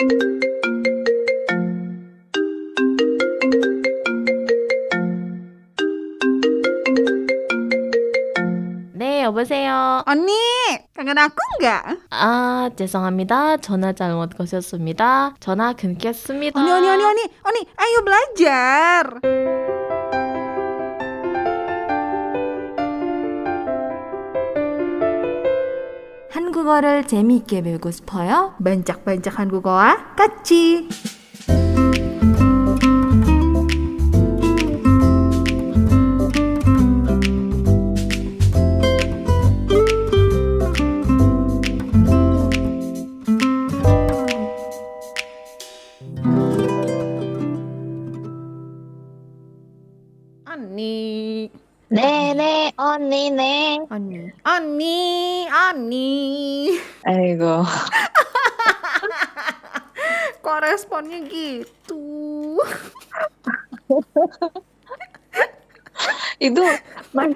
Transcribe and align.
네, 0.00 0.06
여보세요. 9.24 10.02
Kangen 10.96 11.18
aku 11.18 11.36
nggak? 11.60 11.98
아, 12.10 12.70
죄송합니다. 12.76 13.58
전화 13.58 13.92
잘못 13.92 14.30
거셨습니다. 14.38 15.34
전화 15.38 15.74
끊겠습니다. 15.74 16.58
Oni, 16.58 16.70
Oni, 16.72 16.88
Oni, 16.88 17.04
Oni, 17.04 17.20
Oni, 17.44 17.66
ayo 17.76 18.00
belajar. 18.00 19.20
한국어를 26.70 27.06
재미있게 27.06 27.62
배우고 27.62 27.90
싶어요? 27.90 28.54
Bancak-bancak 28.62 29.34
한국어와 29.34 30.14
같이. 30.14 30.88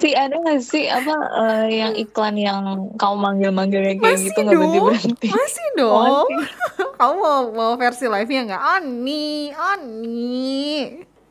Masih 0.05 0.21
ada 0.21 0.37
nggak 0.37 0.61
sih 0.61 0.85
apa 0.85 1.15
eh, 1.33 1.81
yang 1.81 1.93
iklan 1.97 2.37
yang 2.37 2.61
kamu 2.93 3.15
manggil-manggilnya 3.25 3.97
kayak 3.97 4.21
Masih 4.21 4.29
gitu 4.29 4.39
nggak 4.45 4.53
berhenti 4.61 4.79
berhenti? 4.85 5.27
Masih 5.33 5.65
dong. 5.81 6.29
Kamu 7.01 7.13
mau, 7.17 7.41
mau 7.49 7.71
versi 7.73 8.05
live-nya 8.05 8.53
nggak? 8.53 8.63
Ani, 8.77 9.49
Ani. 9.57 10.45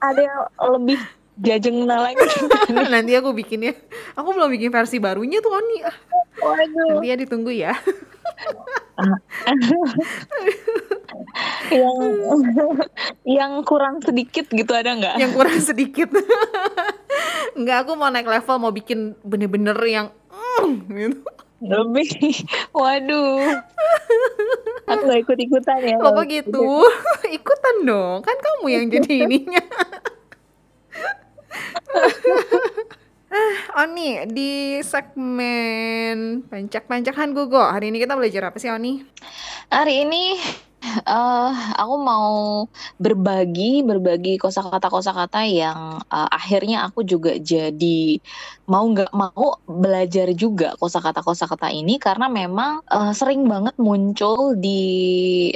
Ada 0.02 0.20
yang 0.26 0.40
lebih 0.74 0.98
jajengna 1.38 2.02
lagi. 2.02 2.18
Nanti 2.98 3.14
aku 3.14 3.30
bikin 3.30 3.70
ya. 3.70 3.78
Aku 4.18 4.34
belum 4.34 4.50
bikin 4.50 4.74
versi 4.74 4.98
barunya 4.98 5.38
tuh. 5.38 5.54
Ah, 5.54 5.94
Waduh. 6.42 6.98
Nanti 6.98 7.06
ya 7.06 7.14
ditunggu 7.14 7.54
ya. 7.54 7.78
yang 11.74 11.98
yang 13.26 13.52
kurang 13.66 13.98
sedikit 14.02 14.46
gitu 14.50 14.70
ada 14.70 14.94
nggak? 14.94 15.16
Yang 15.18 15.32
kurang 15.34 15.58
sedikit. 15.58 16.10
Enggak, 17.58 17.86
aku 17.86 17.98
mau 17.98 18.10
naik 18.10 18.26
level, 18.26 18.56
mau 18.58 18.74
bikin 18.74 19.14
bener-bener 19.22 19.78
yang 19.86 20.06
mm, 20.30 20.70
gitu. 20.90 21.30
Lebih. 21.64 22.44
Waduh. 22.76 23.40
Aku 24.84 25.00
nggak 25.08 25.20
ikut 25.24 25.38
ikutan 25.38 25.80
ya. 25.80 25.96
Apa 25.96 26.28
gitu? 26.28 26.84
Ikutan 27.40 27.76
dong. 27.88 28.20
Kan 28.20 28.36
kamu 28.36 28.66
yang 28.68 28.84
jadi 28.92 29.24
ininya. 29.24 29.64
Ah, 33.34 33.82
Oni, 33.82 34.30
di 34.30 34.78
segmen 34.86 36.46
pancak-pancakan 36.46 37.34
Google, 37.34 37.66
hari 37.66 37.90
ini 37.90 37.98
kita 37.98 38.14
belajar 38.14 38.46
apa 38.54 38.62
sih 38.62 38.70
Oni? 38.70 39.02
Hari 39.74 40.06
ini 40.06 40.38
eh 40.84 41.52
aku 41.80 41.94
mau 42.00 42.64
berbagi 43.00 43.80
berbagi 43.82 44.36
kosakata 44.36 44.88
kosakata 44.92 45.40
yang 45.48 46.00
eh, 46.04 46.28
akhirnya 46.30 46.86
aku 46.88 47.02
juga 47.02 47.36
jadi 47.40 48.20
mau 48.68 48.84
nggak 48.88 49.12
mau 49.12 49.56
belajar 49.64 50.32
juga 50.36 50.76
kosakata 50.76 51.24
kosakata 51.24 51.68
ini 51.72 51.96
karena 51.96 52.28
memang 52.28 52.84
eh, 52.88 53.12
sering 53.16 53.48
banget 53.48 53.74
muncul 53.80 54.56
di 54.56 54.82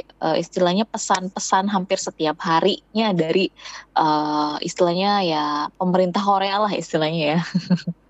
eh, 0.01 0.37
istilahnya 0.41 0.85
pesan-pesan 0.89 1.69
hampir 1.69 1.97
setiap 2.01 2.37
harinya 2.41 3.13
dari 3.13 3.49
eh, 3.97 4.55
istilahnya 4.65 5.11
ya 5.25 5.45
pemerintah 5.77 6.21
Korea 6.25 6.65
lah 6.65 6.73
istilahnya 6.73 7.37
ya 7.37 7.41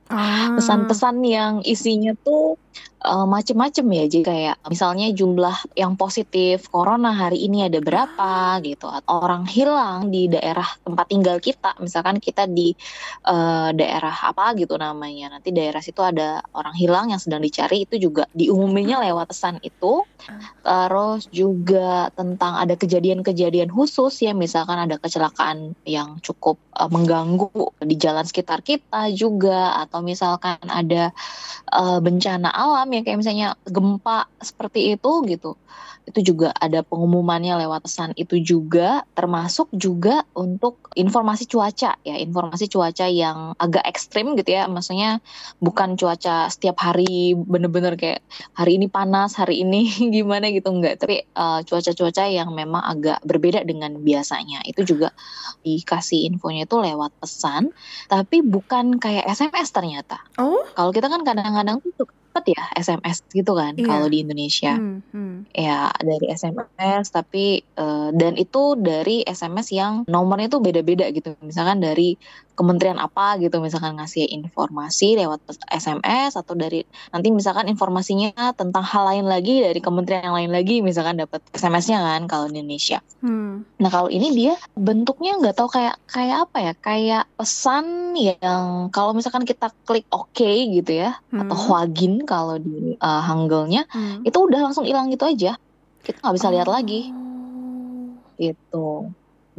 Ah. 0.09 0.57
pesan-pesan 0.57 1.21
yang 1.21 1.53
isinya 1.61 2.17
tuh 2.25 2.57
eh, 2.99 3.25
macem-macem 3.25 3.85
ya. 3.95 4.03
Jadi 4.11 4.23
kayak 4.27 4.55
misalnya 4.67 5.07
jumlah 5.15 5.55
yang 5.79 5.95
positif 5.95 6.67
corona 6.67 7.15
hari 7.15 7.47
ini 7.47 7.65
ada 7.67 7.79
berapa 7.79 8.59
gitu. 8.61 8.91
Atau 8.91 9.23
orang 9.23 9.47
hilang 9.47 10.11
di 10.11 10.27
daerah 10.27 10.67
tempat 10.83 11.05
tinggal 11.07 11.37
kita. 11.39 11.79
Misalkan 11.79 12.19
kita 12.19 12.45
di 12.45 12.75
eh, 13.25 13.69
daerah 13.71 14.15
apa 14.29 14.51
gitu 14.59 14.75
namanya. 14.75 15.39
Nanti 15.39 15.55
daerah 15.55 15.79
situ 15.79 16.03
ada 16.03 16.43
orang 16.51 16.75
hilang 16.75 17.15
yang 17.15 17.21
sedang 17.21 17.39
dicari 17.39 17.87
itu 17.87 17.95
juga 17.95 18.27
diumuminya 18.35 18.99
lewat 19.03 19.31
pesan 19.31 19.55
itu. 19.63 20.03
Terus 20.63 21.31
juga 21.31 22.11
tentang 22.13 22.59
ada 22.59 22.75
kejadian-kejadian 22.75 23.71
khusus 23.71 24.11
ya. 24.19 24.35
Misalkan 24.35 24.75
ada 24.75 24.99
kecelakaan 24.99 25.73
yang 25.87 26.19
cukup 26.19 26.59
eh, 26.75 26.89
mengganggu 26.91 27.73
di 27.79 27.95
jalan 27.95 28.27
sekitar 28.27 28.59
kita 28.61 29.07
juga. 29.15 29.79
Atau 29.87 30.03
misalkan 30.03 30.59
ada 30.67 31.15
eh, 31.71 31.99
bencana 32.03 32.51
alam 32.51 32.88
ya 32.89 33.01
kayak 33.05 33.19
misalnya 33.21 33.47
gempa 33.65 34.27
seperti 34.41 34.93
itu 34.97 35.11
gitu 35.29 35.55
itu 36.09 36.33
juga 36.33 36.49
ada 36.57 36.81
pengumumannya 36.81 37.53
lewat 37.65 37.85
pesan. 37.85 38.09
Itu 38.17 38.41
juga 38.41 39.05
termasuk 39.13 39.69
juga 39.71 40.25
untuk 40.33 40.89
informasi 40.97 41.45
cuaca 41.45 41.95
ya. 42.01 42.15
Informasi 42.17 42.65
cuaca 42.65 43.05
yang 43.05 43.53
agak 43.61 43.85
ekstrim 43.85 44.33
gitu 44.33 44.57
ya. 44.57 44.65
Maksudnya 44.65 45.21
bukan 45.61 45.93
cuaca 45.95 46.49
setiap 46.49 46.81
hari 46.81 47.37
bener-bener 47.37 47.93
kayak 47.93 48.25
hari 48.57 48.81
ini 48.81 48.89
panas 48.89 49.37
hari 49.37 49.61
ini 49.61 49.87
gimana 50.15 50.49
gitu. 50.49 50.73
Enggak. 50.73 51.05
Tapi 51.05 51.23
eh, 51.23 51.59
cuaca-cuaca 51.63 52.25
yang 52.25 52.49
memang 52.51 52.81
agak 52.81 53.21
berbeda 53.21 53.61
dengan 53.63 54.01
biasanya. 54.01 54.65
Itu 54.65 54.81
juga 54.81 55.13
dikasih 55.61 56.25
infonya 56.33 56.65
itu 56.65 56.75
lewat 56.81 57.13
pesan. 57.21 57.69
Tapi 58.09 58.41
bukan 58.41 58.97
kayak 58.97 59.29
SMS 59.29 59.69
ternyata. 59.69 60.17
Oh? 60.41 60.65
kalau 60.73 60.95
kita 60.95 61.11
kan 61.11 61.21
kadang-kadang 61.27 61.83
tuh 61.83 62.07
cepet 62.39 62.55
ya 62.55 62.63
SMS 62.77 63.25
gitu 63.33 63.51
kan 63.57 63.73
Iya. 63.75 63.89
kalau 63.89 64.07
di 64.07 64.17
Indonesia. 64.23 64.73
Hmm, 64.77 65.01
hmm. 65.11 65.35
ya 65.51 65.91
dari 65.99 66.25
SMS 66.27 67.11
tapi 67.11 67.61
eh, 67.61 68.09
dan 68.11 68.33
itu 68.35 68.75
dari 68.75 69.21
SMS 69.21 69.71
yang 69.71 69.93
nomornya 70.07 70.47
tuh 70.47 70.63
beda-beda 70.63 71.07
gitu 71.11 71.35
misalkan 71.43 71.79
dari 71.79 72.15
kementerian 72.55 72.99
apa 72.99 73.39
gitu 73.39 73.63
misalkan 73.63 73.95
ngasih 73.95 74.27
informasi 74.35 75.15
lewat 75.15 75.39
SMS 75.71 76.35
atau 76.35 76.59
dari 76.59 76.83
nanti 77.15 77.31
misalkan 77.31 77.71
informasinya 77.71 78.51
tentang 78.51 78.83
hal 78.83 79.07
lain 79.07 79.31
lagi 79.31 79.63
dari 79.63 79.79
kementerian 79.79 80.27
yang 80.27 80.35
lain 80.35 80.51
lagi 80.51 80.83
misalkan 80.83 81.15
dapat 81.15 81.39
SMS-nya 81.55 82.03
kan 82.03 82.27
kalau 82.27 82.47
di 82.47 82.59
Indonesia 82.59 82.99
Hmm. 83.19 83.67
Nah 83.83 83.91
kalau 83.91 84.07
ini 84.07 84.31
dia 84.31 84.55
bentuknya 84.79 85.35
nggak 85.35 85.59
tahu 85.59 85.67
kayak 85.67 85.99
kayak 86.07 86.47
apa 86.47 86.57
ya 86.63 86.73
kayak 86.79 87.23
pesan 87.35 88.15
yang 88.15 88.87
kalau 88.95 89.11
misalkan 89.11 89.43
kita 89.43 89.75
klik 89.83 90.07
OK 90.07 90.39
gitu 90.71 91.03
ya 91.03 91.19
atau 91.27 91.51
Hmm. 91.51 91.65
hwagin 91.67 92.23
kalau 92.23 92.55
di 92.55 92.95
uh, 92.95 93.19
Hangulnya 93.19 93.83
Hmm. 93.91 94.23
itu 94.23 94.39
udah 94.39 94.71
langsung 94.71 94.87
hilang 94.87 95.11
gitu 95.11 95.27
aja 95.27 95.59
kita 96.03 96.17
nggak 96.23 96.35
bisa 96.35 96.49
lihat 96.53 96.69
lagi. 96.69 97.11
Oh. 97.11 98.15
gitu. 98.39 98.87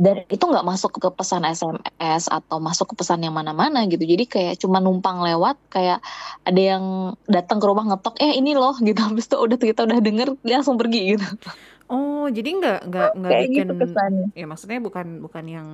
Dan 0.00 0.24
itu 0.32 0.40
nggak 0.40 0.64
masuk 0.64 0.96
ke 0.96 1.08
pesan 1.12 1.44
SMS 1.44 2.32
atau 2.32 2.56
masuk 2.56 2.96
ke 2.96 3.04
pesan 3.04 3.20
yang 3.20 3.36
mana-mana 3.36 3.84
gitu. 3.84 4.00
Jadi 4.00 4.24
kayak 4.24 4.54
cuma 4.56 4.80
numpang 4.80 5.20
lewat 5.20 5.60
kayak 5.68 6.00
ada 6.48 6.56
yang 6.60 7.12
datang 7.28 7.60
ke 7.60 7.66
rumah 7.68 7.84
ngetok 7.84 8.16
eh 8.16 8.32
ini 8.40 8.56
loh 8.56 8.72
gitu. 8.80 8.96
Habis 8.96 9.28
itu 9.28 9.36
udah 9.36 9.56
kita 9.60 9.84
udah 9.84 10.00
denger 10.00 10.40
dia 10.40 10.56
langsung 10.56 10.80
pergi 10.80 11.16
gitu. 11.16 11.28
Oh, 11.92 12.32
jadi 12.32 12.48
nggak 12.48 12.80
nggak 12.88 13.10
nggak 13.18 13.32
kayak 13.34 13.44
bikin 13.52 13.66
gitu 13.68 13.74
kesannya. 13.76 14.26
Ya 14.32 14.46
maksudnya 14.48 14.80
bukan 14.80 15.06
bukan 15.20 15.44
yang 15.44 15.68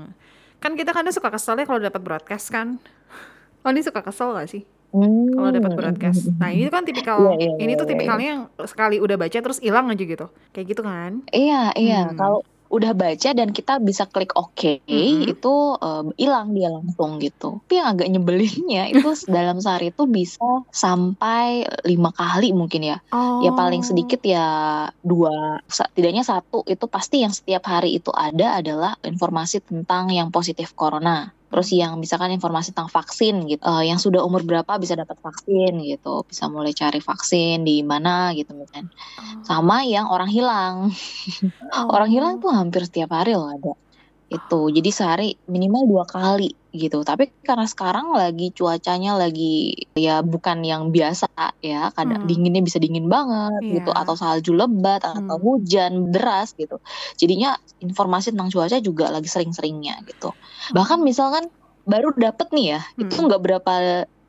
kan 0.59 0.75
kita 0.75 0.91
kadang 0.91 1.15
suka 1.15 1.31
kesel 1.31 1.55
ya 1.63 1.69
kalau 1.69 1.79
dapat 1.79 2.03
broadcast 2.03 2.51
kan. 2.51 2.83
Oh, 3.63 3.71
ini 3.71 3.83
suka 3.83 4.03
kesel 4.03 4.31
gak 4.35 4.47
sih 4.47 4.63
kalau 5.33 5.51
dapat 5.53 5.71
Hmm. 5.73 5.79
broadcast? 5.79 6.21
Nah, 6.37 6.49
ini 6.51 6.69
kan 6.69 6.83
tipikal 6.85 7.37
Iya, 7.37 7.53
iya, 7.53 7.53
ini 7.61 7.73
tuh 7.75 7.85
iya, 7.85 7.89
iya. 7.89 7.93
tipikalnya 7.93 8.29
yang 8.29 8.43
sekali 8.65 8.97
udah 8.99 9.17
baca 9.17 9.39
terus 9.39 9.59
hilang 9.61 9.87
aja 9.93 10.05
gitu. 10.05 10.27
Kayak 10.53 10.67
gitu 10.73 10.83
kan? 10.83 11.13
Iya, 11.31 11.63
iya. 11.77 12.01
Hmm. 12.09 12.17
Kalau 12.17 12.39
udah 12.67 12.99
baca 12.99 13.31
dan 13.31 13.55
kita 13.55 13.79
bisa 13.79 14.11
klik 14.11 14.35
OK, 14.35 14.83
Mm-mm. 14.91 15.31
itu 15.31 15.55
hilang 16.19 16.51
dia 16.51 16.67
langsung 16.67 17.23
gitu. 17.23 17.63
Tapi 17.63 17.75
yang 17.79 17.89
agak 17.95 18.09
nyebelinnya 18.11 18.83
itu 18.93 19.07
dalam 19.31 19.63
sehari 19.63 19.95
itu 19.95 20.03
bisa 20.11 20.43
sampai 20.75 21.63
lima 21.87 22.11
kali 22.11 22.51
mungkin 22.51 22.83
ya. 22.83 22.99
Oh. 23.15 23.47
Ya 23.47 23.55
paling 23.55 23.87
sedikit 23.87 24.19
ya 24.27 24.47
dua, 24.99 25.63
tidaknya 25.95 26.27
satu 26.27 26.67
itu 26.67 26.91
pasti 26.91 27.23
yang 27.23 27.31
setiap 27.31 27.63
hari 27.71 28.03
itu 28.03 28.11
ada 28.11 28.59
adalah 28.59 28.99
informasi 29.07 29.63
tentang 29.63 30.11
yang 30.11 30.35
positif 30.35 30.75
corona. 30.75 31.36
Terus 31.47 31.69
yang 31.71 31.93
misalkan 32.03 32.35
informasi 32.35 32.75
tentang 32.75 32.91
vaksin 32.91 33.47
gitu, 33.47 33.63
eh, 33.63 33.85
yang 33.91 33.99
sudah 34.03 34.21
umur 34.27 34.43
berapa 34.43 34.73
bisa 34.83 34.99
dapat 34.99 35.15
vaksin 35.23 35.79
gitu, 35.87 36.27
bisa 36.27 36.51
mulai 36.51 36.75
cari 36.75 36.99
vaksin 36.99 37.63
di 37.63 37.87
mana 37.87 38.35
gitu 38.35 38.51
kan. 38.75 38.85
Sama 39.47 39.87
yang 39.87 40.11
orang 40.11 40.31
hilang. 40.31 40.75
Orang 41.95 42.11
hilang 42.15 42.39
tuh 42.43 42.51
hampir 42.55 42.83
setiap 42.87 43.11
hari 43.15 43.35
loh 43.39 43.51
ada. 43.51 43.73
Itu. 44.27 44.75
Jadi 44.75 44.91
sehari 44.91 45.29
minimal 45.47 45.87
dua 45.87 46.05
kali 46.05 46.51
gitu. 46.75 47.07
Tapi 47.07 47.31
karena 47.47 47.63
sekarang 47.65 48.11
lagi 48.13 48.51
cuacanya 48.53 49.15
lagi 49.17 49.73
ya 49.95 50.21
bukan 50.21 50.61
yang 50.67 50.91
biasa 50.91 51.31
ya, 51.63 51.95
kadang 51.95 52.27
Hmm. 52.27 52.29
dinginnya 52.29 52.61
bisa 52.61 52.83
dingin 52.83 53.07
banget 53.07 53.63
gitu 53.65 53.91
Iya. 53.95 54.03
atau 54.03 54.15
salju 54.19 54.53
lebat 54.53 55.01
atau 55.07 55.39
Hmm. 55.39 55.41
hujan 55.41 55.93
deras 56.11 56.53
gitu. 56.59 56.77
Jadinya 57.17 57.55
informasi 57.81 58.35
tentang 58.35 58.51
cuaca 58.51 58.77
juga 58.83 59.09
lagi 59.15 59.31
sering-seringnya 59.31 60.03
gitu. 60.05 60.35
Bahkan 60.75 61.01
misalkan 61.07 61.47
baru 61.87 62.11
dapet 62.19 62.51
nih 62.51 62.67
ya, 62.77 62.81
itu 62.99 63.15
Hmm. 63.15 63.31
nggak 63.31 63.41
berapa 63.47 63.73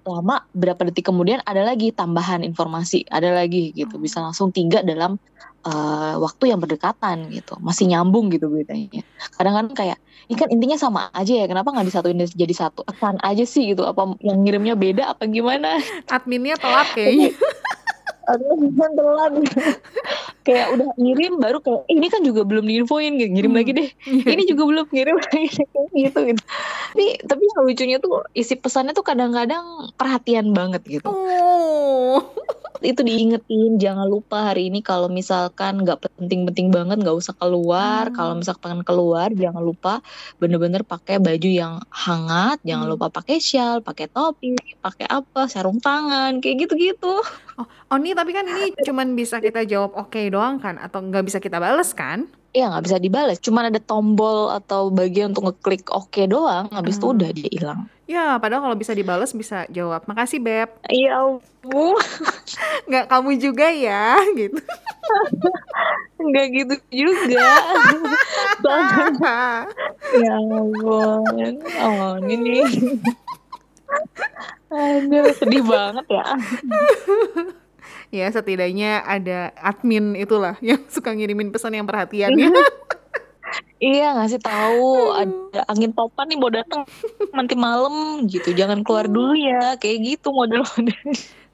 lama, 0.10 0.44
berapa 0.56 0.88
detik 0.88 1.12
kemudian 1.12 1.44
ada 1.44 1.62
lagi 1.68 1.92
tambahan 1.92 2.42
informasi, 2.42 3.08
ada 3.12 3.36
lagi 3.36 3.76
gitu. 3.76 4.00
Bisa 4.00 4.24
langsung 4.24 4.56
tiga 4.56 4.82
dalam 4.82 5.20
eh, 5.68 6.16
waktu 6.16 6.56
yang 6.56 6.64
berdekatan 6.64 7.28
gitu, 7.32 7.60
masih 7.60 7.92
nyambung 7.92 8.32
gitu 8.32 8.48
beritanya. 8.48 9.04
Kadang-kadang 9.36 9.76
kayak, 9.76 9.98
ini 10.32 10.36
kan 10.40 10.48
intinya 10.52 10.78
sama 10.80 11.02
aja 11.12 11.34
ya, 11.44 11.46
kenapa 11.46 11.76
nggak 11.76 11.88
disatuin 11.88 12.20
jadi 12.24 12.56
satu? 12.56 12.88
Apaan 12.88 13.20
aja 13.22 13.44
sih 13.44 13.76
gitu? 13.76 13.84
Apa 13.84 14.16
yang 14.24 14.44
ngirimnya 14.44 14.80
beda? 14.80 15.16
Apa 15.16 15.28
gimana? 15.28 15.80
Adminnya 16.08 16.56
telat 16.56 16.88
kayaknya. 16.96 17.36
Aduh, 18.28 18.60
telat. 18.76 19.32
kayak 20.48 20.68
udah 20.76 20.88
ngirim 20.96 21.40
baru 21.44 21.60
kayak 21.60 21.84
"Eh, 21.92 21.96
ini 22.00 22.08
kan 22.08 22.24
juga 22.24 22.42
belum 22.48 22.66
diinfoin 22.68 23.20
gitu. 23.20 23.30
ngirim 23.36 23.52
Hmm. 23.52 23.60
lagi 23.60 23.72
deh 23.76 23.90
ini 24.36 24.44
juga 24.48 24.64
belum 24.68 24.86
ngirim 24.92 25.18
lagi 25.20 25.48
gitu 26.08 26.20
gitu 26.24 26.40
tapi 26.96 27.06
tapi 27.28 27.44
yang 27.44 27.62
lucunya 27.68 27.98
tuh 28.00 28.24
isi 28.34 28.56
pesannya 28.56 28.96
tuh 28.96 29.04
kadang-kadang 29.06 29.92
perhatian 30.00 30.56
banget 30.56 30.82
gitu 30.88 31.08
Oh. 31.08 32.24
Itu 32.82 33.02
diingetin 33.02 33.82
jangan 33.82 34.06
lupa 34.06 34.54
hari 34.54 34.70
ini 34.70 34.80
kalau 34.86 35.10
misalkan 35.10 35.82
nggak 35.82 36.04
penting-penting 36.20 36.70
banget 36.70 36.98
nggak 37.02 37.18
usah 37.18 37.34
keluar 37.38 38.10
Hmm. 38.10 38.16
kalau 38.16 38.34
misalkan 38.38 38.82
keluar 38.86 39.30
jangan 39.34 39.64
lupa 39.64 40.00
bener-bener 40.38 40.86
pakai 40.86 41.18
baju 41.18 41.50
yang 41.50 41.74
hangat 41.90 42.62
jangan 42.62 42.86
Hmm. 42.86 42.94
lupa 42.94 43.08
pakai 43.10 43.38
shawl 43.42 43.82
pakai 43.82 44.08
topi 44.12 44.54
pakai 44.82 45.06
apa 45.10 45.50
sarung 45.50 45.82
tangan 45.82 46.38
kayak 46.42 46.68
gitu-gitu 46.68 47.22
Oh 47.90 47.98
nih 47.98 48.14
tapi 48.14 48.38
kan 48.38 48.46
ini 48.46 48.70
cuman 48.86 49.18
bisa 49.18 49.42
kita 49.42 49.66
jawab 49.66 49.98
oke 49.98 50.20
doang 50.30 50.62
kan 50.62 50.78
atau 50.78 51.02
nggak 51.02 51.26
bisa 51.26 51.40
kita 51.42 51.58
bales 51.58 51.90
kan? 51.98 52.30
Iya 52.58 52.74
nggak 52.74 52.86
bisa 52.90 52.98
dibales, 52.98 53.38
cuman 53.38 53.70
ada 53.70 53.78
tombol 53.78 54.50
atau 54.50 54.90
bagian 54.90 55.30
untuk 55.30 55.54
ngeklik 55.54 55.94
oke 55.94 56.26
doang, 56.26 56.66
habis 56.74 56.98
itu 56.98 57.06
Hmm. 57.06 57.14
udah 57.14 57.30
dia 57.30 57.50
hilang. 57.54 57.80
Ya 58.10 58.42
padahal 58.42 58.66
kalau 58.66 58.74
bisa 58.74 58.98
dibales 58.98 59.30
bisa 59.30 59.70
jawab 59.70 60.10
makasih 60.10 60.42
beb. 60.42 60.74
Iya 60.90 61.22
ampun, 61.22 62.02
Nggak 62.90 63.06
kamu 63.06 63.30
juga 63.38 63.70
ya 63.70 64.18
gitu. 64.40 64.58
nggak 66.18 66.46
gitu 66.50 66.76
juga. 66.90 67.46
ya 70.18 70.34
ampun, 70.34 71.54
oh 71.78 72.18
ini. 72.26 72.66
Aduh, 74.68 75.30
sedih 75.32 75.62
banget 75.62 76.06
ya. 76.10 76.26
Ya 78.14 78.28
setidaknya 78.32 79.04
ada 79.04 79.52
admin 79.60 80.16
itulah 80.16 80.56
yang 80.66 80.82
suka 80.88 81.12
ngirimin 81.14 81.52
pesan 81.52 81.78
yang 81.78 81.88
perhatiannya. 81.88 82.52
Iya 83.78 84.18
ngasih 84.18 84.42
tahu 84.42 85.14
ada 85.14 85.62
angin 85.70 85.94
topan 85.94 86.26
nih 86.34 86.38
mau 86.42 86.50
datang 86.50 86.82
nanti 87.30 87.54
malam 87.54 88.26
gitu, 88.26 88.50
jangan 88.50 88.82
keluar 88.82 89.06
dulu 89.06 89.38
ya, 89.38 89.78
kayak 89.78 90.02
gitu 90.02 90.34
model-model. 90.34 90.98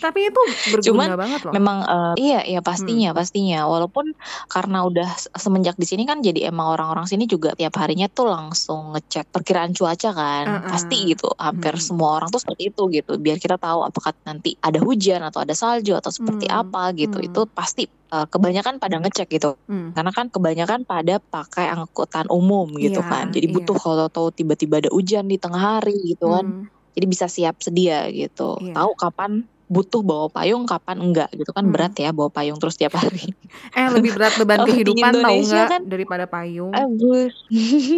Tapi 0.04 0.28
itu 0.28 0.42
berguna 0.68 0.84
Cuman 0.84 1.08
banget 1.16 1.40
loh. 1.42 1.54
Memang 1.56 1.78
eh, 1.82 2.14
iya 2.20 2.40
iya 2.44 2.60
pastinya 2.60 3.10
pastinya 3.12 3.64
walaupun 3.64 4.12
karena 4.46 4.84
udah 4.84 5.10
se- 5.16 5.32
semenjak 5.34 5.76
di 5.76 5.88
sini 5.88 6.04
kan 6.04 6.20
jadi 6.20 6.52
emang 6.52 6.76
orang-orang 6.76 7.08
sini 7.08 7.24
juga 7.24 7.56
tiap 7.56 7.72
harinya 7.78 8.06
tuh 8.08 8.28
langsung 8.28 8.92
ngecek 8.92 9.32
perkiraan 9.32 9.72
cuaca 9.72 10.12
kan 10.12 10.46
Uh-uh. 10.46 10.70
pasti 10.70 10.98
gitu 11.08 11.32
hampir 11.36 11.72
Mm-mm. 11.72 11.88
semua 11.88 12.10
orang 12.18 12.28
tuh 12.28 12.38
seperti 12.38 12.70
itu 12.70 12.84
gitu 12.92 13.16
biar 13.16 13.40
kita 13.40 13.56
tahu 13.56 13.80
apakah 13.82 14.12
nanti 14.24 14.60
ada 14.60 14.78
hujan 14.78 15.24
atau 15.24 15.40
ada 15.40 15.56
salju 15.56 15.96
atau 15.96 16.12
seperti 16.12 16.46
Hmm, 16.46 16.60
apa 16.62 16.92
gitu 16.92 17.18
hmm. 17.18 17.28
itu 17.32 17.42
pasti 17.48 17.84
eh, 17.88 18.26
kebanyakan 18.28 18.76
pada 18.78 19.00
ngecek 19.00 19.32
gitu 19.32 19.56
Hmm. 19.64 19.96
karena 19.96 20.12
kan 20.12 20.28
kebanyakan 20.28 20.84
pada 20.84 21.24
pakai 21.24 21.72
angkutan 21.72 22.28
umum 22.28 22.68
gitu 22.76 23.00
Iya, 23.00 23.08
kan 23.08 23.26
jadi 23.30 23.48
iya. 23.48 23.54
butuh 23.54 23.78
kalau 23.78 24.10
tahu 24.10 24.28
tiba-tiba 24.30 24.82
ada 24.82 24.92
hujan 24.92 25.26
di 25.26 25.38
tengah 25.38 25.80
hari 25.80 25.96
gitu 26.04 26.28
kan 26.28 26.44
Hmm. 26.44 26.66
jadi 26.92 27.06
bisa 27.08 27.26
siap 27.26 27.58
sedia 27.58 28.10
gitu 28.10 28.60
Iya. 28.60 28.76
tahu 28.76 28.92
kapan 28.94 29.32
butuh 29.74 30.00
bawa 30.00 30.30
payung 30.30 30.64
kapan 30.64 31.02
enggak 31.02 31.34
gitu 31.34 31.50
kan 31.50 31.64
Hmm. 31.64 31.74
berat 31.74 31.94
ya 31.96 32.10
bawa 32.10 32.30
payung 32.30 32.56
terus 32.56 32.76
tiap 32.76 32.94
hari 32.94 33.34
Eh 33.78 33.88
lebih 33.88 34.14
berat 34.14 34.34
beban 34.36 34.62
kehidupan 34.68 35.02
tahu 35.12 35.18
Indonesia 35.20 35.50
nggak 35.56 35.70
kan- 35.74 35.86
daripada 35.86 36.26
payung. 36.26 36.72
Agus 36.72 37.34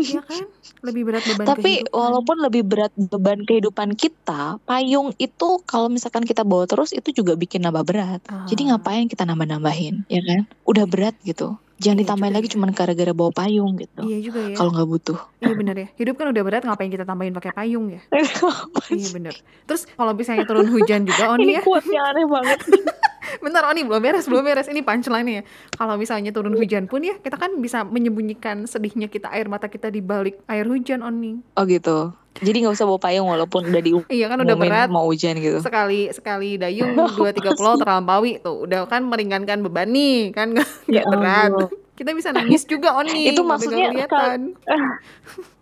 Iya 0.07 0.22
kan? 0.22 0.44
Lebih 0.81 1.01
berat 1.04 1.24
beban 1.25 1.45
tapi 1.45 1.62
kehidupan. 1.81 1.92
walaupun 1.94 2.38
lebih 2.39 2.63
berat 2.63 2.94
beban 2.95 3.39
kehidupan 3.42 3.89
kita 3.94 4.57
payung 4.63 5.12
itu 5.18 5.48
kalau 5.63 5.88
misalkan 5.88 6.24
kita 6.24 6.42
bawa 6.42 6.63
terus 6.66 6.89
itu 6.92 7.12
juga 7.13 7.36
bikin 7.36 7.62
nambah 7.62 7.83
berat 7.83 8.22
jadi 8.45 8.62
Ah. 8.63 8.68
ngapain 8.74 9.06
kita 9.06 9.24
nambah-nambahin 9.24 10.07
ya 10.07 10.22
kan 10.22 10.39
udah 10.63 10.86
berat 10.86 11.16
gitu 11.22 11.57
jangan 11.77 11.98
Iya 11.98 12.01
ditambahin 12.01 12.24
juga 12.25 12.38
lagi 12.38 12.48
ya. 12.48 12.54
cuman 12.56 12.69
gara-gara 12.72 13.12
bawa 13.12 13.31
payung 13.31 13.72
gitu 13.75 14.01
Iya 14.01 14.18
juga 14.22 14.39
ya. 14.42 14.56
kalau 14.56 14.72
nggak 14.72 14.88
butuh 14.88 15.19
Iya 15.38 15.54
bener 15.54 15.75
ya. 15.75 15.88
Hidup 15.94 16.16
kan 16.16 16.27
udah 16.30 16.42
berat 16.42 16.63
ngapain 16.63 16.88
kita 16.88 17.04
tambahin 17.04 17.31
pakai 17.31 17.51
payung 17.51 17.86
ya? 17.89 18.01
Iya 18.92 19.07
bener. 19.12 19.33
Terus 19.63 19.86
kalau 19.89 20.12
misalnya 20.12 20.44
turun 20.44 20.68
hujan 20.68 21.04
juga 21.04 21.24
Oni 21.33 21.44
ini 21.44 21.54
ya. 21.54 21.62
quote-nya 21.62 22.01
aneh 22.06 22.25
banget 22.25 22.60
Bentar 23.46 23.62
Oni 23.70 23.86
belum 23.86 24.02
beres, 24.02 24.26
belum 24.26 24.42
beres. 24.42 24.66
Ini 24.66 24.82
punchline 24.82 25.30
ya. 25.30 25.42
Kalau 25.78 26.02
misalnya 26.02 26.34
turun 26.34 26.58
hujan 26.58 26.90
pun 26.90 27.06
ya 27.06 27.22
kita 27.22 27.38
kan 27.38 27.54
bisa 27.62 27.86
menyembunyikan 27.86 28.66
sedihnya 28.66 29.06
kita 29.06 29.30
air 29.30 29.46
mata 29.46 29.70
kita 29.70 29.94
di 29.94 30.02
balik 30.02 30.42
air 30.50 30.66
hujan 30.66 31.06
Oni. 31.06 31.38
oh 31.54 31.64
gitu 31.64 32.10
jadi 32.36 32.68
nggak 32.68 32.76
usah 32.76 32.84
bawa 32.84 33.00
payung 33.00 33.32
walaupun 33.32 33.72
udah 33.72 33.80
di 33.80 33.92
Iya 34.20 34.28
kan 34.28 34.44
udah 34.44 34.56
berat. 34.60 34.90
mau 34.92 35.08
hujan 35.08 35.40
gitu 35.40 35.64
Sekali 35.64 36.12
sekali 36.12 36.60
dayung 36.60 36.92
dua 37.20 37.32
tiga 37.32 37.56
pulau 37.56 37.80
terlampaui 37.80 38.44
tuh 38.44 38.66
udah 38.68 38.90
kan 38.90 39.06
meringankan 39.08 39.64
beban 39.64 39.88
nih 39.94 40.34
kan 40.34 40.52
nggak 40.52 40.68
Ya 40.90 41.06
berat. 41.08 41.52
Kita 41.96 42.12
bisa 42.12 42.36
nangis 42.36 42.68
juga 42.68 42.92
Oni. 43.00 43.32
Itu 43.32 43.48
maksudnya 43.48 43.88
kelihatan. 43.88 44.52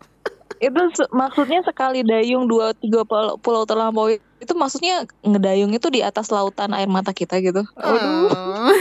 itu 0.64 0.82
maksudnya 1.10 1.60
sekali 1.62 2.00
dayung 2.02 2.48
dua 2.48 2.72
tiga 2.74 3.04
pulau, 3.04 3.36
pulau 3.36 3.64
terlampaui 3.64 4.18
itu 4.38 4.54
maksudnya 4.54 5.04
ngedayung 5.20 5.72
itu 5.72 5.88
di 5.88 6.00
atas 6.00 6.28
lautan 6.28 6.72
air 6.72 6.88
mata 6.88 7.12
kita 7.12 7.40
gitu 7.40 7.64
aduh 7.76 8.32
Ah, 8.64 8.72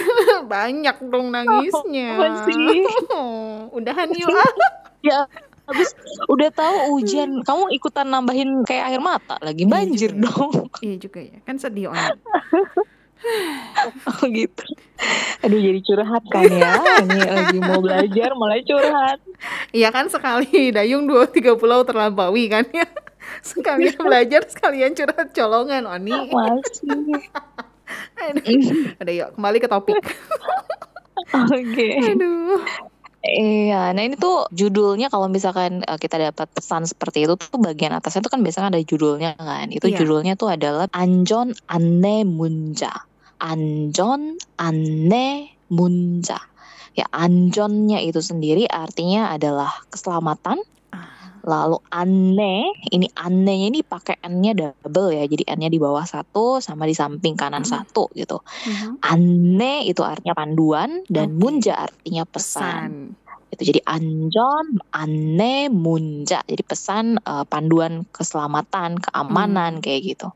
banyak 0.45 0.97
dong 1.05 1.31
nangisnya. 1.31 2.19
Sih? 2.45 2.83
Udahan 3.77 4.09
yuk. 4.13 4.31
ah. 4.31 4.53
ya 5.01 5.19
habis 5.63 5.95
udah 6.27 6.51
tahu 6.51 6.77
hujan 6.93 7.43
kamu 7.43 7.71
ikutan 7.73 8.07
nambahin 8.07 8.63
kayak 8.63 8.91
air 8.91 8.99
mata 8.99 9.39
lagi 9.39 9.63
Iya 9.63 9.71
banjir 9.71 10.11
juga 10.11 10.19
ya. 10.19 10.25
dong 10.29 10.53
Iya 10.79 10.97
juga 10.99 11.21
ya. 11.21 11.39
Kan 11.43 11.57
sedih 11.57 11.91
Oni. 11.91 11.99
oh 14.07 14.23
gitu 14.29 14.65
aduh 15.43 15.59
jadi 15.59 15.81
curhat 15.83 16.23
kan 16.29 16.47
ya 16.47 16.79
ini 17.03 17.21
lagi 17.21 17.59
mau 17.59 17.79
belajar 17.79 18.31
malah 18.35 18.61
curhat 18.63 19.19
Iya 19.73 19.89
kan 19.91 20.07
sekali 20.07 20.71
dayung 20.71 21.09
dua 21.09 21.27
tiga 21.27 21.57
pulau 21.57 21.83
terlampaui 21.83 22.47
kan 22.47 22.63
ya. 22.71 22.87
Sekalian 23.41 23.99
belajar 23.99 24.47
sekalian 24.47 24.93
curhat 24.93 25.33
colongan 25.33 25.89
Oni. 25.89 26.13
masih 26.29 27.27
Aduh. 28.21 28.95
Udah 29.01 29.15
yuk 29.15 29.29
kembali 29.35 29.59
ke 29.59 29.69
topik. 29.69 29.97
oke 31.33 31.87
Aduh. 32.07 32.61
Iya, 33.23 33.95
nah 33.95 34.03
ini 34.03 34.19
tuh 34.19 34.51
judulnya 34.51 35.07
kalau 35.07 35.31
misalkan 35.31 35.79
eh, 35.81 35.95
kita 35.95 36.19
dapat 36.19 36.51
pesan 36.51 36.83
seperti 36.85 37.23
itu 37.23 37.39
tuh 37.39 37.55
bagian 37.57 37.95
atasnya 37.95 38.19
tuh 38.19 38.35
kan 38.35 38.43
biasanya 38.43 38.75
ada 38.75 38.83
judulnya 38.83 39.39
kan. 39.39 39.71
Itu 39.71 39.87
Iya. 39.87 40.03
judulnya 40.03 40.35
tuh 40.35 40.51
adalah 40.51 40.91
Anjon 40.91 41.55
Anne 41.71 42.27
Munja. 42.27 42.91
Anjon 43.43 44.39
Anne 44.57 45.27
Munja. 45.75 46.39
Ya, 46.93 47.09
anjonnya 47.11 47.99
itu 48.05 48.21
sendiri 48.21 48.69
artinya 48.69 49.33
adalah 49.35 49.73
keselamatan. 49.89 50.61
Lalu 51.43 51.75
anne, 51.91 52.71
ini 52.95 53.11
anne-nya 53.19 53.67
ini 53.67 53.83
pakai 53.83 54.23
n-nya 54.31 54.55
double 54.55 55.11
ya. 55.11 55.27
Jadi 55.27 55.43
n-nya 55.51 55.67
di 55.67 55.83
bawah 55.83 56.07
satu 56.07 56.63
sama 56.63 56.87
di 56.87 56.95
samping 56.95 57.35
kanan 57.35 57.67
Mhm. 57.67 57.71
satu 57.73 58.07
gitu. 58.15 58.39
Mhm. 58.47 59.03
Anne 59.03 59.83
itu 59.83 60.07
artinya 60.07 60.39
panduan 60.39 61.03
dan 61.11 61.35
Oke. 61.35 61.39
munja 61.43 61.75
artinya 61.83 62.23
pesan 62.31 63.11
Pesan. 63.19 63.51
itu 63.53 63.63
jadi 63.69 63.81
anjon 63.85 64.67
anne 64.97 65.69
munja 65.69 66.41
jadi 66.47 66.63
pesan 66.65 67.19
eh, 67.21 67.45
panduan 67.51 68.07
keselamatan 68.09 68.97
keamanan 68.97 69.83
kayak 69.85 70.01
gitu 70.15 70.29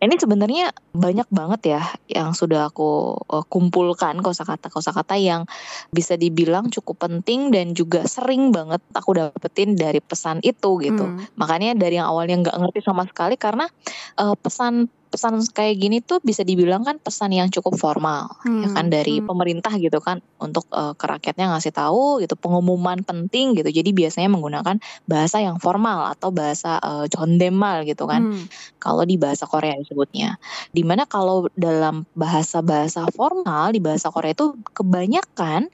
Ini 0.00 0.16
sebenarnya 0.16 0.72
banyak 0.96 1.28
banget 1.28 1.76
ya 1.76 1.82
yang 2.08 2.32
sudah 2.32 2.72
aku 2.72 3.20
uh, 3.20 3.44
kumpulkan 3.44 4.24
kosakata-kosakata 4.24 5.20
yang 5.20 5.44
bisa 5.92 6.16
dibilang 6.16 6.72
cukup 6.72 7.04
penting 7.04 7.52
dan 7.52 7.76
juga 7.76 8.08
sering 8.08 8.48
banget 8.48 8.80
aku 8.96 9.12
dapetin 9.12 9.76
dari 9.76 10.00
pesan 10.00 10.40
itu 10.40 10.80
gitu. 10.80 11.04
Hmm. 11.04 11.20
Makanya 11.36 11.76
dari 11.76 12.00
yang 12.00 12.08
awalnya 12.08 12.48
nggak 12.48 12.56
ngerti 12.56 12.80
sama 12.80 13.04
sekali 13.04 13.36
karena 13.36 13.68
uh, 14.16 14.32
pesan 14.40 14.88
pesan 15.10 15.42
kayak 15.50 15.76
gini 15.76 15.98
tuh 16.00 16.22
bisa 16.22 16.46
dibilang 16.46 16.86
kan 16.86 17.02
pesan 17.02 17.34
yang 17.34 17.50
cukup 17.50 17.74
formal 17.74 18.30
ya 18.46 18.70
Hmm, 18.70 18.74
kan 18.78 18.86
dari 18.88 19.18
hmm. 19.18 19.26
pemerintah 19.26 19.74
gitu 19.76 19.98
kan 19.98 20.22
untuk 20.38 20.70
uh, 20.70 20.94
ke 20.94 21.04
rakyatnya 21.04 21.50
ngasih 21.50 21.74
tahu 21.74 22.22
gitu 22.22 22.38
pengumuman 22.38 23.02
penting 23.02 23.58
gitu. 23.58 23.68
Jadi 23.68 23.90
biasanya 23.90 24.30
menggunakan 24.30 24.78
bahasa 25.10 25.42
yang 25.42 25.58
formal 25.58 26.14
atau 26.14 26.30
bahasa 26.30 26.78
uh, 26.78 27.04
jondemal 27.10 27.82
gitu 27.82 28.06
kan 28.06 28.30
Hmm. 28.30 28.46
kalau 28.78 29.02
di 29.02 29.18
bahasa 29.18 29.50
Korea 29.50 29.74
disebutnya. 29.76 30.38
Di 30.70 30.86
mana 30.86 31.04
kalau 31.10 31.50
dalam 31.58 32.06
bahasa-bahasa 32.14 33.10
formal 33.10 33.74
di 33.74 33.82
bahasa 33.82 34.12
Korea 34.14 34.32
itu 34.36 34.54
kebanyakan 34.70 35.66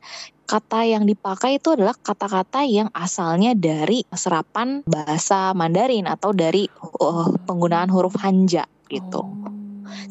kata 0.47 0.87
yang 0.87 1.05
dipakai 1.05 1.59
itu 1.59 1.75
adalah 1.75 1.93
kata-kata 1.93 2.63
yang 2.63 2.89
asalnya 2.95 3.53
dari 3.53 4.07
serapan 4.09 4.87
bahasa 4.87 5.51
Mandarin 5.53 6.07
atau 6.07 6.31
dari 6.31 6.71
uh, 7.03 7.35
penggunaan 7.45 7.91
huruf 7.91 8.15
hanja 8.23 8.65
gitu. 8.87 9.21
Oh. 9.21 9.51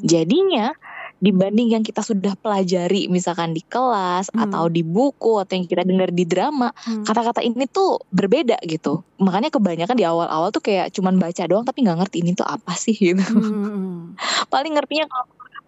Jadinya 0.03 0.75
dibanding 1.15 1.71
yang 1.71 1.81
kita 1.81 2.03
sudah 2.03 2.35
pelajari 2.35 3.07
misalkan 3.07 3.55
di 3.55 3.63
kelas 3.63 4.27
Hmm. 4.29 4.45
atau 4.45 4.67
di 4.67 4.83
buku 4.83 5.39
atau 5.39 5.55
yang 5.55 5.65
kita 5.65 5.81
dengar 5.81 6.11
di 6.11 6.27
drama, 6.27 6.75
Hmm. 6.75 7.07
kata-kata 7.07 7.39
ini 7.39 7.65
tuh 7.65 8.03
berbeda 8.11 8.59
gitu. 8.67 9.01
Makanya 9.17 9.47
kebanyakan 9.49 9.95
di 9.95 10.03
awal-awal 10.03 10.51
tuh 10.51 10.59
kayak 10.59 10.91
cuman 10.91 11.15
baca 11.15 11.47
doang 11.47 11.63
tapi 11.63 11.87
nggak 11.87 11.97
ngerti 12.03 12.17
ini 12.21 12.35
tuh 12.35 12.45
apa 12.45 12.75
sih 12.75 12.93
gitu. 13.15 13.23
Hmm. 13.23 14.19
Paling 14.51 14.75
ngertinya 14.75 15.07
kalau 15.07 15.25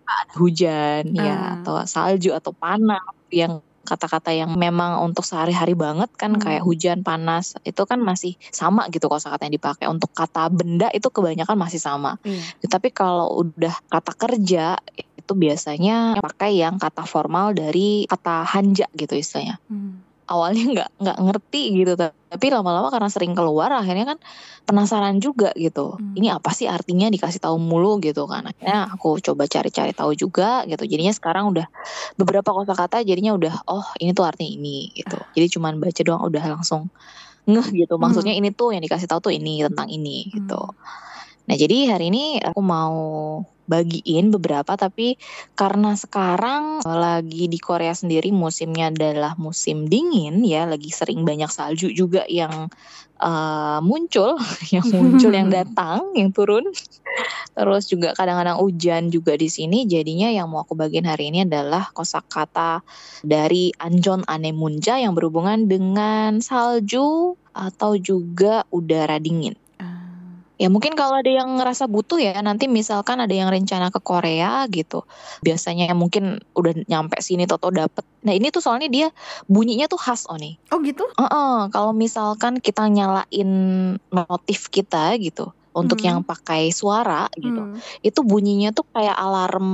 ada 0.08 0.34
hujan 0.36 1.04
ya 1.16 1.36
Ah. 1.36 1.44
atau 1.60 1.74
salju 1.84 2.32
atau 2.32 2.52
panas 2.52 3.04
yang 3.28 3.60
kata-kata 3.88 4.36
yang 4.36 4.60
memang 4.60 5.00
untuk 5.00 5.24
sehari-hari 5.24 5.72
banget 5.72 6.12
kan 6.20 6.36
Hmm. 6.36 6.44
kayak 6.44 6.64
hujan, 6.68 7.00
panas 7.08 7.56
itu 7.64 7.80
kan 7.88 8.04
masih 8.04 8.36
sama 8.52 8.92
gitu 8.92 9.08
kosakata 9.08 9.48
yang 9.48 9.56
dipakai. 9.56 9.88
Untuk 9.88 10.12
kata 10.12 10.52
benda 10.52 10.92
itu 10.92 11.08
kebanyakan 11.08 11.56
masih 11.56 11.80
sama. 11.80 12.20
Iya. 12.28 12.68
Tapi 12.68 12.92
kalau 12.92 13.48
udah 13.48 13.72
kata 13.88 14.12
kerja 14.20 14.76
itu 15.16 15.32
biasanya 15.36 16.20
pakai 16.20 16.60
yang 16.60 16.76
kata 16.76 17.08
formal 17.08 17.56
dari 17.56 18.04
kata 18.08 18.44
hanja 18.48 18.88
gitu 18.96 19.16
istilahnya. 19.16 19.60
Hmm. 19.72 20.07
Awalnya 20.28 20.64
nggak 20.76 20.90
nggak 21.00 21.18
ngerti 21.24 21.62
gitu 21.72 21.94
tapi 22.28 22.52
lama-lama 22.52 22.92
karena 22.92 23.08
sering 23.08 23.32
keluar 23.32 23.72
akhirnya 23.72 24.04
kan 24.16 24.20
penasaran 24.68 25.24
juga 25.24 25.56
gitu. 25.56 25.96
Hmm. 25.96 26.12
Ini 26.20 26.36
apa 26.36 26.52
sih 26.52 26.68
artinya 26.68 27.08
dikasih 27.08 27.40
tahu 27.40 27.56
mulu 27.56 28.04
gitu 28.04 28.28
kan. 28.28 28.44
Akhirnya 28.44 28.92
aku 28.92 29.24
coba 29.24 29.48
cari-cari 29.48 29.96
tahu 29.96 30.12
juga 30.20 30.68
gitu. 30.68 30.84
Jadinya 30.84 31.16
sekarang 31.16 31.56
udah 31.56 31.64
beberapa 32.20 32.52
kosakata 32.52 33.08
jadinya 33.08 33.32
udah 33.40 33.64
oh 33.72 33.88
ini 34.04 34.12
tuh 34.12 34.28
artinya 34.28 34.52
ini 34.52 34.92
gitu. 34.92 35.16
Jadi 35.32 35.48
cuman 35.56 35.80
baca 35.80 36.02
doang 36.04 36.24
udah 36.28 36.44
langsung 36.60 36.92
ngeh 37.48 37.88
gitu. 37.88 37.96
Maksudnya 37.96 38.36
ini 38.36 38.52
tuh 38.52 38.76
yang 38.76 38.84
dikasih 38.84 39.08
tahu 39.08 39.32
tuh 39.32 39.34
ini 39.34 39.64
tentang 39.64 39.88
ini 39.88 40.28
gitu. 40.36 40.60
Nah, 41.48 41.56
jadi 41.56 41.96
hari 41.96 42.12
ini 42.12 42.44
aku 42.44 42.60
mau 42.60 43.00
bagiin 43.68 44.32
beberapa 44.32 44.80
tapi 44.80 45.20
karena 45.56 45.96
sekarang 45.96 46.80
eh, 46.84 46.98
lagi 46.98 47.52
di 47.52 47.60
Korea 47.60 47.92
sendiri 47.92 48.32
musimnya 48.32 48.92
adalah 48.92 49.36
musim 49.40 49.88
dingin 49.88 50.44
ya, 50.44 50.64
lagi 50.68 50.92
sering 50.92 51.28
banyak 51.28 51.48
salju 51.52 51.92
juga 51.92 52.28
yang 52.28 52.68
eh, 53.24 53.80
muncul, 53.80 54.36
yang 54.76 54.88
muncul 54.92 55.32
yang 55.32 55.48
datang, 55.58 56.12
yang 56.20 56.36
turun. 56.36 56.68
Terus 57.58 57.90
juga 57.90 58.14
kadang-kadang 58.14 58.60
hujan 58.62 59.10
juga 59.10 59.34
di 59.40 59.48
sini. 59.48 59.88
Jadinya 59.88 60.30
yang 60.30 60.52
mau 60.52 60.68
aku 60.68 60.78
bagiin 60.78 61.08
hari 61.08 61.32
ini 61.34 61.48
adalah 61.48 61.90
kosakata 61.96 62.86
dari 63.26 63.74
Anjon 63.82 64.28
Anemunja 64.28 65.00
yang 65.02 65.18
berhubungan 65.18 65.66
dengan 65.66 66.44
salju 66.44 67.40
atau 67.58 67.98
juga 67.98 68.62
udara 68.70 69.18
dingin. 69.18 69.58
Ya 70.58 70.74
mungkin 70.74 70.98
kalau 70.98 71.22
ada 71.22 71.30
yang 71.30 71.62
ngerasa 71.62 71.86
butuh 71.86 72.18
ya 72.18 72.34
nanti 72.42 72.66
misalkan 72.66 73.22
ada 73.22 73.30
yang 73.30 73.54
rencana 73.54 73.94
ke 73.94 74.02
Korea 74.02 74.66
gitu. 74.74 75.06
Biasanya 75.46 75.94
mungkin 75.94 76.42
udah 76.58 76.74
nyampe 76.90 77.22
sini 77.22 77.46
toto 77.46 77.70
dapet. 77.70 78.02
Nah 78.26 78.34
ini 78.34 78.50
tuh 78.50 78.66
soalnya 78.66 78.90
dia 78.90 79.08
bunyinya 79.46 79.86
tuh 79.86 80.02
khas 80.02 80.26
oh 80.26 80.38
nih. 80.38 80.58
Oh 80.74 80.82
gitu? 80.82 81.06
Heeh, 81.14 81.58
kalau 81.70 81.94
misalkan 81.94 82.58
kita 82.58 82.90
nyalain 82.90 83.50
notif 84.10 84.74
kita 84.74 85.14
gitu 85.22 85.54
untuk 85.78 86.02
Hmm. 86.02 86.10
yang 86.10 86.20
pakai 86.26 86.74
suara 86.74 87.30
gitu. 87.38 87.62
Hmm. 87.62 87.78
Itu 88.02 88.26
bunyinya 88.26 88.74
tuh 88.74 88.90
kayak 88.90 89.14
alarm 89.14 89.70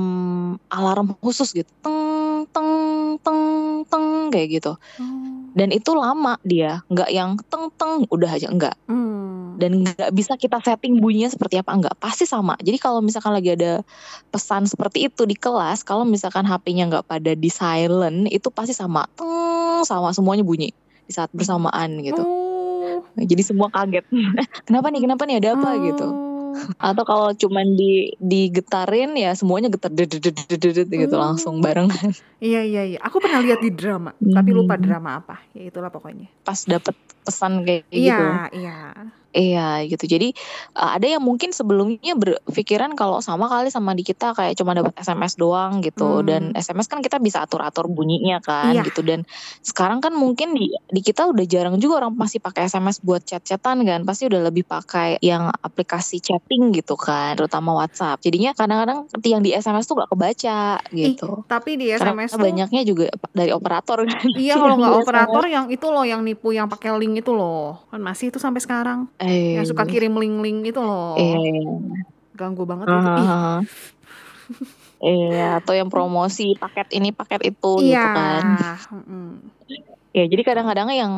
alarm 0.68 1.16
khusus 1.24 1.56
gitu. 1.56 1.72
Teng 1.80 2.44
teng 2.52 2.70
teng 3.24 3.40
teng 3.88 4.28
kayak 4.28 4.60
gitu. 4.60 4.76
Oh. 4.76 5.04
Dan 5.54 5.70
itu 5.72 5.94
lama 5.96 6.36
dia, 6.44 6.82
nggak 6.92 7.08
yang 7.08 7.40
teng 7.48 7.72
teng 7.78 8.04
udah 8.10 8.30
aja 8.36 8.50
enggak 8.52 8.76
Hmm. 8.84 9.43
Dan 9.54 9.82
nggak 9.82 10.10
bisa 10.10 10.34
kita 10.34 10.58
setting 10.58 10.98
bunyinya 10.98 11.28
seperti 11.28 11.56
apa 11.56 11.70
enggak 11.70 11.94
pasti 11.96 12.24
sama 12.24 12.54
jadi 12.58 12.76
kalau 12.76 12.98
misalkan 12.98 13.32
lagi 13.32 13.52
ada 13.52 13.80
pesan 14.28 14.64
seperti 14.64 15.06
itu 15.06 15.22
di 15.22 15.34
kelas 15.34 15.80
kalau 15.80 16.02
misalkan 16.02 16.42
HP-nya 16.42 16.86
nggak 16.86 17.04
pada 17.04 17.32
di 17.32 17.48
silent 17.48 18.26
itu 18.28 18.48
pasti 18.48 18.72
sama 18.72 19.06
teng 19.12 19.82
sama 19.82 20.10
semuanya 20.10 20.42
bunyi 20.42 20.74
di 21.04 21.12
saat 21.12 21.30
bersamaan 21.30 21.98
gitu 22.00 22.22
Oh. 22.84 23.00
jadi 23.16 23.40
semua 23.40 23.72
kaget 23.72 24.04
kenapa 24.68 24.92
nih 24.92 25.00
kenapa 25.00 25.22
nih 25.24 25.36
ada 25.40 25.56
apa 25.56 25.70
gitu 25.80 26.06
Oh. 26.54 26.70
atau 26.78 27.02
kalau 27.02 27.34
cuman 27.34 27.74
di 27.74 28.14
digetarin 28.16 29.18
ya 29.18 29.34
semuanya 29.34 29.66
getar 29.66 29.90
gitu 29.90 30.30
Hmm. 31.10 31.18
langsung 31.18 31.58
barengan 31.58 32.14
Iya 32.38 32.62
iya 32.62 32.82
iya. 32.86 32.98
Aku 33.02 33.18
pernah 33.18 33.42
lihat 33.42 33.58
di 33.58 33.72
drama, 33.72 34.14
tapi 34.14 34.52
lupa 34.52 34.78
Hmm. 34.78 34.84
drama 34.84 35.10
apa. 35.18 35.42
Ya 35.50 35.66
itulah 35.66 35.90
pokoknya. 35.90 36.30
pas 36.44 36.60
dapet 36.62 36.94
pesan 37.24 37.64
kayak 37.64 37.88
gitu 37.88 38.06
Iya 38.06 38.52
iya. 38.52 38.78
Iya 39.34 39.82
gitu. 39.90 40.06
Jadi 40.06 40.30
uh, 40.78 40.94
ada 40.94 41.06
yang 41.10 41.22
mungkin 41.22 41.50
sebelumnya 41.50 42.14
berpikiran 42.14 42.94
kalau 42.94 43.18
sama 43.18 43.50
kali 43.50 43.66
sama 43.66 43.90
di 43.92 44.06
kita 44.06 44.30
kayak 44.30 44.54
cuma 44.54 44.78
dapat 44.78 44.94
SMS 44.94 45.34
doang 45.34 45.82
gitu 45.82 46.22
Hmm. 46.22 46.26
dan 46.26 46.42
SMS 46.54 46.86
kan 46.86 47.02
kita 47.02 47.18
bisa 47.18 47.42
atur-atur 47.42 47.90
bunyinya 47.90 48.38
kan 48.38 48.70
Iya. 48.70 48.86
gitu 48.86 49.02
dan 49.02 49.26
sekarang 49.60 49.98
kan 49.98 50.14
mungkin 50.14 50.54
di 50.54 50.70
di 50.86 51.00
kita 51.02 51.26
udah 51.26 51.42
jarang 51.44 51.82
juga 51.82 52.06
orang 52.06 52.14
masih 52.14 52.38
pakai 52.38 52.70
SMS 52.70 53.02
buat 53.02 53.26
chat-chatan 53.26 53.82
kan. 53.82 54.00
Pasti 54.06 54.30
udah 54.30 54.40
lebih 54.46 54.62
pakai 54.62 55.18
yang 55.18 55.50
aplikasi 55.60 56.22
chatting 56.22 56.70
gitu 56.70 56.94
kan, 56.94 57.34
terutama 57.34 57.74
WhatsApp. 57.74 58.22
Jadinya 58.22 58.54
kadang-kadang 58.54 59.10
yang 59.26 59.42
di 59.42 59.50
SMS 59.50 59.90
tuh 59.90 59.98
gak 59.98 60.14
kebaca 60.14 60.78
gitu. 60.94 61.42
Tapi 61.50 61.74
di 61.74 61.90
Karena 61.90 62.14
SMS 62.14 62.30
tuh 62.36 62.44
banyaknya 62.44 62.82
juga 62.86 63.10
dari 63.34 63.50
operator 63.50 64.06
kan. 64.06 64.22
Iya 64.30 64.54
kalau 64.62 64.78
nggak 64.78 64.94
operator 65.02 65.44
yang 65.50 65.66
itu 65.72 65.86
loh 65.90 66.04
yang 66.06 66.22
nipu 66.22 66.54
yang 66.54 66.70
pakai 66.70 66.94
link 67.00 67.24
itu 67.24 67.34
loh. 67.34 67.82
Kan 67.90 67.98
masih 67.98 68.30
itu 68.30 68.38
sampai 68.38 68.62
sekarang. 68.62 69.10
Eh, 69.24 69.56
Yang 69.56 69.72
suka 69.72 69.84
kirim 69.84 70.12
link-link 70.12 70.68
itu 70.68 70.78
loh. 70.78 71.16
eh, 71.16 71.34
Ganggu 72.32 72.64
banget 72.64 72.86
gitu. 72.86 72.98
Ih. 72.98 73.04
Hahaha. 73.16 73.56
Iya, 75.00 75.60
atau 75.60 75.72
yang 75.72 75.88
promosi 75.88 76.56
paket 76.56 76.92
ini 76.92 77.10
paket 77.10 77.40
itu 77.46 77.70
gitu 77.78 77.92
Iya. 77.92 78.08
kan. 78.10 78.44
Mm-mm. 78.90 79.28
Ya, 80.12 80.24
jadi 80.24 80.42
kadang-kadang 80.42 80.88
yang 80.92 81.12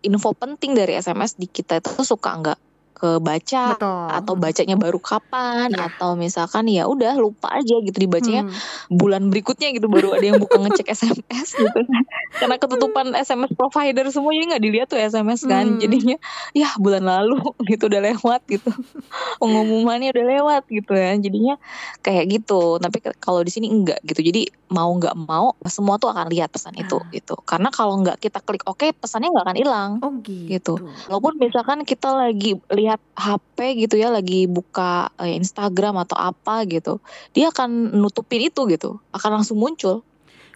info 0.00 0.32
penting 0.32 0.72
dari 0.72 0.94
SMS 0.94 1.34
di 1.34 1.46
kita 1.46 1.78
itu 1.78 1.90
suka 2.02 2.34
nggak 2.34 2.58
kebaca 2.98 3.62
Betul. 3.72 4.06
atau 4.12 4.34
bacanya 4.34 4.74
baru 4.74 4.98
kapan 4.98 5.70
Iya. 5.70 5.86
atau 5.88 6.12
misalkan 6.12 6.66
ya 6.66 6.84
udah 6.84 7.14
lupa 7.14 7.54
aja 7.54 7.78
gitu 7.78 7.94
dibacanya 7.96 8.42
Hmm. 8.42 8.52
bulan 8.90 9.28
berikutnya 9.28 9.70
gitu 9.70 9.86
baru 9.86 10.12
ada 10.12 10.26
yang 10.26 10.36
buka 10.36 10.58
ngecek 10.62 10.88
SMS 10.88 11.54
gitu 11.54 11.70
kan. 11.72 12.02
Karena 12.34 12.56
ketutupan 12.56 13.14
SMS 13.14 13.54
provider 13.54 14.02
semua 14.08 14.30
jadi 14.30 14.46
nggak 14.48 14.62
dilihat 14.62 14.86
tuh 14.88 14.98
SMS 14.98 15.44
kan. 15.44 15.64
Hmm. 15.64 15.78
Jadinya 15.78 16.16
ya 16.52 16.74
bulan 16.76 17.06
lalu 17.06 17.38
gitu 17.70 17.86
udah 17.86 18.02
lewat 18.04 18.42
gitu. 18.48 18.74
Pengumumannya 19.40 20.10
udah 20.10 20.24
lewat 20.28 20.62
gitu 20.66 20.92
ya. 20.92 21.14
Jadinya 21.14 21.54
kayak 22.00 22.24
gitu. 22.28 22.76
Tapi 22.76 22.98
kalau 23.16 23.40
di 23.40 23.50
sini 23.50 23.68
enggak 23.68 24.02
gitu. 24.02 24.20
Jadi 24.20 24.48
mau 24.68 24.90
nggak 24.90 25.14
mau 25.16 25.54
semua 25.64 25.96
tuh 25.96 26.10
akan 26.10 26.28
lihat 26.28 26.50
pesan 26.50 26.74
itu 26.74 26.96
Ah. 26.96 27.06
gitu. 27.10 27.36
Karena 27.42 27.68
kalau 27.68 28.00
nggak 28.00 28.18
kita 28.18 28.42
klik 28.42 28.64
oke 28.64 28.90
pesannya 28.94 29.30
nggak 29.30 29.44
akan 29.44 29.56
hilang. 29.56 29.90
Oh 30.00 30.12
gitu. 30.20 30.48
Gitu. 30.48 30.74
Walaupun 31.06 31.36
misalkan 31.38 31.84
kita 31.84 32.08
lagi 32.08 32.56
lihat 32.68 32.87
HP 33.14 33.56
gitu 33.78 33.94
ya, 33.94 34.08
lagi 34.08 34.46
buka 34.46 35.12
eh, 35.16 35.36
Instagram 35.36 36.00
atau 36.00 36.16
apa 36.16 36.64
gitu, 36.64 37.02
dia 37.30 37.50
akan 37.50 37.92
nutupin 37.94 38.40
itu 38.40 38.64
gitu, 38.66 38.96
akan 39.10 39.30
langsung 39.40 39.58
muncul. 39.58 40.00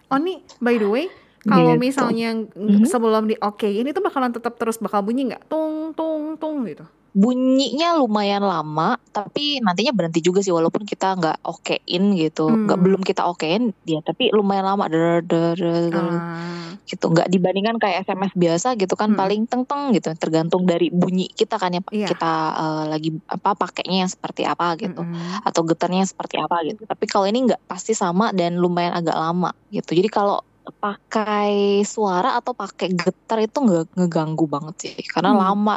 Oh 0.07 0.17
nih, 0.17 0.39
by 0.57 0.77
the 0.77 0.87
way, 0.87 1.05
kalau 1.43 1.75
Gitu. 1.75 1.83
misalnya 1.83 2.29
Mhm. 2.55 2.85
sebelum 2.85 3.27
di 3.27 3.35
oke 3.35 3.65
ini 3.65 3.91
tuh 3.91 4.01
bakalan 4.01 4.31
tetap 4.31 4.55
terus 4.55 4.77
bakal 4.77 5.01
bunyi 5.01 5.27
nggak? 5.27 5.43
Tung 5.47 5.91
tung 5.93 6.35
tung 6.35 6.63
gitu. 6.63 6.85
bunyinya 7.13 7.93
lumayan 7.93 8.41
lama, 8.41 8.97
tapi 9.13 9.61
nantinya 9.61 9.93
berhenti 9.93 10.17
juga 10.17 10.41
sih 10.41 10.49
walaupun 10.49 10.81
kita 10.81 11.13
nggak 11.13 11.45
okein 11.45 12.17
gitu, 12.17 12.49
nggak 12.49 12.73
Hmm. 12.73 12.85
belum 12.89 13.01
kita 13.05 13.29
okein 13.29 13.69
dia, 13.79 14.01
tapi 14.01 14.33
lumayan 14.33 14.65
lama 14.65 14.89
der 14.89 15.21
der 15.21 15.53
der 15.53 15.93
der 15.93 16.09
Ah. 16.09 16.72
Gitu. 16.83 17.11
Nggak 17.11 17.27
dibandingkan 17.31 17.77
kayak 17.79 18.03
SMS 18.05 18.31
biasa 18.35 18.75
gitu 18.75 18.93
kan 18.93 19.11
Mm-mm. 19.13 19.19
paling 19.19 19.41
teng 19.47 19.63
teng 19.63 19.91
gitu, 19.95 20.11
tergantung 20.19 20.67
dari 20.67 20.91
bunyi 20.91 21.31
kita 21.31 21.55
kan 21.57 21.71
ya 21.73 21.81
Iya. 21.91 22.07
kita 22.11 22.31
eh, 22.53 22.83
lagi 22.91 23.09
apa 23.27 23.49
pakainya 23.55 24.07
yang 24.07 24.11
seperti 24.11 24.43
apa 24.43 24.75
gitu 24.79 25.01
Mm-mm. 25.01 25.43
atau 25.47 25.61
getarnya 25.63 26.03
seperti 26.05 26.39
apa 26.39 26.63
gitu. 26.67 26.83
Tapi 26.83 27.05
kalau 27.07 27.25
ini 27.27 27.49
nggak 27.49 27.65
pasti 27.65 27.95
sama 27.95 28.31
dan 28.35 28.59
lumayan 28.59 28.93
agak 28.93 29.15
lama 29.15 29.51
gitu. 29.71 29.95
Jadi 29.95 30.09
kalau 30.11 30.39
pakai 30.79 31.83
suara 31.83 32.39
atau 32.39 32.55
pakai 32.55 32.87
getar 32.91 33.35
itu 33.37 33.57
nggak 33.59 33.99
ngeganggu 33.99 34.47
banget 34.47 34.75
sih 34.79 34.95
karena 35.11 35.35
Hmm. 35.35 35.41
lama 35.43 35.75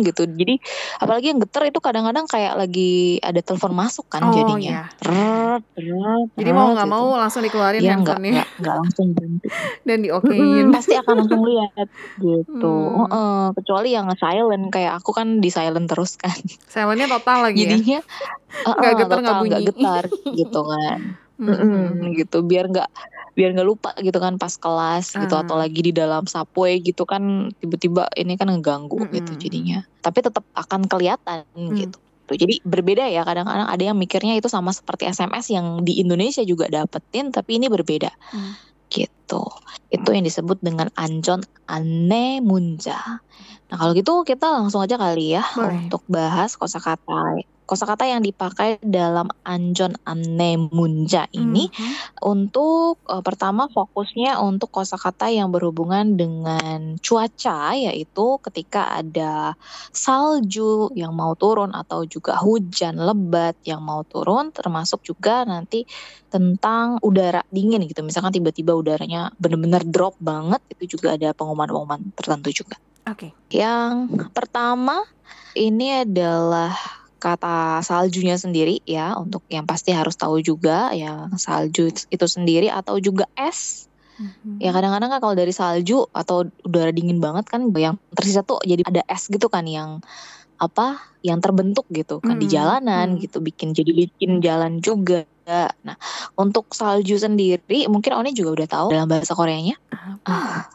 gitu. 0.00 0.24
Jadi 0.24 0.56
apalagi 0.96 1.26
yang 1.32 1.40
getar 1.44 1.68
itu 1.68 1.76
kadang-kadang 1.76 2.24
kayak 2.24 2.56
lagi 2.56 3.20
ada 3.20 3.44
telepon 3.44 3.76
masuk 3.76 4.08
kan 4.08 4.24
Oh, 4.24 4.32
jadinya. 4.32 4.88
iya. 4.88 4.96
Tret, 4.96 5.62
tret, 5.76 6.26
Jadi 6.40 6.50
mau 6.50 6.72
nggak 6.72 6.88
gitu. 6.88 6.96
mau 6.96 7.06
langsung 7.20 7.42
dikeluarin 7.44 7.80
nggak 7.80 7.92
handphonenya 8.00 8.44
nggak 8.56 8.74
langsung 8.80 9.06
berhenti. 9.12 9.48
dan 9.88 9.98
diokein. 10.00 10.66
pasti 10.72 10.94
akan 10.96 11.14
langsung 11.20 11.42
lihat 11.44 11.88
gitu. 12.16 12.76
Hmm. 12.80 13.04
Heeh, 13.04 13.42
kecuali 13.60 13.88
yang 13.92 14.08
silent 14.16 14.64
kayak 14.72 14.92
aku 15.02 15.10
kan 15.12 15.44
di 15.44 15.52
silent 15.52 15.84
terus 15.84 16.16
kan. 16.16 16.32
Silentnya 16.64 17.12
total 17.12 17.44
lagi 17.44 17.68
ya. 17.68 17.76
Jadinya 17.76 18.00
Nggak 18.64 18.76
heeh, 18.80 18.92
getar, 18.96 19.18
nggak 19.20 19.34
total 19.36 19.44
nggak 19.44 19.60
bunyi. 19.60 19.66
getar 19.68 20.04
gitu 20.32 20.60
kan. 20.72 21.00
Hmm. 21.34 21.50
Mm-mm, 21.50 22.14
gitu 22.14 22.46
biar 22.46 22.70
nggak 22.70 22.86
biar 23.34 23.50
nggak 23.58 23.66
lupa 23.66 23.90
gitu 23.98 24.14
kan 24.22 24.38
pas 24.38 24.54
kelas 24.54 25.18
gitu 25.18 25.34
Ah. 25.34 25.42
atau 25.42 25.58
lagi 25.58 25.82
di 25.82 25.90
dalam 25.90 26.22
subway 26.30 26.78
gitu 26.78 27.02
kan 27.02 27.50
tiba-tiba 27.58 28.06
ini 28.14 28.38
kan 28.38 28.46
ngeganggu 28.54 29.02
Mm-mm. 29.02 29.14
gitu 29.18 29.32
jadinya 29.34 29.82
tapi 29.98 30.22
tetap 30.22 30.46
akan 30.54 30.86
kelihatan 30.86 31.42
Mm. 31.58 31.74
gitu 31.74 31.98
Tuh, 32.24 32.40
jadi 32.40 32.56
berbeda 32.64 33.04
ya 33.12 33.20
kadang-kadang 33.20 33.68
ada 33.68 33.82
yang 33.84 34.00
mikirnya 34.00 34.32
itu 34.38 34.48
sama 34.48 34.72
seperti 34.72 35.04
SMS 35.04 35.52
yang 35.52 35.84
di 35.84 36.00
Indonesia 36.00 36.40
juga 36.40 36.70
dapetin 36.72 37.28
tapi 37.28 37.60
ini 37.60 37.68
berbeda 37.68 38.08
Hmm. 38.32 38.56
gitu 38.88 39.44
itu 39.90 40.08
yang 40.08 40.24
disebut 40.24 40.56
dengan 40.62 40.88
anjon 40.94 41.42
ane 41.66 42.40
munja 42.40 42.96
nah 43.68 43.76
kalau 43.76 43.92
gitu 43.92 44.22
kita 44.22 44.46
langsung 44.48 44.80
aja 44.80 44.96
kali 44.96 45.34
ya 45.36 45.44
Boleh. 45.52 45.84
untuk 45.84 46.00
bahas 46.08 46.56
kosakata 46.56 47.42
kosakata 47.64 48.04
yang 48.04 48.20
dipakai 48.20 48.76
dalam 48.84 49.28
anjon 49.42 49.96
ane 50.04 50.56
munja 50.70 51.24
ini 51.32 51.66
Mhm. 51.72 51.94
untuk 52.28 53.00
eh, 53.08 53.22
pertama 53.24 53.68
fokusnya 53.72 54.38
untuk 54.40 54.68
kosakata 54.70 55.32
yang 55.32 55.48
berhubungan 55.48 56.16
dengan 56.16 56.96
cuaca 57.00 57.72
yaitu 57.74 58.26
ketika 58.44 59.00
ada 59.00 59.56
salju 59.92 60.92
yang 60.94 61.16
mau 61.16 61.32
turun 61.34 61.72
atau 61.72 62.04
juga 62.04 62.36
hujan 62.40 63.00
lebat 63.00 63.56
yang 63.64 63.80
mau 63.80 64.04
turun 64.04 64.52
termasuk 64.52 65.00
juga 65.04 65.44
nanti 65.48 65.84
tentang 66.28 66.98
udara 67.00 67.40
dingin 67.48 67.84
gitu 67.88 68.04
misalkan 68.04 68.34
tiba-tiba 68.34 68.74
udaranya 68.76 69.32
benar-benar 69.40 69.82
drop 69.86 70.14
banget 70.20 70.60
itu 70.76 70.98
juga 70.98 71.14
ada 71.16 71.32
pengumuman-pengumuman 71.32 72.12
tertentu 72.18 72.50
juga. 72.64 72.76
Oke. 73.04 73.36
Yang 73.52 74.08
pertama 74.32 75.04
ini 75.54 76.02
adalah 76.02 76.72
kata 77.24 77.80
saljunya 77.80 78.36
sendiri 78.36 78.84
ya 78.84 79.16
untuk 79.16 79.40
yang 79.48 79.64
pasti 79.64 79.96
harus 79.96 80.12
tahu 80.20 80.44
juga 80.44 80.92
ya 80.92 81.32
salju 81.40 81.88
itu 81.88 82.26
sendiri 82.28 82.68
atau 82.68 83.00
juga 83.00 83.24
es 83.32 83.88
Mhm. 84.14 84.62
ya 84.62 84.70
kadang-kadang 84.70 85.10
kan 85.10 85.18
kalau 85.18 85.34
dari 85.34 85.50
salju 85.50 86.06
atau 86.14 86.46
udara 86.62 86.94
dingin 86.94 87.18
banget 87.18 87.50
kan 87.50 87.66
yang 87.74 87.98
tersisa 88.14 88.46
tuh 88.46 88.62
jadi 88.62 88.86
ada 88.86 89.02
es 89.10 89.26
gitu 89.26 89.50
kan 89.50 89.66
yang 89.66 89.98
apa 90.62 91.02
yang 91.26 91.42
terbentuk 91.42 91.82
gitu 91.90 92.22
kan 92.22 92.38
di 92.38 92.46
Hmm, 92.46 92.54
jalanan 92.54 93.18
hmm. 93.18 93.26
gitu 93.26 93.42
bikin 93.42 93.74
jadi 93.74 93.90
licin 93.90 94.38
jalan 94.38 94.78
juga 94.78 95.26
nah 95.82 95.98
untuk 96.38 96.70
salju 96.70 97.18
sendiri 97.18 97.90
mungkin 97.90 98.14
Oni 98.16 98.30
juga 98.32 98.62
udah 98.62 98.68
tahu 98.70 98.88
dalam 98.94 99.10
bahasa 99.10 99.34
Koreanya 99.34 99.74
Apa? 99.90 100.70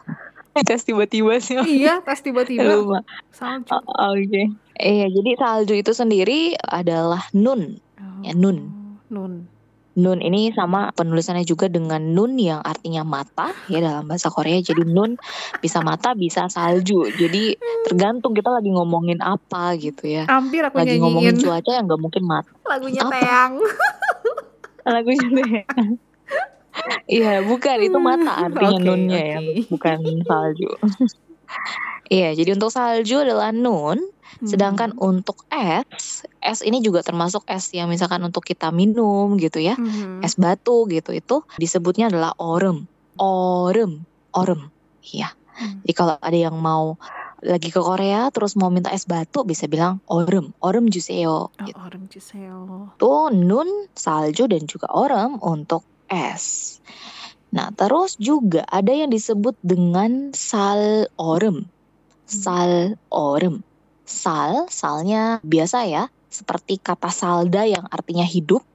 tes 0.67 0.81
tiba-tiba 0.83 1.37
sih 1.39 1.55
iya, 1.65 2.01
tes 2.03 2.19
tiba-tiba 2.19 2.67
lupa 2.81 3.05
salju. 3.31 3.69
Oh, 3.71 4.13
Oke. 4.15 4.49
Iya, 4.79 5.07
jadi 5.11 5.31
salju 5.35 5.73
itu 5.75 5.91
sendiri 5.91 6.55
adalah 6.63 7.27
nun. 7.35 7.77
ya, 8.23 8.31
nun. 8.31 8.57
Oh, 8.63 8.77
Nun. 9.09 9.33
Nun 9.99 10.23
ini 10.23 10.55
sama 10.55 10.95
penulisannya 10.95 11.43
juga 11.43 11.67
dengan 11.67 11.99
nun 11.99 12.39
yang 12.39 12.63
artinya 12.63 13.03
mata 13.03 13.51
ya 13.67 13.83
dalam 13.83 14.07
bahasa 14.07 14.31
Korea. 14.31 14.63
Jadi 14.63 14.87
nun 14.87 15.19
bisa 15.59 15.83
mata, 15.83 16.15
bisa 16.15 16.47
salju. 16.47 17.09
Jadi 17.11 17.59
tergantung 17.83 18.31
kita 18.31 18.47
lagi 18.47 18.71
ngomongin 18.71 19.19
apa 19.19 19.75
gitu 19.75 20.07
ya. 20.07 20.23
Hampir 20.31 20.63
aku 20.63 20.79
Lagi 20.79 20.95
ngomongin 21.03 21.35
nyanyiin 21.35 21.43
cuaca 21.43 21.71
yang 21.75 21.85
nggak 21.89 21.99
mungkin 21.99 22.23
mata. 22.23 22.51
lagunya 22.63 23.03
Apa? 23.03 23.11
Teang. 23.19 23.53
Lagunya 24.95 25.27
deh. 25.27 25.51
Iya, 27.09 27.41
bukan 27.43 27.77
itu 27.81 27.97
mata 27.99 28.31
artinya 28.45 28.77
Oke, 28.79 28.85
nunnya 28.85 29.19
ya, 29.21 29.39
oke. 29.41 29.61
bukan 29.73 29.99
salju. 30.27 30.69
Iya, 32.09 32.33
jadi 32.33 32.57
untuk 32.57 32.73
salju 32.73 33.21
adalah 33.21 33.53
nun, 33.53 33.99
Sedangkan 34.45 34.93
Hmm. 34.93 35.09
untuk 35.19 35.41
es, 35.49 36.21
es 36.39 36.59
ini 36.61 36.79
juga 36.85 37.01
termasuk 37.01 37.43
es 37.49 37.73
yang 37.73 37.89
misalkan 37.89 38.21
untuk 38.21 38.45
kita 38.45 38.69
minum 38.69 39.35
gitu 39.41 39.57
ya, 39.57 39.73
Mhm. 39.73 40.21
es 40.21 40.37
batu 40.37 40.85
gitu 40.87 41.11
itu 41.11 41.41
disebutnya 41.57 42.07
adalah 42.13 42.31
orem, 42.37 42.85
orem, 43.17 44.05
orem. 44.37 44.69
Iya. 45.01 45.33
Hmm. 45.59 45.81
Jadi 45.83 45.93
kalau 45.97 46.15
ada 46.21 46.37
yang 46.37 46.55
mau 46.61 46.95
lagi 47.41 47.73
ke 47.73 47.81
Korea 47.81 48.29
terus 48.31 48.53
mau 48.55 48.69
minta 48.69 48.93
es 48.93 49.03
batu 49.09 49.43
bisa 49.43 49.65
bilang 49.65 49.99
orem, 50.07 50.53
orem 50.61 50.87
juseyo. 50.87 51.49
Oh, 51.49 51.65
Gitu. 51.65 51.75
orang 51.75 52.05
Ciseo. 52.07 52.93
Itu 52.95 53.33
nun, 53.33 53.69
salju 53.97 54.45
dan 54.47 54.63
juga 54.69 54.87
orem 54.93 55.35
untuk 55.41 55.83
es. 56.09 56.77
Nah 57.49 57.73
terus 57.73 58.13
juga 58.17 58.61
ada 58.69 58.93
yang 58.93 59.09
disebut 59.09 59.57
dengan 59.65 60.33
sal 60.37 61.09
orem, 61.17 61.65
sal 62.29 62.97
orem. 63.09 63.65
Sal, 64.09 64.65
salnya 64.73 65.37
biasa 65.45 65.85
ya, 65.85 66.09
seperti 66.33 66.81
kata 66.81 67.13
salda 67.13 67.61
yang 67.69 67.85
artinya 67.93 68.25
hidup. 68.25 68.65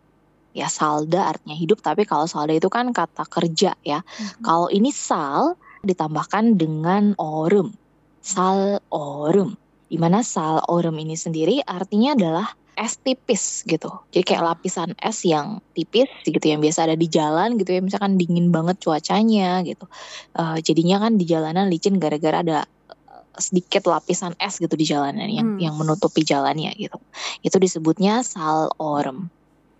Ya 0.54 0.70
salda 0.70 1.34
artinya 1.34 1.58
hidup, 1.58 1.82
tapi 1.82 2.06
kalau 2.06 2.30
salda 2.30 2.54
itu 2.54 2.70
kan 2.70 2.94
kata 2.94 3.26
kerja 3.26 3.74
ya. 3.82 4.06
Mhm. 4.06 4.46
Kalau 4.46 4.70
ini 4.70 4.94
sal 4.94 5.58
ditambahkan 5.82 6.54
dengan 6.54 7.18
orem. 7.18 7.74
Sal 8.22 8.78
orem. 8.94 9.58
Di 9.90 9.98
mana 9.98 10.22
sal 10.22 10.62
orem 10.70 10.94
ini 11.02 11.18
sendiri 11.18 11.58
artinya 11.66 12.14
adalah 12.14 12.46
es 12.74 12.98
tipis 13.00 13.62
gitu. 13.64 13.90
Jadi 14.10 14.22
kayak 14.26 14.42
lapisan 14.42 14.92
es 14.98 15.22
yang 15.22 15.62
tipis 15.72 16.10
gitu 16.26 16.42
yang 16.42 16.58
biasa 16.58 16.90
ada 16.90 16.96
di 16.98 17.06
jalan 17.06 17.56
gitu 17.58 17.74
ya. 17.74 17.80
Misalkan 17.80 18.18
dingin 18.18 18.50
banget 18.50 18.78
cuacanya 18.82 19.62
gitu. 19.62 19.87
Eh, 20.34 20.58
jadinya 20.62 21.02
kan 21.02 21.16
di 21.16 21.24
jalanan 21.24 21.70
licin 21.70 21.96
gara-gara 22.02 22.42
ada 22.42 22.58
eh, 22.90 23.24
sedikit 23.38 23.87
lapisan 23.87 24.34
es 24.38 24.58
gitu 24.58 24.74
di 24.74 24.87
jalanan 24.87 25.26
yang 25.30 25.56
Hmm. 25.56 25.62
yang 25.62 25.74
menutupi 25.78 26.26
jalannya 26.26 26.74
gitu. 26.76 26.98
Itu 27.40 27.56
disebutnya 27.62 28.26
sal 28.26 28.74
orem. 28.78 29.30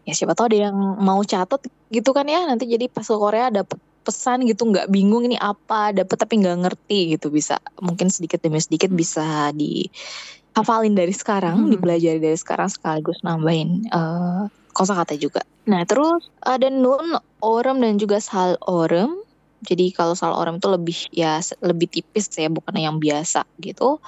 Ya 0.05 0.13
siapa 0.13 0.37
tahu 0.37 0.53
ada 0.53 0.69
yang 0.71 0.77
mau 1.01 1.21
catat 1.25 1.65
gitu 1.89 2.11
kan 2.13 2.29
ya 2.29 2.45
nanti 2.45 2.69
jadi 2.69 2.93
pas 2.93 3.07
ke 3.09 3.17
Korea 3.17 3.49
dapet 3.49 3.81
pesan 4.05 4.45
gitu 4.45 4.69
nggak 4.69 4.93
bingung 4.93 5.25
ini 5.25 5.41
apa 5.41 5.97
dapet 5.97 6.21
tapi 6.21 6.45
nggak 6.45 6.61
ngerti 6.61 7.17
gitu 7.17 7.33
bisa 7.33 7.57
mungkin 7.81 8.13
sedikit 8.13 8.45
demi 8.45 8.61
sedikit 8.61 8.93
bisa 8.93 9.49
dihafalin 10.55 10.95
dari 10.95 11.11
sekarang 11.11 11.67
Hmm. 11.67 11.71
dipelajari 11.75 12.23
dari 12.23 12.39
sekarang 12.39 12.71
sekaligus 12.71 13.19
nambahin 13.27 13.91
eh, 13.91 14.47
kosakata 14.71 15.19
juga. 15.19 15.43
Nah 15.67 15.83
terus 15.83 16.31
ada 16.47 16.71
nun 16.71 17.19
orem 17.43 17.83
dan 17.83 17.99
juga 17.99 18.23
sal 18.23 18.55
orem. 18.71 19.11
Jadi 19.65 19.91
kalau 19.97 20.15
sal 20.15 20.37
orem 20.37 20.63
itu 20.63 20.69
lebih 20.71 20.99
ya 21.11 21.43
lebih 21.59 21.91
tipis 21.91 22.31
ya 22.39 22.47
bukan 22.53 22.79
yang 22.79 22.97
biasa 23.03 23.43
gitu. 23.59 23.99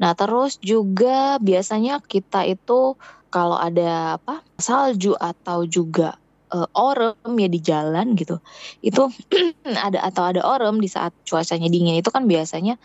Nah 0.00 0.16
terus 0.16 0.56
juga 0.64 1.36
biasanya 1.36 2.00
kita 2.00 2.48
itu 2.48 2.96
kalau 3.28 3.60
ada 3.60 4.16
apa 4.16 4.40
salju 4.56 5.12
atau 5.20 5.68
juga 5.68 6.16
eh, 6.54 6.68
orem 6.80 7.14
ya 7.36 7.48
di 7.50 7.60
jalan 7.60 8.16
gitu 8.16 8.40
itu 8.80 9.06
ada 9.86 10.00
atau 10.00 10.22
ada 10.32 10.40
orem 10.46 10.80
di 10.80 10.88
saat 10.88 11.12
cuacanya 11.28 11.68
dingin 11.68 12.00
itu 12.00 12.08
kan 12.10 12.24
biasanya 12.24 12.80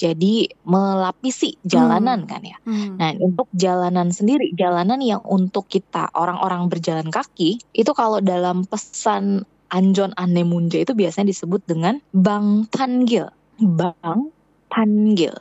jadi 0.00 0.48
melapisi 0.64 1.60
jalanan 1.68 2.24
kan 2.24 2.40
ya. 2.40 2.56
Hmm. 2.64 2.96
Nah, 2.96 3.12
untuk 3.20 3.52
jalanan 3.52 4.08
sendiri, 4.08 4.56
jalanan 4.56 4.96
yang 5.04 5.20
untuk 5.28 5.68
kita 5.68 6.08
orang-orang 6.16 6.72
berjalan 6.72 7.12
kaki, 7.12 7.60
itu 7.76 7.92
kalau 7.92 8.24
dalam 8.24 8.64
pesan 8.64 9.44
Anjon 9.68 10.16
Anemunja 10.16 10.80
itu 10.80 10.96
biasanya 10.96 11.28
disebut 11.28 11.68
dengan 11.68 12.00
Bang 12.16 12.64
Tanggil. 12.72 13.28
Bang 13.60 14.32
Tanggil. 14.72 15.36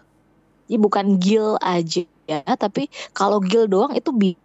Jadi 0.68 0.78
bukan 0.78 1.18
gil 1.24 1.56
aja 1.64 2.04
ya, 2.28 2.44
tapi 2.60 2.92
kalau 3.16 3.40
gil 3.40 3.66
doang 3.66 3.96
itu 3.96 4.12
bi- 4.12 4.38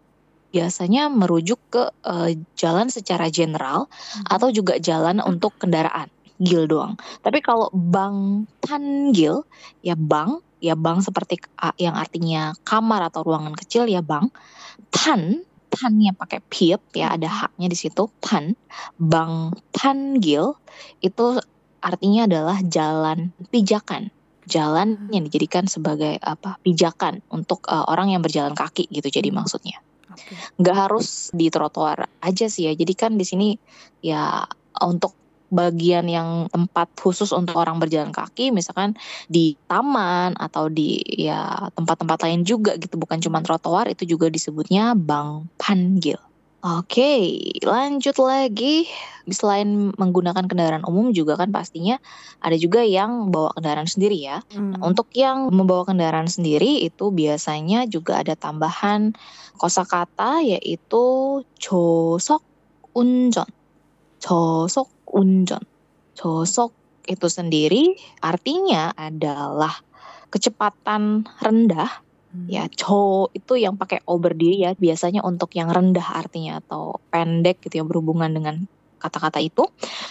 biasanya 0.55 1.11
merujuk 1.11 1.59
ke 1.75 1.91
eh, 2.07 2.39
jalan 2.55 2.87
secara 2.87 3.27
general 3.35 3.91
atau 4.31 4.49
juga 4.55 4.79
jalan 4.79 5.19
untuk 5.27 5.59
kendaraan 5.59 6.07
gil 6.41 6.67
doang. 6.67 6.99
Tapi 7.23 7.39
kalau 7.45 7.71
bang 7.71 8.49
tanggil 8.59 9.47
ya 9.85 9.95
bang 9.95 10.39
ya 10.59 10.75
bang 10.75 11.05
seperti 11.05 11.45
yang 11.77 11.95
artinya 11.95 12.57
kamar 12.65 13.13
atau 13.13 13.23
ruangan 13.23 13.55
kecil 13.55 13.87
ya 13.87 14.01
bang. 14.01 14.33
Pan, 14.91 15.45
pannya 15.71 16.15
pakai 16.15 16.41
piep 16.43 16.81
ya 16.97 17.15
ada 17.15 17.29
haknya 17.29 17.71
di 17.71 17.77
situ. 17.79 18.11
Pan, 18.19 18.57
bang 18.99 19.55
panggil 19.71 20.57
itu 21.05 21.39
artinya 21.85 22.27
adalah 22.27 22.59
jalan 22.65 23.31
pijakan. 23.53 24.11
Jalan 24.45 25.09
yang 25.09 25.25
dijadikan 25.25 25.65
sebagai 25.65 26.21
apa 26.21 26.61
pijakan 26.61 27.25
untuk 27.33 27.65
eh, 27.65 27.85
orang 27.89 28.13
yang 28.13 28.21
berjalan 28.21 28.53
kaki 28.53 28.93
gitu 28.93 29.09
jadi 29.09 29.33
maksudnya 29.33 29.81
Oke. 30.13 30.37
nggak 30.61 30.77
harus 30.77 31.33
di 31.33 31.49
trotoar 31.49 32.07
aja 32.23 32.47
sih 32.47 32.71
ya. 32.71 32.73
Jadi 32.77 32.93
kan 32.95 33.17
di 33.17 33.27
sini 33.27 33.49
ya 34.05 34.45
untuk 34.85 35.24
bagian 35.55 36.11
yang 36.11 36.51
tempat 36.51 36.91
khusus 36.99 37.31
untuk 37.31 37.55
orang 37.55 37.79
berjalan 37.79 38.11
kaki, 38.11 38.51
misalkan 38.51 38.99
di 39.31 39.55
taman 39.71 40.35
atau 40.35 40.67
di 40.67 40.99
ya 41.07 41.71
tempat-tempat 41.79 42.19
lain 42.27 42.43
juga 42.43 42.75
gitu, 42.75 42.99
bukan 42.99 43.23
cuma 43.23 43.41
trotoar 43.41 43.87
itu 43.87 44.05
juga 44.05 44.27
disebutnya 44.27 44.99
bang 44.99 45.47
panggil. 45.57 46.19
Oke, 46.65 47.37
lanjut 47.61 48.17
lagi. 48.25 48.89
Selain 49.29 49.93
menggunakan 50.01 50.49
kendaraan 50.49 50.89
umum 50.89 51.13
juga 51.13 51.37
kan 51.37 51.53
pastinya 51.53 52.01
ada 52.41 52.57
juga 52.57 52.81
yang 52.81 53.29
bawa 53.29 53.53
kendaraan 53.53 53.85
sendiri 53.85 54.17
ya. 54.17 54.41
Hmm. 54.49 54.81
Untuk 54.81 55.13
yang 55.13 55.53
membawa 55.53 55.85
kendaraan 55.85 56.25
sendiri 56.25 56.81
itu 56.81 57.13
biasanya 57.13 57.85
juga 57.85 58.25
ada 58.25 58.33
tambahan 58.33 59.13
kosakata 59.61 60.41
yaitu 60.41 61.05
josok 61.61 62.41
unjon. 62.97 63.49
Josok 64.25 64.89
unjon. 65.15 65.63
Josok 66.19 66.75
itu 67.07 67.27
sendiri 67.31 67.95
artinya 68.19 68.91
adalah 68.99 69.73
kecepatan 70.33 71.23
rendah 71.39 72.03
Hmm. 72.35 72.51
ya 72.51 72.67
cho 72.67 73.31
itu 73.31 73.55
yang 73.55 73.79
pakai 73.79 74.03
o 74.11 74.19
berdiri 74.19 74.67
ya 74.67 74.75
biasanya 74.75 75.23
untuk 75.23 75.55
yang 75.55 75.71
rendah 75.71 76.19
artinya 76.19 76.59
atau 76.59 76.99
pendek 77.07 77.63
gitu 77.63 77.79
yang 77.79 77.87
berhubungan 77.87 78.27
dengan 78.27 78.67
kata-kata 78.99 79.39
itu 79.39 79.63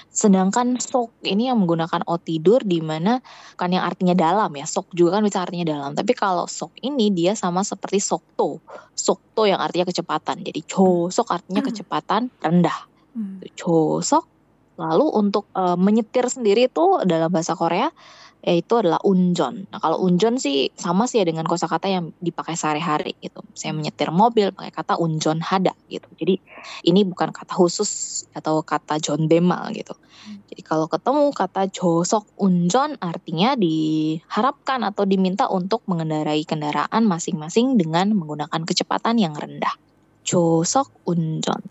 sedangkan 0.08 0.80
sok 0.80 1.12
ini 1.28 1.52
yang 1.52 1.60
menggunakan 1.60 2.00
o 2.08 2.16
tidur 2.16 2.63
di 2.63 2.80
mana 2.80 3.20
kan 3.60 3.76
yang 3.76 3.84
artinya 3.84 4.16
dalam 4.16 4.56
ya 4.56 4.63
sok 4.63 4.96
juga 4.96 5.20
kan 5.20 5.28
bisa 5.28 5.44
artinya 5.44 5.68
dalam 5.68 6.00
tapi 6.00 6.16
kalau 6.16 6.48
sok 6.48 6.72
ini 6.80 7.12
dia 7.12 7.36
sama 7.36 7.60
seperti 7.60 8.00
sokto 8.00 8.63
sokto 8.96 9.44
yang 9.44 9.60
artinya 9.60 9.92
kecepatan 9.92 10.48
jadi 10.48 10.63
cho 10.63 11.12
sok 11.12 11.28
artinya 11.28 11.60
Hmm. 11.60 11.70
kecepatan 11.76 12.22
rendah 12.39 12.94
Hmm. 13.13 13.46
Chosok. 13.54 14.26
Lalu 14.78 15.06
untuk 15.14 15.50
eh, 15.54 15.78
menyetir 15.78 16.26
sendiri 16.30 16.70
itu 16.70 17.02
dalam 17.06 17.30
bahasa 17.30 17.54
Korea 17.54 17.90
yaitu 18.44 18.76
adalah 18.76 19.00
unjon. 19.08 19.72
Nah, 19.72 19.80
kalau 19.80 20.04
unjon 20.04 20.36
sih 20.36 20.68
sama 20.76 21.08
sih 21.08 21.24
ya 21.24 21.26
dengan 21.26 21.48
kosakata 21.48 21.88
yang 21.88 22.12
dipakai 22.20 22.60
sehari-hari 22.60 23.16
gitu. 23.24 23.40
Saya 23.56 23.72
menyetir 23.72 24.12
mobil 24.12 24.52
pakai 24.52 24.76
kata 24.76 25.00
unjon 25.00 25.40
hada 25.40 25.72
gitu. 25.88 26.04
Jadi 26.20 26.44
ini 26.84 27.08
bukan 27.08 27.32
kata 27.32 27.56
khusus 27.56 28.24
atau 28.36 28.60
kata 28.60 29.00
jondemal 29.00 29.72
gitu. 29.72 29.96
Jadi 30.52 30.60
kalau 30.60 30.92
ketemu 30.92 31.32
kata 31.32 31.72
josok 31.72 32.28
unjon 32.36 33.00
artinya 33.00 33.56
diharapkan 33.56 34.84
atau 34.84 35.08
diminta 35.08 35.48
untuk 35.48 35.80
mengendarai 35.88 36.44
kendaraan 36.44 37.08
masing-masing 37.08 37.80
dengan 37.80 38.12
menggunakan 38.12 38.68
kecepatan 38.68 39.24
yang 39.24 39.40
rendah. 39.40 39.72
Josok 40.28 40.92
unjon. 41.08 41.64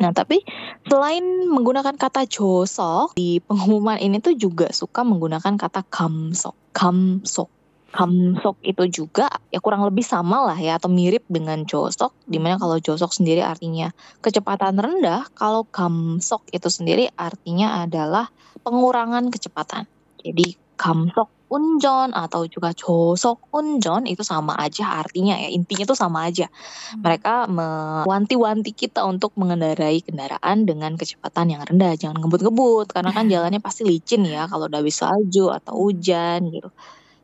Nah, 0.00 0.16
tapi 0.16 0.40
selain 0.88 1.22
menggunakan 1.52 1.92
kata 1.92 2.24
josok 2.24 3.12
di 3.12 3.36
pengumuman 3.44 4.00
ini 4.00 4.16
tuh 4.18 4.32
juga 4.32 4.72
suka 4.72 5.04
menggunakan 5.04 5.60
kata 5.60 5.84
kamsok. 5.92 6.56
Kamsok. 6.72 7.48
Kamsok 7.90 8.56
itu 8.64 9.02
juga 9.02 9.28
ya 9.50 9.58
kurang 9.60 9.82
lebih 9.84 10.06
sama 10.06 10.40
lah 10.46 10.56
ya 10.56 10.78
atau 10.78 10.88
mirip 10.88 11.26
dengan 11.26 11.66
josok 11.66 12.14
di 12.24 12.38
mana 12.38 12.56
kalau 12.56 12.78
josok 12.78 13.10
sendiri 13.10 13.42
artinya 13.42 13.90
kecepatan 14.22 14.78
rendah 14.78 15.26
kalau 15.34 15.66
kamsok 15.66 16.48
itu 16.54 16.70
sendiri 16.70 17.10
artinya 17.18 17.82
adalah 17.82 18.30
pengurangan 18.62 19.26
kecepatan 19.34 19.90
jadi 20.22 20.54
kamsok 20.78 21.39
unjon 21.50 22.14
atau 22.14 22.46
juga 22.46 22.70
josok 22.70 23.50
unjon 23.50 24.06
itu 24.06 24.22
sama 24.22 24.54
aja 24.56 25.02
artinya 25.02 25.34
ya. 25.34 25.50
Intinya 25.50 25.84
tuh 25.90 25.98
sama 25.98 26.30
aja. 26.30 26.46
Mereka 26.94 27.50
mewanti-wanti 27.50 28.70
kita 28.70 29.02
untuk 29.02 29.34
mengendarai 29.34 30.00
kendaraan 30.06 30.64
dengan 30.64 30.94
kecepatan 30.94 31.52
yang 31.58 31.62
rendah. 31.66 31.98
Jangan 31.98 32.22
ngebut-ngebut 32.22 32.94
karena 32.94 33.10
kan 33.10 33.26
jalannya 33.26 33.58
pasti 33.58 33.82
licin 33.82 34.22
ya. 34.22 34.46
Kalau 34.46 34.70
udah 34.70 34.78
habis 34.78 35.02
salju 35.02 35.50
atau 35.50 35.74
hujan 35.74 36.46
gitu. 36.54 36.70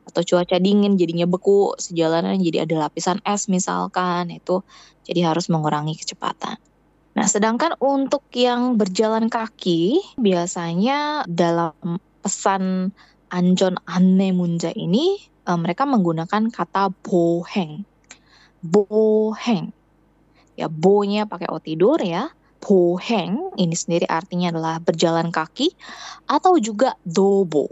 Atau 0.06 0.22
cuaca 0.22 0.58
dingin 0.58 0.98
jadinya 0.98 1.26
beku 1.26 1.78
sejalanan 1.78 2.38
jadi 2.38 2.66
ada 2.66 2.90
lapisan 2.90 3.22
es 3.26 3.46
misalkan 3.46 4.30
itu 4.34 4.62
jadi 5.06 5.30
harus 5.30 5.46
mengurangi 5.46 5.94
kecepatan. 5.94 6.58
Nah, 7.16 7.24
sedangkan 7.24 7.80
untuk 7.80 8.28
yang 8.36 8.76
berjalan 8.76 9.32
kaki 9.32 9.96
biasanya 10.20 11.24
dalam 11.24 11.72
pesan 12.20 12.92
anjon 13.30 13.78
anne 13.86 14.30
munja 14.34 14.70
ini 14.74 15.18
eh, 15.22 15.58
mereka 15.58 15.86
menggunakan 15.88 16.50
kata 16.50 16.92
boheng. 17.02 17.86
Boheng. 18.60 19.70
Ya, 20.56 20.72
bo-nya 20.72 21.28
pakai 21.28 21.52
o 21.52 21.60
tidur 21.60 22.00
ya. 22.00 22.32
Boheng 22.58 23.52
ini 23.60 23.76
sendiri 23.76 24.08
artinya 24.08 24.50
adalah 24.50 24.80
berjalan 24.80 25.28
kaki 25.28 25.70
atau 26.26 26.56
juga 26.58 26.96
dobo. 27.04 27.68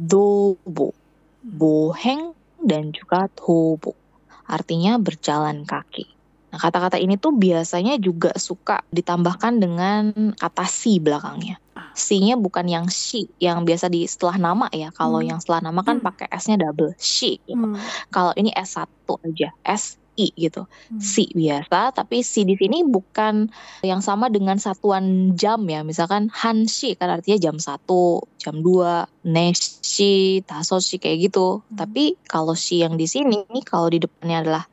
Dobo 0.00 0.94
boheng 1.42 2.36
dan 2.60 2.92
juga 2.92 3.26
tobo. 3.32 3.96
Artinya 4.44 5.00
berjalan 5.00 5.64
kaki. 5.64 6.04
Nah, 6.50 6.58
kata-kata 6.58 6.98
ini 6.98 7.14
tuh 7.14 7.30
biasanya 7.30 7.94
juga 8.02 8.34
suka 8.34 8.82
ditambahkan 8.90 9.62
dengan 9.62 10.02
kata 10.34 10.66
si 10.66 10.98
belakangnya. 10.98 11.62
Si-nya 12.00 12.40
bukan 12.40 12.64
yang 12.64 12.86
shi, 12.88 13.28
yang 13.36 13.68
biasa 13.68 13.92
di 13.92 14.08
setelah 14.08 14.40
nama 14.40 14.66
ya. 14.72 14.88
Kalau 14.96 15.20
Hmm. 15.20 15.36
yang 15.36 15.38
setelah 15.44 15.68
nama 15.68 15.84
kan 15.84 16.00
Hmm. 16.00 16.06
pakai 16.08 16.26
S-nya 16.32 16.56
double, 16.56 16.96
shi 16.96 17.36
gitu. 17.44 17.60
Hmm. 17.60 17.76
Kalau 18.08 18.32
ini 18.40 18.48
S1 18.56 18.88
aja, 19.20 19.52
S 19.68 20.00
I 20.16 20.32
gitu. 20.36 20.64
Hmm. 20.64 21.00
Si 21.00 21.28
biasa, 21.32 21.96
tapi 21.96 22.20
si 22.20 22.44
di 22.44 22.52
sini 22.56 22.84
bukan 22.84 23.48
yang 23.80 24.00
sama 24.00 24.28
dengan 24.28 24.56
satuan 24.56 25.32
jam 25.36 25.64
ya. 25.64 25.80
Misalkan 25.80 26.28
hanshi 26.32 26.92
kan 26.96 27.08
artinya 27.08 27.36
jam 27.40 27.56
1, 27.56 28.24
jam 28.36 28.60
2, 28.60 29.04
neshi, 29.24 30.40
tasoshi 30.44 30.96
kayak 30.96 31.30
gitu. 31.30 31.60
Hmm. 31.60 31.76
Tapi 31.84 32.16
kalau 32.28 32.52
si 32.56 32.80
yang 32.80 32.96
di 32.96 33.04
sini 33.04 33.44
kalau 33.64 33.88
di 33.88 34.00
depannya 34.00 34.44
adalah 34.44 34.64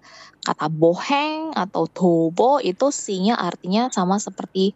kata 0.43 0.71
boheng 0.71 1.51
atau 1.55 1.91
tobo 1.91 2.63
itu 2.63 2.87
si-nya 2.87 3.35
artinya 3.35 3.91
sama 3.91 4.15
seperti 4.15 4.71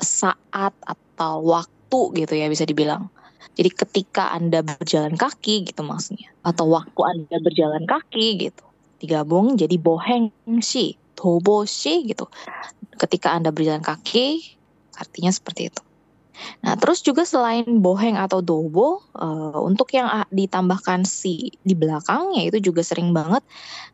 saat 0.00 0.72
atau 0.80 1.44
waktu 1.44 1.79
gitu 2.14 2.32
ya 2.38 2.46
bisa 2.46 2.62
dibilang. 2.62 3.10
Jadi 3.56 3.70
ketika 3.72 4.30
Anda 4.30 4.62
berjalan 4.62 5.18
kaki 5.18 5.66
gitu 5.66 5.82
maksudnya 5.82 6.30
atau 6.46 6.70
waktu 6.70 7.00
Anda 7.00 7.36
berjalan 7.42 7.84
kaki 7.88 8.46
gitu 8.46 8.64
digabung 9.00 9.56
jadi 9.56 9.80
boheng 9.80 10.30
shi, 10.60 11.00
tobo 11.16 11.64
shi 11.64 12.04
gitu. 12.04 12.28
Ketika 13.00 13.32
Anda 13.32 13.48
berjalan 13.50 13.80
kaki, 13.80 14.44
artinya 15.00 15.32
seperti 15.32 15.72
itu. 15.72 15.82
Nah, 16.64 16.72
terus 16.76 17.04
juga 17.04 17.24
selain 17.28 17.68
boheng 17.84 18.16
atau 18.16 18.40
dobo, 18.40 19.04
eh, 19.12 19.58
untuk 19.60 19.92
yang 19.92 20.08
ditambahkan 20.32 21.04
si 21.04 21.52
di 21.64 21.76
belakangnya 21.76 22.48
itu 22.48 22.72
juga 22.72 22.80
sering 22.80 23.12
banget 23.12 23.44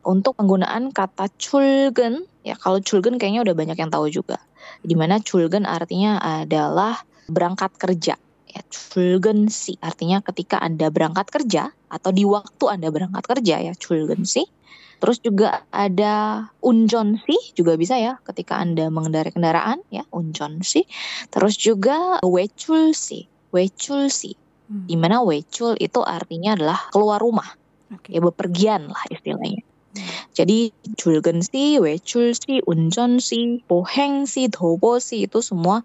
untuk 0.03 0.35
penggunaan 0.39 0.91
kata 0.95 1.27
chulgen. 1.39 2.23
Ya, 2.47 2.55
kalau 2.55 2.79
chulgen 2.79 3.19
kayaknya 3.19 3.43
udah 3.43 3.55
banyak 3.55 3.75
yang 3.79 3.91
tahu 3.91 4.07
juga. 4.07 4.39
Di 4.83 4.95
mana 4.95 5.19
chulgen 5.19 5.67
artinya 5.67 6.19
adalah 6.23 7.03
berangkat 7.27 7.75
kerja. 7.75 8.15
Ya, 8.47 8.61
chulgen 8.71 9.51
si 9.51 9.75
artinya 9.83 10.23
ketika 10.23 10.57
Anda 10.63 10.87
berangkat 10.87 11.27
kerja 11.29 11.75
atau 11.91 12.09
di 12.15 12.23
waktu 12.23 12.63
Anda 12.71 12.87
berangkat 12.89 13.27
kerja 13.27 13.59
ya 13.59 13.73
chulgen 13.75 14.23
si. 14.23 14.47
Terus 14.97 15.21
juga 15.21 15.61
ada 15.69 16.47
unjon 16.65 17.21
si 17.21 17.37
juga 17.53 17.77
bisa 17.77 18.01
ya 18.01 18.17
ketika 18.25 18.57
Anda 18.57 18.89
mengendarai 18.89 19.29
kendaraan 19.35 19.83
ya 19.93 20.07
unjon 20.09 20.63
si. 20.63 20.87
Terus 21.29 21.53
juga 21.59 22.17
wechul 22.25 22.95
si, 22.95 23.29
wechul 23.53 24.09
si. 24.09 24.33
Hmm. 24.67 24.87
Di 24.87 24.95
mana 24.97 25.21
wechul 25.21 25.77
itu 25.77 26.01
artinya 26.01 26.57
adalah 26.57 26.79
keluar 26.89 27.21
rumah, 27.21 27.47
Oke. 27.93 28.15
ya 28.15 28.19
bepergian 28.23 28.89
lah 28.89 29.03
istilahnya. 29.11 29.66
Jadi 30.33 30.71
julgen 30.95 31.41
si, 31.41 31.77
wechul 31.81 32.33
si, 32.33 32.61
unjon 32.65 33.19
si, 33.21 33.61
boheng 33.65 34.29
si, 34.29 34.47
dobo 34.47 35.01
si 35.01 35.25
itu 35.25 35.41
semua 35.41 35.81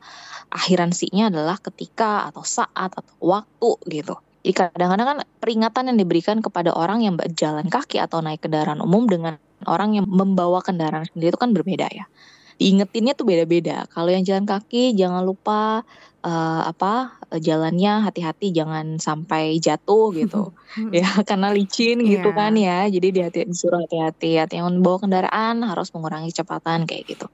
akhiran 0.52 0.92
si-nya 0.92 1.32
adalah 1.32 1.56
ketika 1.58 2.28
atau 2.28 2.44
saat 2.44 2.92
atau 2.92 3.14
waktu 3.20 3.70
gitu. 3.88 4.14
Jadi 4.42 4.52
kadang-kadang 4.58 5.06
kan 5.06 5.18
peringatan 5.38 5.82
yang 5.94 5.98
diberikan 6.02 6.38
kepada 6.42 6.74
orang 6.74 7.06
yang 7.06 7.14
berjalan 7.14 7.70
kaki 7.70 8.02
atau 8.02 8.18
naik 8.18 8.42
kendaraan 8.42 8.82
umum 8.82 9.06
dengan 9.06 9.38
orang 9.70 9.94
yang 9.94 10.06
membawa 10.10 10.58
kendaraan 10.58 11.06
sendiri 11.06 11.30
itu 11.30 11.38
kan 11.38 11.54
berbeda 11.54 11.86
ya. 11.94 12.10
Diingetinnya 12.58 13.14
tuh 13.14 13.26
beda-beda. 13.26 13.86
Kalau 13.90 14.10
yang 14.10 14.26
jalan 14.26 14.46
kaki 14.46 14.98
jangan 14.98 15.22
lupa 15.22 15.86
eh, 16.22 16.62
apa 16.70 17.18
eh, 17.34 17.40
jalannya 17.42 18.06
hati-hati 18.06 18.54
jangan 18.54 19.00
sampai 19.02 19.58
jatuh 19.58 20.14
gitu. 20.14 20.54
Ya 20.94 21.04
karena 21.28 21.52
licin 21.52 22.00
gitu 22.00 22.32
Iya. 22.32 22.38
kan 22.38 22.52
ya. 22.56 22.78
Jadi 22.88 23.08
di 23.12 23.20
hati 23.20 23.44
disuruh 23.44 23.84
hati-hati 23.84 24.40
hati 24.40 24.56
yang 24.56 24.72
membawa 24.72 25.04
kendaraan 25.04 25.60
harus 25.66 25.92
mengurangi 25.92 26.32
kecepatan 26.32 26.88
kayak 26.88 27.12
gitu. 27.12 27.26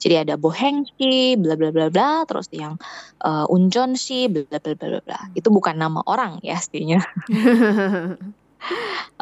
Jadi 0.00 0.14
ada 0.28 0.34
boheng 0.40 0.86
sih 0.96 1.36
bla 1.36 1.58
bla 1.60 1.74
bla 1.74 1.92
bla 1.92 2.24
terus 2.24 2.48
yang 2.52 2.78
eh, 3.20 3.44
unjon 3.52 3.98
sih 3.98 4.28
bla 4.28 4.46
bla 4.48 4.60
bla 4.62 4.74
bla 4.76 5.00
bla. 5.04 5.20
Itu 5.34 5.50
bukan 5.52 5.76
nama 5.76 6.00
orang 6.06 6.40
ya 6.44 6.56
pastinya 6.56 6.98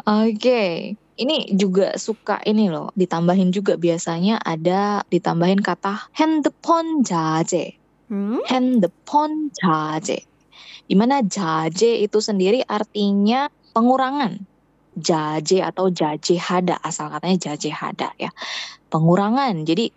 Oke, 0.05 0.95
ini 1.17 1.37
juga 1.53 1.93
suka 2.01 2.41
ini 2.45 2.69
loh, 2.69 2.89
ditambahin 2.93 3.49
juga 3.53 3.77
biasanya 3.77 4.41
ada 4.41 5.01
ditambahin 5.05 5.61
kata 5.61 6.09
handphone 6.13 7.01
jaje, 7.01 7.77
Hmm? 8.05 8.39
handphone 8.45 9.49
jaje. 9.57 10.23
Di 10.85 10.93
mana 10.93 11.25
jaje 11.25 11.97
itu 11.97 12.21
sendiri 12.21 12.61
artinya 12.61 13.49
pengurangan. 13.73 14.37
Jaje 14.95 15.59
atau 15.59 15.89
jaje 15.91 16.37
hada, 16.39 16.79
asal 16.79 17.09
katanya 17.11 17.51
jaje 17.51 17.73
hada 17.73 18.13
ya. 18.15 18.29
Pengurangan. 18.93 19.65
Jadi 19.65 19.89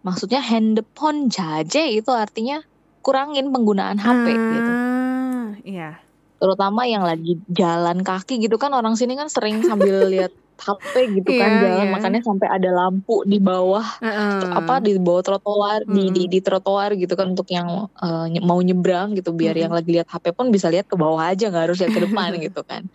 maksudnya 0.00 0.38
handphone 0.38 1.26
jaje 1.28 1.90
itu 1.90 2.08
artinya 2.14 2.62
kurangin 3.02 3.50
penggunaan 3.54 3.98
HP 3.98 4.26
gitu 4.30 4.72
Ah, 4.72 5.46
Iya. 5.62 5.90
terutama 6.36 6.84
yang 6.90 7.06
lagi 7.06 7.38
jalan 7.48 8.02
kaki 8.02 8.42
gitu 8.42 8.58
kan 8.58 8.74
orang 8.74 8.98
sini 8.98 9.14
kan 9.14 9.30
sering 9.30 9.62
sambil 9.62 10.04
lihat 10.12 10.34
HP 10.58 10.84
gitu 11.14 11.30
kan 11.32 11.50
Iya, 11.50 11.60
jalan 11.62 11.78
iya. 11.82 11.92
makanya 11.92 12.20
sampai 12.22 12.48
ada 12.48 12.70
lampu 12.70 13.22
di 13.22 13.36
bawah 13.36 13.84
Heeh. 13.98 14.40
apa 14.50 14.78
di 14.78 14.96
bawah 14.96 15.20
trotoar 15.20 15.84
di, 15.84 16.08
di 16.08 16.22
Mm-mm. 16.22 16.32
di 16.32 16.38
trotoar 16.40 16.90
gitu 16.94 17.12
kan 17.12 17.30
untuk 17.30 17.48
yang 17.48 17.86
nye- 18.26 18.40
mau 18.40 18.58
nyebrang 18.58 19.12
gitu 19.12 19.30
biar 19.30 19.52
Mm-mm. 19.52 19.62
yang 19.62 19.72
lagi 19.72 19.90
lihat 19.92 20.08
HP 20.08 20.32
pun 20.32 20.48
bisa 20.48 20.66
lihat 20.66 20.84
ke 20.84 20.94
bawah 20.94 21.20
aja 21.22 21.46
nggak 21.46 21.64
harus 21.66 21.78
lihat 21.78 21.92
ke 21.92 22.02
depan 22.02 22.30
gitu 22.42 22.60
kan 22.62 22.88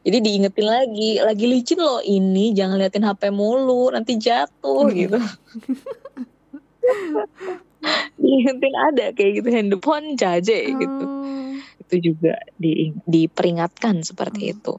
jadi 0.00 0.18
diingetin 0.18 0.66
lagi 0.66 1.10
lagi 1.18 1.44
licin 1.46 1.78
loh 1.78 1.98
ini 1.98 2.52
jangan 2.52 2.76
liatin 2.76 3.02
HP 3.02 3.30
mulu 3.30 3.88
nanti 3.88 4.16
jatuh 4.16 4.84
Mm. 4.84 4.96
gitu 4.98 5.18
diingetin 8.16 8.74
ada 8.82 9.12
kayak 9.12 9.32
gitu 9.38 9.48
handphone 9.48 10.14
jaje 10.14 10.66
gitu 10.66 11.04
Oh. 11.04 11.52
itu 11.78 12.12
juga 12.12 12.34
di, 12.54 12.90
diperingatkan 13.04 14.00
seperti 14.00 14.42
Hmm. 14.42 14.52
itu. 14.54 14.74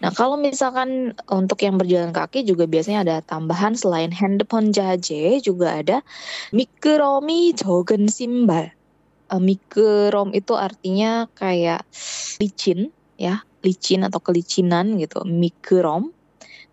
Nah, 0.00 0.10
kalau 0.12 0.36
misalkan 0.40 1.12
untuk 1.28 1.60
yang 1.60 1.76
berjalan 1.76 2.12
kaki 2.12 2.44
juga 2.44 2.64
biasanya 2.64 3.00
ada 3.04 3.16
tambahan 3.24 3.76
selain 3.76 4.10
handphone 4.10 4.72
jaje 4.72 5.40
juga 5.44 5.80
ada 5.80 6.00
mikromi 6.52 7.52
jogen 7.56 8.08
simbal. 8.08 8.72
Eh, 9.32 9.40
mikrom 9.40 10.32
itu 10.36 10.52
artinya 10.56 11.28
kayak 11.32 11.84
licin 12.40 12.92
ya, 13.16 13.44
licin 13.64 14.04
atau 14.04 14.20
kelicinan 14.20 15.00
gitu, 15.00 15.24
mikrom. 15.24 16.12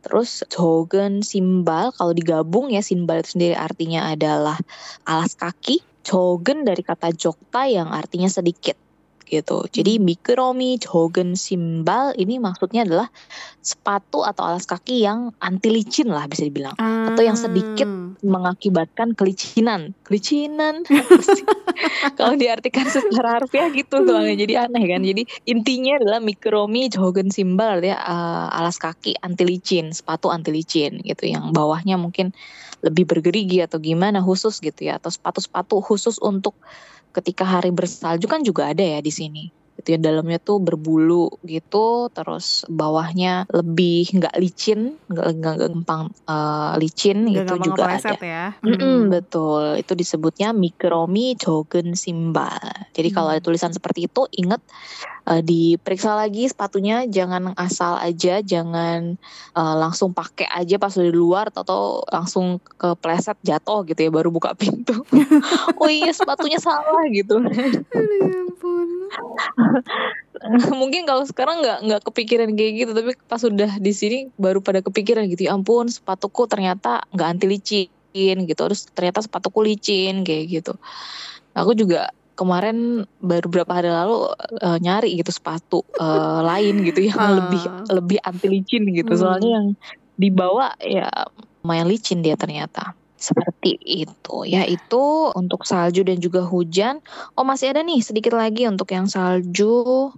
Terus 0.01 0.41
jogen 0.49 1.21
simbal 1.21 1.93
kalau 1.93 2.11
digabung 2.11 2.73
ya 2.73 2.81
simbal 2.81 3.21
itu 3.21 3.37
sendiri 3.37 3.55
artinya 3.55 4.09
adalah 4.09 4.57
alas 5.05 5.37
kaki. 5.37 5.83
Jogen 6.01 6.65
dari 6.65 6.81
kata 6.81 7.13
jokta 7.13 7.69
yang 7.69 7.93
artinya 7.93 8.25
sedikit 8.25 8.73
gitu. 9.31 9.63
Jadi 9.71 9.97
mikromi 9.97 10.75
jogen 10.75 11.39
simbal 11.39 12.11
ini 12.19 12.37
maksudnya 12.37 12.83
adalah 12.83 13.07
sepatu 13.63 14.27
atau 14.27 14.43
alas 14.43 14.67
kaki 14.67 15.07
yang 15.07 15.31
anti 15.39 15.71
licin 15.71 16.11
lah 16.11 16.27
bisa 16.27 16.43
dibilang. 16.43 16.75
Atau 16.75 17.23
yang 17.23 17.39
sedikit 17.39 17.87
Ah. 17.87 18.11
mengakibatkan 18.21 19.15
kelicinan. 19.15 19.95
Sih? 21.23 21.45
Kalau 22.19 22.35
diartikan 22.35 22.83
secara 22.91 23.39
harfiah 23.39 23.71
gitu 23.71 24.03
soalnya 24.03 24.35
jadi 24.35 24.67
aneh 24.67 24.83
kan. 24.91 25.01
Jadi 25.01 25.23
intinya 25.47 25.95
adalah 26.01 26.19
mikromi 26.19 26.91
jogen 26.91 27.31
simbal 27.31 27.79
ya 27.79 27.95
eh, 27.95 28.47
alas 28.59 28.75
kaki 28.75 29.15
anti 29.23 29.47
licin, 29.47 29.95
sepatu 29.95 30.27
anti 30.27 30.51
licin 30.51 30.99
gitu 31.01 31.31
yang 31.31 31.55
bawahnya 31.55 31.95
mungkin 31.95 32.35
lebih 32.81 33.05
bergerigi 33.07 33.61
atau 33.61 33.77
gimana 33.77 34.19
khusus 34.19 34.57
gitu 34.59 34.89
ya 34.89 34.97
atau 34.97 35.13
sepatu-sepatu 35.13 35.79
khusus 35.85 36.17
untuk 36.17 36.57
ketika 37.13 37.45
hari 37.45 37.69
bersalju 37.69 38.25
kan 38.25 38.41
juga 38.41 38.73
ada 38.73 38.81
ya 38.81 38.99
di 38.99 39.13
sini 39.13 39.60
gitu 39.81 39.93
ya. 39.93 39.99
Dalamnya 39.99 40.37
tuh 40.37 40.61
berbulu 40.61 41.33
gitu 41.43 42.07
terus 42.13 42.63
bawahnya 42.69 43.49
lebih 43.49 44.07
nggak 44.13 44.37
licin 44.37 45.01
nggak 45.09 45.27
nggak 45.41 45.55
gampang 45.57 46.03
eh, 46.29 46.71
licin 46.77 47.25
Nggak 47.25 47.33
gitu 47.33 47.53
gampang 47.57 47.65
juga 47.65 47.83
ada. 47.89 48.13
ya. 48.21 48.45
Mm-mm, 48.61 49.09
betul. 49.09 49.81
Itu 49.81 49.93
disebutnya 49.97 50.53
mikromi 50.53 51.33
jogen 51.35 51.97
simbal 51.97 52.61
jadi 52.91 53.09
kalau 53.09 53.33
ada 53.33 53.39
Hmm. 53.41 53.47
tulisan 53.49 53.71
seperti 53.71 54.05
itu 54.05 54.21
ingat 54.37 54.61
eh, 55.29 55.41
diperiksa 55.41 56.17
lagi 56.17 56.49
sepatunya 56.49 57.05
jangan 57.05 57.53
asal 57.57 57.97
aja 58.01 58.41
jangan 58.41 59.17
eh, 59.53 59.75
langsung 59.77 60.15
pakai 60.15 60.49
aja 60.49 60.75
pas 60.81 60.93
udah 60.93 61.09
di 61.09 61.17
luar 61.17 61.45
atau 61.53 62.01
langsung 62.09 62.57
kepleset 62.79 63.37
jatuh 63.45 63.85
gitu 63.85 63.99
ya 64.07 64.11
baru 64.11 64.33
buka 64.33 64.53
pintu. 64.57 65.03
Oh 65.81 65.89
iya 65.89 66.13
sepatunya 66.13 66.61
salah 66.61 67.05
gitu. 67.09 67.41
Ya 67.41 68.37
ampun. 68.45 68.87
mungkin 70.81 71.05
kalau 71.05 71.25
sekarang 71.25 71.61
nggak 71.61 71.79
nggak 71.85 72.01
kepikiran 72.09 72.49
kayak 72.57 72.73
gitu 72.85 72.91
tapi 72.97 73.11
pas 73.29 73.41
udah 73.41 73.77
di 73.77 73.93
sini 73.93 74.19
baru 74.37 74.61
pada 74.61 74.81
kepikiran 74.81 75.25
gitu 75.29 75.49
ya 75.49 75.53
ampun 75.53 75.89
sepatuku 75.89 76.49
ternyata 76.49 77.05
nggak 77.13 77.27
anti 77.27 77.45
licin 77.49 78.37
gitu. 78.45 78.61
Terus 78.69 78.89
ternyata 78.93 79.25
sepatuku 79.25 79.59
licin 79.65 80.21
kayak 80.21 80.61
gitu. 80.61 80.73
Aku 81.57 81.75
juga 81.75 82.13
kemarin 82.33 83.03
baru 83.19 83.47
berapa 83.47 83.71
hari 83.71 83.89
lalu 83.89 84.31
eh, 84.57 84.77
nyari 84.79 85.15
gitu 85.19 85.31
sepatu 85.31 85.83
eh, 85.99 86.39
lain 86.49 86.81
gitu 86.83 87.07
yang 87.07 87.19
Ah. 87.19 87.31
lebih 87.37 87.63
lebih 87.89 88.17
anti 88.23 88.47
licin 88.47 88.83
gitu. 88.89 89.11
Hmm. 89.13 89.21
soalnya 89.21 89.49
yang 89.61 89.67
dibawa 90.15 90.73
ya 90.79 91.09
lumayan 91.61 91.87
licin 91.87 92.21
dia 92.21 92.33
ternyata. 92.35 92.93
Seperti 93.21 93.77
itu. 93.85 94.49
Ya 94.49 94.65
itu 94.65 95.29
untuk 95.37 95.61
salju 95.61 96.01
dan 96.01 96.17
juga 96.17 96.41
hujan. 96.41 97.05
Oh 97.37 97.45
masih 97.45 97.69
ada 97.69 97.85
nih 97.85 98.01
sedikit 98.01 98.33
lagi 98.33 98.65
untuk 98.65 98.89
yang 98.89 99.05
salju. 99.05 100.09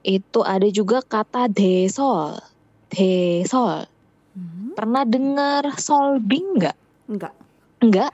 Itu 0.00 0.40
ada 0.40 0.64
juga 0.72 1.04
kata 1.04 1.52
desol. 1.52 2.40
Desol. 2.88 3.84
Hmm, 4.32 4.72
pernah 4.72 5.04
dengar 5.04 5.68
solbing 5.76 6.56
nggak? 6.56 6.76
Enggak. 7.12 7.34
Enggak. 7.84 8.10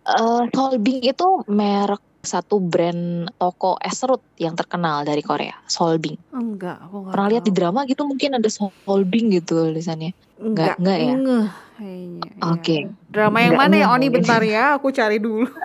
Eh, 0.00 0.42
Solbing 0.50 1.00
itu 1.02 1.28
merek 1.46 2.02
satu 2.20 2.60
brand 2.60 3.32
toko 3.40 3.80
es 3.80 3.96
serut 3.96 4.20
yang 4.36 4.52
terkenal 4.52 5.04
dari 5.08 5.24
Korea, 5.24 5.56
Solbing. 5.64 6.16
Enggak, 6.36 6.76
aku 6.84 6.96
nggak 7.04 7.12
Pernah 7.16 7.28
lihat 7.32 7.44
di 7.48 7.52
drama 7.52 7.80
gitu 7.88 8.04
mungkin 8.04 8.36
ada 8.36 8.48
Solbing 8.52 9.32
gitu 9.32 9.72
tulisannya. 9.72 10.12
Enggak, 10.40 10.76
enggak 10.80 10.98
ya? 11.00 11.14
Ngeh, 11.16 11.48
kayaknya. 11.80 12.28
ya. 12.28 12.44
Oke. 12.52 12.76
Drama 13.08 13.38
yang 13.40 13.56
Enggak 13.56 13.68
mana 13.68 13.74
ya 13.76 13.86
ngeh 13.88 13.96
Oni 13.96 14.06
bentar 14.12 14.40
ya, 14.44 14.64
aku 14.76 14.92
cari 14.92 15.16
dulu. 15.16 15.48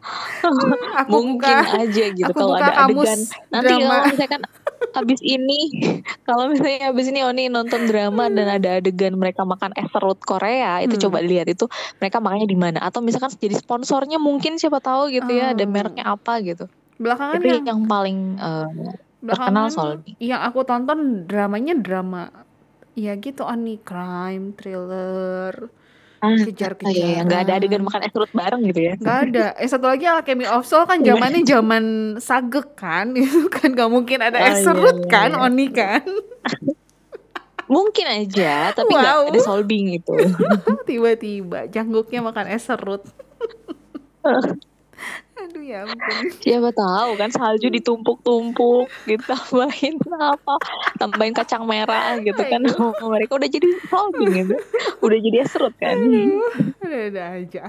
Aku 1.04 1.10
mungkin 1.10 1.40
buka 1.40 1.80
aja 1.80 2.06
gitu 2.12 2.28
aku 2.28 2.36
kalau 2.36 2.56
buka 2.56 2.68
ada 2.68 2.72
kamus 2.76 3.08
adegan. 3.08 3.20
Nanti 3.52 3.74
drama. 3.74 3.80
kalau 3.88 4.04
misalkan 4.12 4.42
habis 4.92 5.20
ini 5.24 5.72
kalau 6.28 6.52
misalnya 6.52 6.92
habis 6.92 7.08
ini 7.08 7.24
Oni 7.24 7.48
nonton 7.48 7.88
drama 7.88 8.28
dan 8.28 8.48
ada 8.52 8.78
adegan 8.84 9.16
mereka 9.16 9.48
makan 9.48 9.72
es 9.80 9.88
serut 9.96 10.20
Korea, 10.22 10.84
itu 10.84 11.00
Hmm. 11.00 11.04
coba 11.08 11.24
dilihat 11.24 11.48
itu 11.48 11.66
mereka 11.98 12.20
makannya 12.20 12.48
di 12.50 12.58
mana 12.60 12.80
atau 12.84 13.00
misalkan 13.00 13.32
jadi 13.40 13.56
sponsornya 13.56 14.20
mungkin 14.20 14.60
siapa 14.60 14.84
tahu 14.84 15.10
gitu 15.10 15.32
ya 15.32 15.56
ada 15.56 15.64
Oh. 15.64 15.72
mereknya 15.72 16.06
apa 16.06 16.44
gitu. 16.44 16.68
Belakangan 17.00 17.42
itu 17.42 17.48
yang 17.50 17.66
yang 17.66 17.82
paling 17.88 18.18
eh, 18.38 18.68
terkenal 19.24 19.68
Solbing. 19.72 20.16
yang 20.20 20.42
aku 20.44 20.62
tonton 20.68 21.26
dramanya 21.26 21.74
drama 21.80 22.30
ya 22.94 23.16
gitu 23.18 23.42
Oni 23.44 23.80
crime 23.82 24.54
thriller 24.54 25.72
Ah, 26.24 26.40
kejar-kejaran 26.40 26.88
Oh 26.88 26.96
iya, 26.96 27.08
iya. 27.20 27.22
nggak 27.28 27.40
ada 27.44 27.54
adegan 27.60 27.84
makan 27.84 28.02
es 28.02 28.12
serut 28.16 28.32
bareng 28.32 28.64
gitu 28.64 28.80
ya? 28.80 28.94
Nggak 28.96 29.18
ada. 29.28 29.46
Eh 29.60 29.68
satu 29.68 29.92
lagi 29.92 30.08
Alchemy 30.08 30.48
of 30.48 30.64
Soul 30.64 30.88
kan 30.88 31.04
zamannya 31.04 31.44
zaman 31.44 31.84
sagek 32.18 32.80
kan, 32.80 33.12
itu 33.20 33.52
kan 33.52 33.76
nggak 33.76 33.92
mungkin 33.92 34.24
ada 34.24 34.40
Oh, 34.40 34.48
es 34.48 34.56
iya, 34.56 34.64
serut 34.64 35.04
iya, 35.04 35.12
kan, 35.12 35.30
iya. 35.36 35.44
Oni 35.44 35.68
kan. 35.68 36.04
Mungkin 37.64 38.06
aja, 38.06 38.72
tapi 38.72 38.92
nggak 38.92 39.16
Wow. 39.24 39.30
ada 39.32 39.40
solbing 39.40 39.96
itu. 39.96 40.14
Tiba-tiba 40.88 41.66
jangguknya 41.68 42.20
makan 42.22 42.52
es 42.52 42.64
serut. 42.64 43.04
Aduh 45.44 45.64
ya 45.66 45.84
ampun. 45.84 46.30
Siapa 46.40 46.70
tahu 46.72 47.10
kan 47.18 47.30
salju 47.30 47.68
ditumpuk-tumpuk, 47.68 48.86
ditambahin 49.04 49.98
apa, 50.34 50.56
tambahin 50.96 51.34
kacang 51.34 51.66
merah 51.66 52.16
gitu 52.22 52.38
kan. 52.38 52.62
Mereka 53.02 53.32
udah 53.36 53.50
jadi 53.50 53.68
solbing 53.90 54.32
gitu, 54.32 54.56
udah 55.06 55.18
jadi 55.20 55.38
es 55.42 55.50
serut 55.52 55.74
kan. 55.76 55.98
Ada-ada 56.80 57.24
aja. 57.42 57.64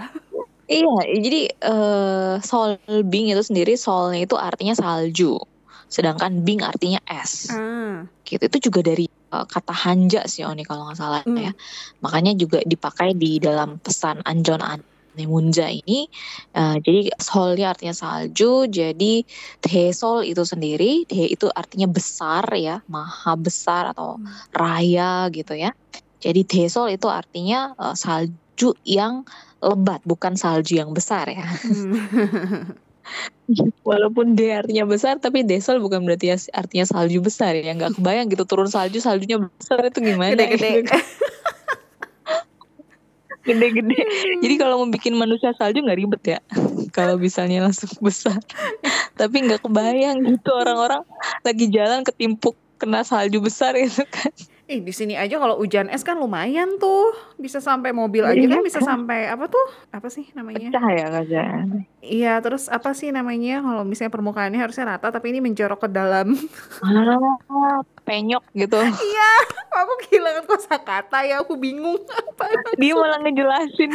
Iya, 0.64 0.97
jadi 1.20 1.40
eh, 1.51 2.35
solbing 2.40 3.33
itu 3.33 3.42
sendiri 3.44 3.77
solnya 3.77 4.25
itu 4.25 4.37
artinya 4.37 4.73
salju, 4.73 5.37
sedangkan 5.88 6.40
bing 6.40 6.64
artinya 6.64 7.01
es. 7.05 7.53
Ah. 7.53 8.09
gitu 8.25 8.49
itu 8.49 8.73
juga 8.73 8.81
dari 8.81 9.05
uh, 9.37 9.44
kata 9.44 9.77
hanja 9.85 10.25
sih 10.25 10.49
Oni 10.49 10.64
kalau 10.64 10.88
nggak 10.88 10.97
salah 10.97 11.20
Hmm. 11.29 11.37
ya 11.37 11.53
makanya 12.01 12.33
juga 12.33 12.64
dipakai 12.64 13.12
di 13.12 13.37
dalam 13.37 13.77
pesan 13.77 14.25
anjon 14.25 14.64
an- 14.64 14.81
Nemunja 15.14 15.70
ini 15.70 16.11
uh, 16.53 16.77
jadi 16.83 17.14
solnya 17.16 17.72
artinya 17.72 17.94
salju 17.94 18.66
jadi 18.66 19.22
desol 19.62 20.27
itu 20.27 20.42
sendiri 20.42 21.07
de 21.07 21.31
itu 21.31 21.46
artinya 21.50 21.87
besar 21.87 22.44
ya 22.55 22.83
maha 22.90 23.38
besar 23.38 23.94
atau 23.94 24.18
raya 24.50 25.31
gitu 25.31 25.55
ya 25.55 25.70
jadi 26.18 26.40
desol 26.42 26.90
itu 26.90 27.07
artinya 27.07 27.72
uh, 27.79 27.94
salju 27.94 28.74
yang 28.83 29.22
lebat 29.62 30.03
bukan 30.03 30.35
salju 30.35 30.79
yang 30.79 30.90
besar 30.90 31.31
ya 31.31 31.46
Hmm. 31.64 32.74
walaupun 33.85 34.33
D 34.33 34.48
artinya 34.48 34.88
besar 34.88 35.20
tapi 35.20 35.44
desol 35.44 35.77
bukan 35.77 36.00
berarti 36.09 36.33
ya- 36.33 36.48
artinya 36.57 36.88
salju 36.88 37.20
besar 37.20 37.53
ya 37.53 37.77
nggak 37.77 38.00
kebayang 38.00 38.33
gitu 38.33 38.48
turun 38.48 38.72
salju 38.72 39.05
saljunya 39.05 39.37
besar 39.61 39.85
itu 39.85 40.00
gimana 40.00 40.33
Gede-gede. 40.33 40.70
gitu. 40.81 40.96
gede-gede 43.44 44.00
jadi 44.40 44.54
kalau 44.57 44.85
mau 44.85 44.88
bikin 44.90 45.14
manusia 45.14 45.52
salju 45.54 45.85
nggak 45.85 45.98
ribet 46.00 46.22
ya 46.24 46.38
kalau 46.96 47.20
misalnya 47.20 47.64
langsung 47.68 47.92
besar 48.00 48.37
tapi 49.20 49.44
nggak 49.44 49.62
kebayang 49.62 50.24
gitu 50.24 50.50
orang-orang 50.50 51.04
lagi 51.44 51.68
jalan 51.70 52.02
ketimpuk 52.02 52.57
kena 52.80 53.04
salju 53.07 53.38
besar 53.38 53.76
gitu 53.78 54.02
kan 54.09 54.33
Ih, 54.64 54.80
di 54.80 54.96
sini 54.96 55.12
aja 55.12 55.37
kalau 55.37 55.61
hujan 55.61 55.92
es 55.92 56.00
kan 56.00 56.16
lumayan 56.16 56.80
tuh. 56.80 57.12
Bisa 57.37 57.61
sampai 57.61 57.92
mobil 57.92 58.24
aja 58.24 58.33
kan 58.33 58.48
Iya 58.48 58.64
bisa 58.64 58.80
kan? 58.80 58.96
sampai 58.96 59.28
apa 59.28 59.44
tuh? 59.52 59.61
Apa 59.92 60.09
sih 60.09 60.24
namanya? 60.33 60.72
pecah 60.72 60.88
ya 60.88 61.07
kaca 61.12 61.42
Iya, 62.00 62.33
terus 62.40 62.72
apa 62.72 62.96
sih 62.96 63.12
namanya? 63.12 63.61
Kalau 63.61 63.85
misalnya 63.85 64.16
permukaannya 64.16 64.57
harusnya 64.57 64.96
rata 64.96 65.12
tapi 65.12 65.37
ini 65.37 65.44
menjorok 65.44 65.85
ke 65.85 65.88
dalam. 65.92 66.33
ah, 66.80 67.85
penyok 68.04 68.44
gitu 68.52 68.76
Iya, 68.78 69.30
aku 69.74 69.92
kehilangan 70.02 70.44
kosakata 70.44 71.18
ya, 71.22 71.40
aku 71.40 71.56
bingung. 71.56 71.98
Apa? 72.04 72.44
dia 72.76 72.92
malah 72.92 73.18
ngejelasin 73.18 73.90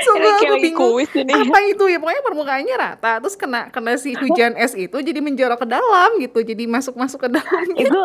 Sungguh 0.00 0.32
aku 0.38 0.54
bingung. 0.60 0.92
kuis 0.92 1.08
ini 1.14 1.32
Apa 1.32 1.58
itu 1.64 1.84
ya? 1.86 1.96
Pokoknya 1.96 2.22
permukaannya 2.22 2.74
rata, 2.74 3.12
terus 3.18 3.34
kena 3.34 3.70
kena 3.70 3.96
si 3.96 4.12
hujan 4.12 4.52
es 4.54 4.74
itu 4.74 4.92
jadi 4.92 5.18
menjorok 5.18 5.56
ke 5.58 5.68
dalam 5.68 6.20
gitu. 6.20 6.42
Jadi 6.42 6.66
masuk-masuk 6.66 7.18
ke 7.18 7.28
dalam 7.30 7.64
Itu- 7.72 7.80
gitu. 7.80 8.04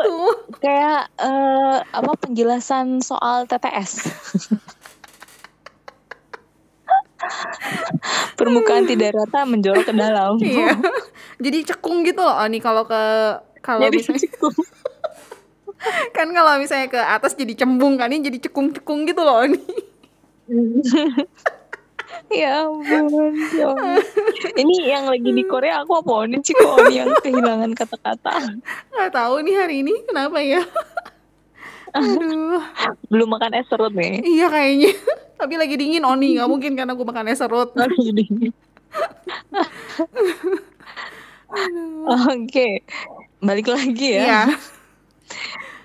kayak 0.57 1.11
eh, 1.17 1.77
apa 1.83 2.11
penjelasan 2.17 3.01
soal 3.01 3.43
TTS 3.43 4.07
permukaan 8.39 8.85
tidak 8.85 9.15
rata 9.15 9.45
menjorok 9.47 9.85
ke 9.87 9.93
dalam 9.93 10.37
Iya. 10.39 10.75
Jadi 11.41 11.57
cekung 11.73 12.05
gitu 12.07 12.21
loh. 12.23 12.35
Oh, 12.35 12.47
nih 12.47 12.61
kalau 12.63 12.83
ke 12.87 13.03
kalau 13.59 13.81
jadi 13.87 13.97
misalnya 13.97 14.21
cukup. 14.29 14.53
kan 16.17 16.27
kalau 16.31 16.57
misalnya 16.57 16.87
ke 16.89 17.01
atas 17.01 17.33
jadi 17.37 17.53
cembung 17.53 17.97
kan 17.99 18.09
ini 18.09 18.25
jadi 18.25 18.39
cekung-cekung 18.49 19.05
gitu 19.09 19.21
loh 19.21 19.45
nih. 19.45 19.61
ya 22.31 22.65
ampun 22.65 23.33
ya 23.53 23.65
ampun. 23.69 23.97
ini 24.55 24.75
yang 24.87 25.09
lagi 25.09 25.29
di 25.29 25.43
Korea 25.45 25.81
aku 25.81 25.99
apa 25.99 26.29
ini 26.29 26.37
sih 26.41 26.53
kok 26.53 26.89
yang 26.89 27.09
kehilangan 27.21 27.73
kata-kata 27.73 28.55
Nggak 28.93 29.11
tahu 29.13 29.41
nih 29.45 29.55
hari 29.57 29.75
ini 29.85 29.93
kenapa 30.05 30.37
ya. 30.41 30.61
Aduh. 31.95 32.61
belum 33.09 33.29
makan 33.29 33.55
es 33.57 33.67
serut 33.71 33.93
nih 33.93 34.21
Iya 34.21 34.47
kayaknya. 34.51 34.93
Tapi 35.35 35.53
lagi 35.59 35.75
dingin 35.75 36.03
Oni, 36.07 36.39
nggak 36.39 36.49
mungkin 36.49 36.71
karena 36.79 36.95
gue 36.95 37.05
makan 37.05 37.29
es 37.31 37.39
serut. 37.39 37.75
Aduh, 37.79 37.99
jadi. 37.99 38.23
Oke, 42.35 42.83
balik 43.39 43.67
lagi 43.71 44.07
ya. 44.15 44.23
Iya. 44.23 44.41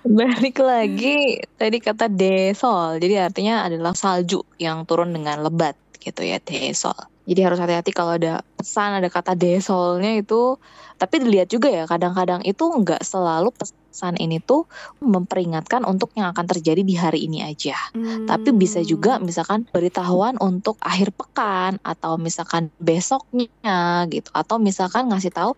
Balik 0.00 0.64
lagi 0.64 1.44
tadi 1.60 1.76
kata 1.76 2.08
desol. 2.08 2.96
Jadi 2.96 3.20
artinya 3.20 3.68
adalah 3.68 3.92
salju 3.92 4.40
yang 4.56 4.88
turun 4.88 5.12
dengan 5.12 5.44
lebat 5.44 5.76
gitu 6.00 6.24
ya 6.24 6.40
desol. 6.40 6.96
Jadi 7.30 7.40
harus 7.46 7.62
hati-hati 7.62 7.94
kalau 7.94 8.18
ada 8.18 8.42
pesan 8.58 8.98
ada 8.98 9.06
kata 9.06 9.38
desolnya 9.38 10.18
itu. 10.18 10.58
Tapi 10.98 11.22
dilihat 11.22 11.46
juga 11.46 11.70
ya 11.70 11.86
kadang-kadang 11.86 12.42
itu 12.42 12.60
nggak 12.60 13.06
selalu 13.06 13.54
pesan 13.54 14.18
ini 14.18 14.42
tuh 14.42 14.66
memperingatkan 14.98 15.86
untuk 15.86 16.10
yang 16.18 16.34
akan 16.34 16.44
terjadi 16.50 16.82
di 16.82 16.98
hari 16.98 17.30
ini 17.30 17.46
aja. 17.46 17.78
Tapi 18.26 18.50
bisa 18.50 18.82
juga 18.82 19.22
misalkan 19.22 19.70
beritahuan 19.70 20.36
untuk 20.42 20.76
akhir 20.82 21.14
pekan 21.14 21.78
atau 21.86 22.18
misalkan 22.18 22.74
besoknya 22.82 24.04
gitu 24.10 24.28
atau 24.34 24.58
misalkan 24.58 25.06
ngasih 25.08 25.30
tahu 25.30 25.54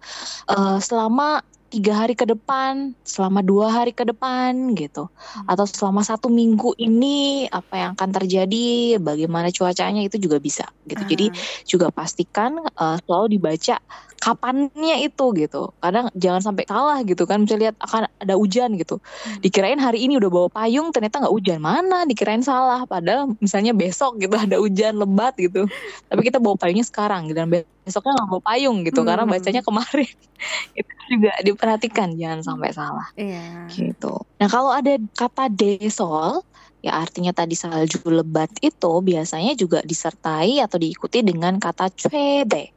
eh, 0.53 0.79
selama 0.79 1.41
tiga 1.73 2.05
hari 2.05 2.13
ke 2.13 2.29
depan, 2.29 2.93
selama 3.01 3.41
dua 3.41 3.73
hari 3.73 3.97
ke 3.97 4.05
depan 4.05 4.77
gitu, 4.77 5.09
atau 5.49 5.65
selama 5.65 6.05
satu 6.05 6.29
minggu 6.29 6.77
ini 6.77 7.49
apa 7.49 7.75
yang 7.81 7.91
akan 7.97 8.11
terjadi, 8.13 9.01
bagaimana 9.01 9.49
cuacanya 9.49 10.05
itu 10.05 10.21
juga 10.21 10.37
bisa 10.37 10.69
gitu. 10.85 11.03
Jadi 11.09 11.33
juga 11.65 11.89
pastikan 11.89 12.61
eh, 12.61 12.97
selalu 13.09 13.41
dibaca 13.41 13.81
kapannya 14.23 15.03
itu 15.03 15.35
gitu. 15.35 15.75
Kadang 15.83 16.07
jangan 16.15 16.39
sampai 16.39 16.63
salah 16.71 17.03
gitu 17.03 17.27
kan. 17.27 17.43
Misalnya 17.43 17.75
lihat 17.75 17.77
akan 17.83 18.07
ada 18.23 18.35
hujan 18.39 18.79
gitu. 18.79 19.03
Dikirain 19.43 19.83
hari 19.83 20.07
ini 20.07 20.15
udah 20.23 20.31
bawa 20.31 20.49
payung, 20.55 20.95
ternyata 20.95 21.19
nggak 21.19 21.35
hujan. 21.35 21.59
Mana? 21.59 22.07
Dikirain 22.07 22.39
salah. 22.47 22.87
Padahal 22.87 23.35
misalnya 23.43 23.75
besok 23.75 24.23
gitu 24.23 24.31
ada 24.47 24.63
hujan 24.63 24.95
lebat 24.95 25.35
gitu. 25.35 25.67
Tapi 26.07 26.21
kita 26.23 26.39
bawa 26.39 26.55
payungnya 26.55 26.87
sekarang 26.87 27.27
gitu. 27.27 27.43
dan 27.43 27.51
besoknya 27.83 28.15
nggak 28.15 28.29
bawa 28.31 28.43
payung 28.47 28.87
gitu 28.87 29.03
karena 29.03 29.27
Hmm. 29.27 29.35
bacanya 29.35 29.63
kemarin. 29.67 30.07
itu 30.79 30.93
juga 31.11 31.33
diperhatikan 31.43 32.15
jangan 32.15 32.41
sampai 32.47 32.71
salah 32.71 33.07
Iya. 33.19 33.67
gitu. 33.75 34.23
Nah 34.39 34.47
kalau 34.47 34.71
ada 34.71 34.95
kata 35.19 35.51
desol 35.51 36.43
ya 36.83 36.99
artinya 36.99 37.31
tadi 37.31 37.55
salju 37.55 38.03
lebat 38.07 38.51
itu 38.59 38.93
biasanya 39.03 39.55
juga 39.55 39.83
disertai 39.83 40.59
atau 40.59 40.79
diikuti 40.79 41.23
dengan 41.23 41.59
kata 41.59 41.91
cuede. 41.91 42.71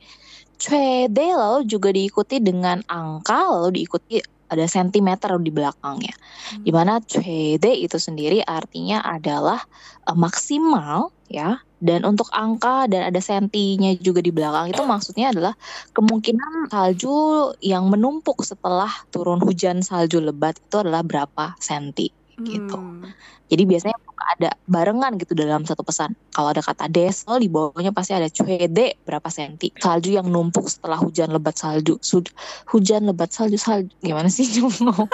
Cuede 0.55 1.27
lalu 1.35 1.67
juga 1.67 1.91
diikuti 1.91 2.39
dengan 2.39 2.79
angka 2.87 3.39
lalu 3.51 3.83
diikuti 3.83 4.23
ada 4.45 4.65
sentimeter 4.69 5.33
di 5.41 5.51
belakangnya. 5.51 6.13
Di 6.61 6.69
mana 6.69 7.01
cuede 7.01 7.73
itu 7.73 7.97
sendiri 7.97 8.45
artinya 8.45 9.01
adalah 9.01 9.59
eh, 10.05 10.17
maksimal 10.17 11.11
ya. 11.27 11.59
Dan 11.85 12.01
untuk 12.07 12.31
angka 12.33 12.89
dan 12.89 13.13
ada 13.13 13.21
sentinya 13.21 13.93
juga 13.99 14.23
di 14.23 14.31
belakang 14.33 14.73
itu 14.73 14.81
maksudnya 14.87 15.29
adalah 15.29 15.53
kemungkinan 15.93 16.71
salju 16.71 17.51
yang 17.61 17.91
menumpuk 17.91 18.41
setelah 18.41 18.89
turun 19.13 19.43
hujan 19.43 19.85
salju 19.85 20.23
lebat 20.23 20.57
itu 20.57 20.81
adalah 20.81 21.05
berapa 21.05 21.53
senti 21.61 22.09
gitu. 22.41 22.79
Hmm. 22.79 23.11
Jadi 23.45 23.63
biasanya 23.63 23.97
ada 24.25 24.57
barengan 24.65 25.21
gitu 25.21 25.37
dalam 25.37 25.61
satu 25.63 25.85
pesan. 25.85 26.17
Kalau 26.33 26.49
ada 26.49 26.59
kata 26.59 26.89
desol 26.89 27.37
di 27.37 27.45
bawahnya 27.45 27.93
pasti 27.93 28.17
ada 28.17 28.25
cuede 28.25 28.97
berapa 29.05 29.29
senti. 29.29 29.69
Salju 29.77 30.17
yang 30.17 30.25
numpuk 30.27 30.65
setelah 30.65 30.97
hujan 30.97 31.29
lebat 31.29 31.53
salju. 31.53 32.01
Sud- 32.01 32.33
hujan 32.73 33.05
lebat 33.05 33.29
salju 33.29 33.55
salju 33.55 33.93
gimana 34.01 34.27
sih 34.27 34.49
ngomong? 34.57 35.05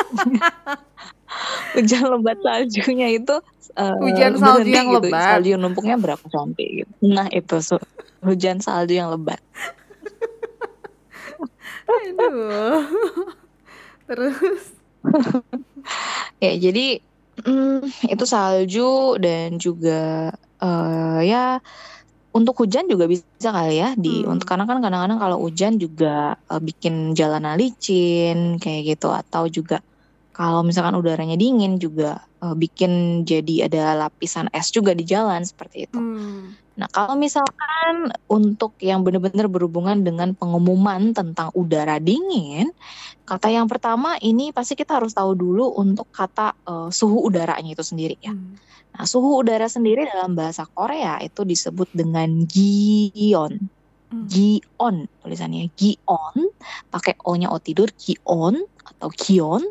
hujan 1.75 2.03
lebat 2.07 2.37
saljunya 2.39 3.07
itu 3.11 3.35
eh, 3.75 3.95
Hujan 3.99 4.39
salju 4.39 4.63
berhenti 4.63 4.77
yang 4.79 4.87
gitu. 4.89 4.97
lebat. 5.11 5.27
Salju 5.27 5.49
yang 5.51 5.61
numpuknya 5.61 5.95
berapa 5.99 6.25
senti 6.27 6.65
gitu. 6.83 6.91
Nah 7.03 7.27
itu 7.29 7.55
su- 7.59 7.87
hujan 8.23 8.63
salju 8.63 8.95
yang 8.95 9.11
lebat. 9.11 9.43
Aduh. 11.91 12.87
Terus 14.07 14.39
Ya, 16.41 16.57
jadi 16.57 17.01
mm, 17.45 18.11
itu 18.13 18.25
salju 18.33 19.17
dan 19.23 19.57
juga 19.61 20.31
eh, 20.63 21.19
ya 21.31 21.59
untuk 22.31 22.55
hujan 22.63 22.87
juga 22.87 23.05
bisa 23.11 23.49
kali 23.51 23.75
ya 23.83 23.89
di 23.99 24.23
Hmm. 24.23 24.31
untuk 24.31 24.47
karena 24.47 24.63
kan 24.69 24.79
kadang-kadang 24.83 25.19
kalau 25.19 25.37
hujan 25.43 25.73
juga 25.83 26.37
eh, 26.51 26.61
bikin 26.63 27.13
jalanan 27.19 27.55
licin 27.59 28.57
kayak 28.61 28.81
gitu 28.97 29.07
atau 29.11 29.43
juga 29.51 29.83
kalau 30.35 30.61
misalkan 30.63 30.95
udaranya 31.01 31.35
dingin 31.39 31.77
juga 31.81 32.19
eh, 32.43 32.55
bikin 32.55 33.23
jadi 33.27 33.67
ada 33.71 33.83
lapisan 34.07 34.47
es 34.55 34.67
juga 34.71 34.91
di 34.95 35.03
jalan 35.07 35.43
seperti 35.43 35.87
itu. 35.91 35.99
hmm. 35.99 36.57
Nah, 36.81 36.89
kalau 36.89 37.13
misalkan 37.13 38.09
untuk 38.25 38.73
yang 38.81 39.05
benar-benar 39.05 39.45
berhubungan 39.45 40.01
dengan 40.01 40.33
pengumuman 40.33 41.13
tentang 41.13 41.53
udara 41.53 42.01
dingin, 42.01 42.73
kata 43.21 43.53
yang 43.53 43.69
pertama 43.69 44.17
ini 44.17 44.49
pasti 44.49 44.73
kita 44.73 44.97
harus 44.97 45.13
tahu 45.13 45.37
dulu 45.37 45.77
untuk 45.77 46.09
kata 46.09 46.57
eh, 46.65 46.89
suhu 46.89 47.21
udaranya 47.29 47.77
itu 47.77 47.85
sendiri 47.85 48.17
ya. 48.17 48.33
Hmm. 48.33 48.57
Nah, 48.97 49.05
suhu 49.05 49.45
udara 49.45 49.69
sendiri 49.69 50.09
dalam 50.09 50.33
bahasa 50.33 50.65
Korea 50.65 51.21
itu 51.21 51.45
disebut 51.45 51.93
dengan 51.93 52.49
gion. 52.49 53.61
Hmm. 54.09 54.25
Gion 54.25 55.05
tulisannya 55.21 55.69
gion, 55.77 56.49
pakai 56.89 57.13
o-nya 57.21 57.53
o 57.53 57.61
tidur 57.61 57.93
gion 57.93 58.57
atau 58.81 59.13
gion. 59.13 59.61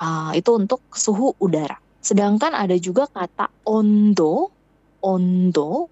Ah, 0.00 0.32
itu 0.32 0.48
untuk 0.56 0.80
suhu 0.96 1.36
udara. 1.44 1.76
Sedangkan 2.00 2.56
ada 2.56 2.74
juga 2.80 3.04
kata 3.04 3.52
ondo, 3.68 4.48
ondo, 5.04 5.91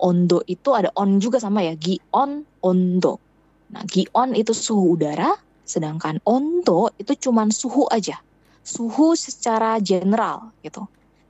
ondo 0.00 0.44
itu 0.44 0.72
ada 0.76 0.92
on 0.96 1.18
juga 1.18 1.40
sama 1.40 1.64
ya, 1.64 1.74
gion, 1.76 2.44
ondo. 2.60 3.20
Nah, 3.72 3.82
gion 3.88 4.36
itu 4.36 4.52
suhu 4.52 4.94
udara, 4.94 5.32
sedangkan 5.66 6.20
ondo 6.22 6.92
itu 7.00 7.28
cuman 7.28 7.50
suhu 7.50 7.88
aja. 7.90 8.20
Suhu 8.66 9.14
secara 9.14 9.78
general 9.78 10.52
gitu. 10.60 10.84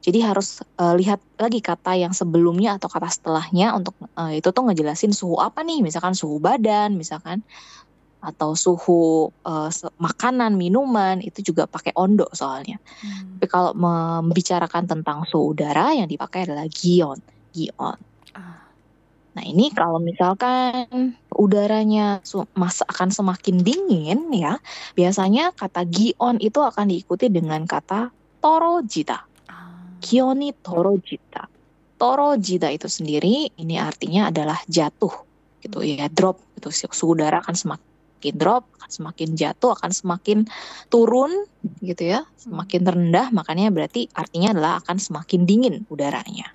Jadi 0.07 0.23
harus 0.23 0.63
eh, 0.63 0.95
lihat 0.97 1.19
lagi 1.37 1.59
kata 1.59 1.99
yang 1.99 2.15
sebelumnya 2.15 2.79
atau 2.79 2.87
kata 2.87 3.11
setelahnya 3.11 3.75
untuk 3.75 3.99
eh, 4.03 4.39
itu 4.39 4.49
tuh 4.55 4.63
ngejelasin 4.71 5.11
suhu 5.11 5.39
apa 5.43 5.67
nih, 5.67 5.83
misalkan 5.83 6.15
suhu 6.15 6.39
badan, 6.39 6.95
misalkan 6.95 7.43
atau 8.27 8.59
suhu 8.59 9.31
se- 9.71 9.93
makanan, 10.03 10.59
minuman 10.59 11.23
itu 11.23 11.53
juga 11.53 11.71
pakai 11.71 11.95
ondo 11.95 12.27
soalnya. 12.35 12.81
Hmm. 12.83 13.39
Tapi 13.39 13.47
kalau 13.47 13.71
membicarakan 13.77 14.89
tentang 14.89 15.23
suhu 15.29 15.55
udara 15.55 15.95
yang 15.95 16.11
dipakai 16.11 16.49
adalah 16.49 16.67
gion, 16.67 17.23
gion. 17.55 17.99
Ah. 18.37 18.69
Nah 19.37 19.45
ini 19.45 19.69
kalau 19.73 20.01
misalkan 20.01 20.89
udaranya 21.33 22.25
mas 22.57 22.81
akan 22.81 23.09
semakin 23.13 23.61
dingin 23.61 24.33
ya, 24.33 24.57
biasanya 24.97 25.53
kata 25.53 25.85
gion 25.89 26.41
itu 26.41 26.61
akan 26.61 26.89
diikuti 26.89 27.29
dengan 27.33 27.65
kata 27.65 28.13
torojita. 28.41 29.19
Ah. 29.49 29.97
Gioni 30.01 30.53
torojita. 30.53 31.49
Torojita 31.97 32.69
itu 32.69 32.89
sendiri 32.93 33.49
ini 33.57 33.81
artinya 33.81 34.29
adalah 34.29 34.61
jatuh 34.69 35.13
gitu 35.65 35.81
ya, 35.81 36.13
drop 36.13 36.41
gitu. 36.61 36.69
Suhu 36.69 37.17
udara 37.17 37.41
akan 37.41 37.57
semakin 37.57 38.37
drop, 38.37 38.67
akan 38.81 38.91
semakin 38.91 39.29
jatuh, 39.39 39.77
akan 39.77 39.93
semakin 39.93 40.39
turun 40.89 41.47
gitu 41.85 42.17
ya, 42.17 42.27
semakin 42.41 42.83
rendah, 42.83 43.31
makanya 43.31 43.71
berarti 43.71 44.11
artinya 44.17 44.51
adalah 44.57 44.73
akan 44.83 44.97
semakin 44.99 45.47
dingin 45.47 45.75
udaranya. 45.93 46.51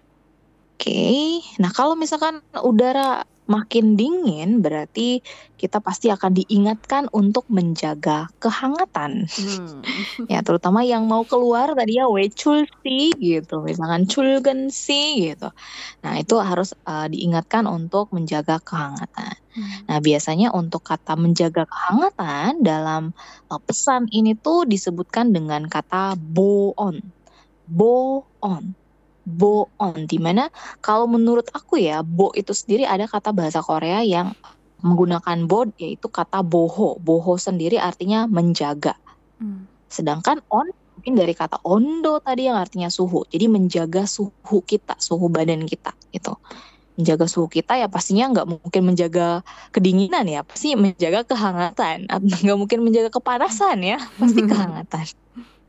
Oke, 0.81 1.45
nah 1.61 1.69
kalau 1.69 1.93
misalkan 1.93 2.41
udara 2.57 3.21
makin 3.45 3.93
dingin, 3.93 4.65
berarti 4.65 5.21
kita 5.53 5.77
pasti 5.77 6.09
akan 6.09 6.41
diingatkan 6.41 7.05
untuk 7.13 7.45
menjaga 7.53 8.33
kehangatan. 8.41 9.29
Hmm. 9.29 9.85
Ya, 10.25 10.41
terutama 10.41 10.81
yang 10.81 11.05
mau 11.05 11.21
keluar 11.21 11.77
tadi 11.77 12.01
ya 12.01 12.09
weculsi 12.09 13.13
gitu, 13.13 13.61
misalkan 13.61 14.09
culgensi 14.09 15.29
gitu. 15.29 15.53
Nah, 16.01 16.17
itu 16.17 16.41
harus 16.41 16.73
eh, 16.73 17.07
diingatkan 17.13 17.69
untuk 17.69 18.09
menjaga 18.09 18.57
kehangatan. 18.65 19.37
Hmm. 19.53 19.85
Nah, 19.85 20.01
biasanya 20.01 20.49
untuk 20.49 20.81
kata 20.81 21.13
menjaga 21.13 21.69
kehangatan 21.69 22.65
dalam 22.65 23.13
eh, 23.53 23.61
pesan 23.69 24.09
ini 24.09 24.33
tuh 24.33 24.65
disebutkan 24.65 25.29
dengan 25.29 25.69
kata 25.69 26.17
boon. 26.17 27.05
Boon. 29.31 29.67
Boon. 29.79 30.05
Di 30.05 30.19
mana 30.19 30.51
kalau 30.83 31.07
menurut 31.07 31.47
aku 31.55 31.79
ya, 31.79 32.03
bo 32.03 32.35
itu 32.35 32.51
sendiri 32.51 32.83
ada 32.83 33.07
kata 33.07 33.31
bahasa 33.31 33.63
Korea 33.63 34.03
yang 34.03 34.35
menggunakan 34.83 35.47
bo 35.47 35.65
yaitu 35.79 36.11
kata 36.11 36.43
boho. 36.43 36.99
Boho 36.99 37.39
sendiri 37.39 37.79
artinya 37.79 38.27
menjaga. 38.27 38.97
Hmm. 39.39 39.65
Sedangkan 39.87 40.43
on 40.51 40.69
mungkin 41.01 41.17
dari 41.17 41.33
kata 41.33 41.57
ondo 41.65 42.21
tadi 42.21 42.45
yang 42.45 42.61
artinya 42.61 42.91
suhu. 42.91 43.25
Jadi 43.25 43.49
menjaga 43.49 44.05
suhu 44.05 44.61
kita, 44.61 45.01
suhu 45.01 45.33
badan 45.33 45.65
kita 45.65 45.97
gitu. 46.13 46.37
Menjaga 46.93 47.25
suhu 47.25 47.49
kita 47.49 47.79
ya 47.79 47.89
pastinya 47.89 48.29
nggak 48.29 48.45
mungkin 48.45 48.81
menjaga 48.85 49.41
kedinginan 49.73 50.29
ya, 50.29 50.45
pasti 50.45 50.77
menjaga 50.77 51.25
kehangatan. 51.25 52.05
Atau 52.05 52.37
Nggak 52.45 52.57
mungkin 52.59 52.79
menjaga 52.85 53.09
kepanasan 53.09 53.81
ya, 53.81 53.97
pasti 54.21 54.45
kehangatan. 54.49 55.05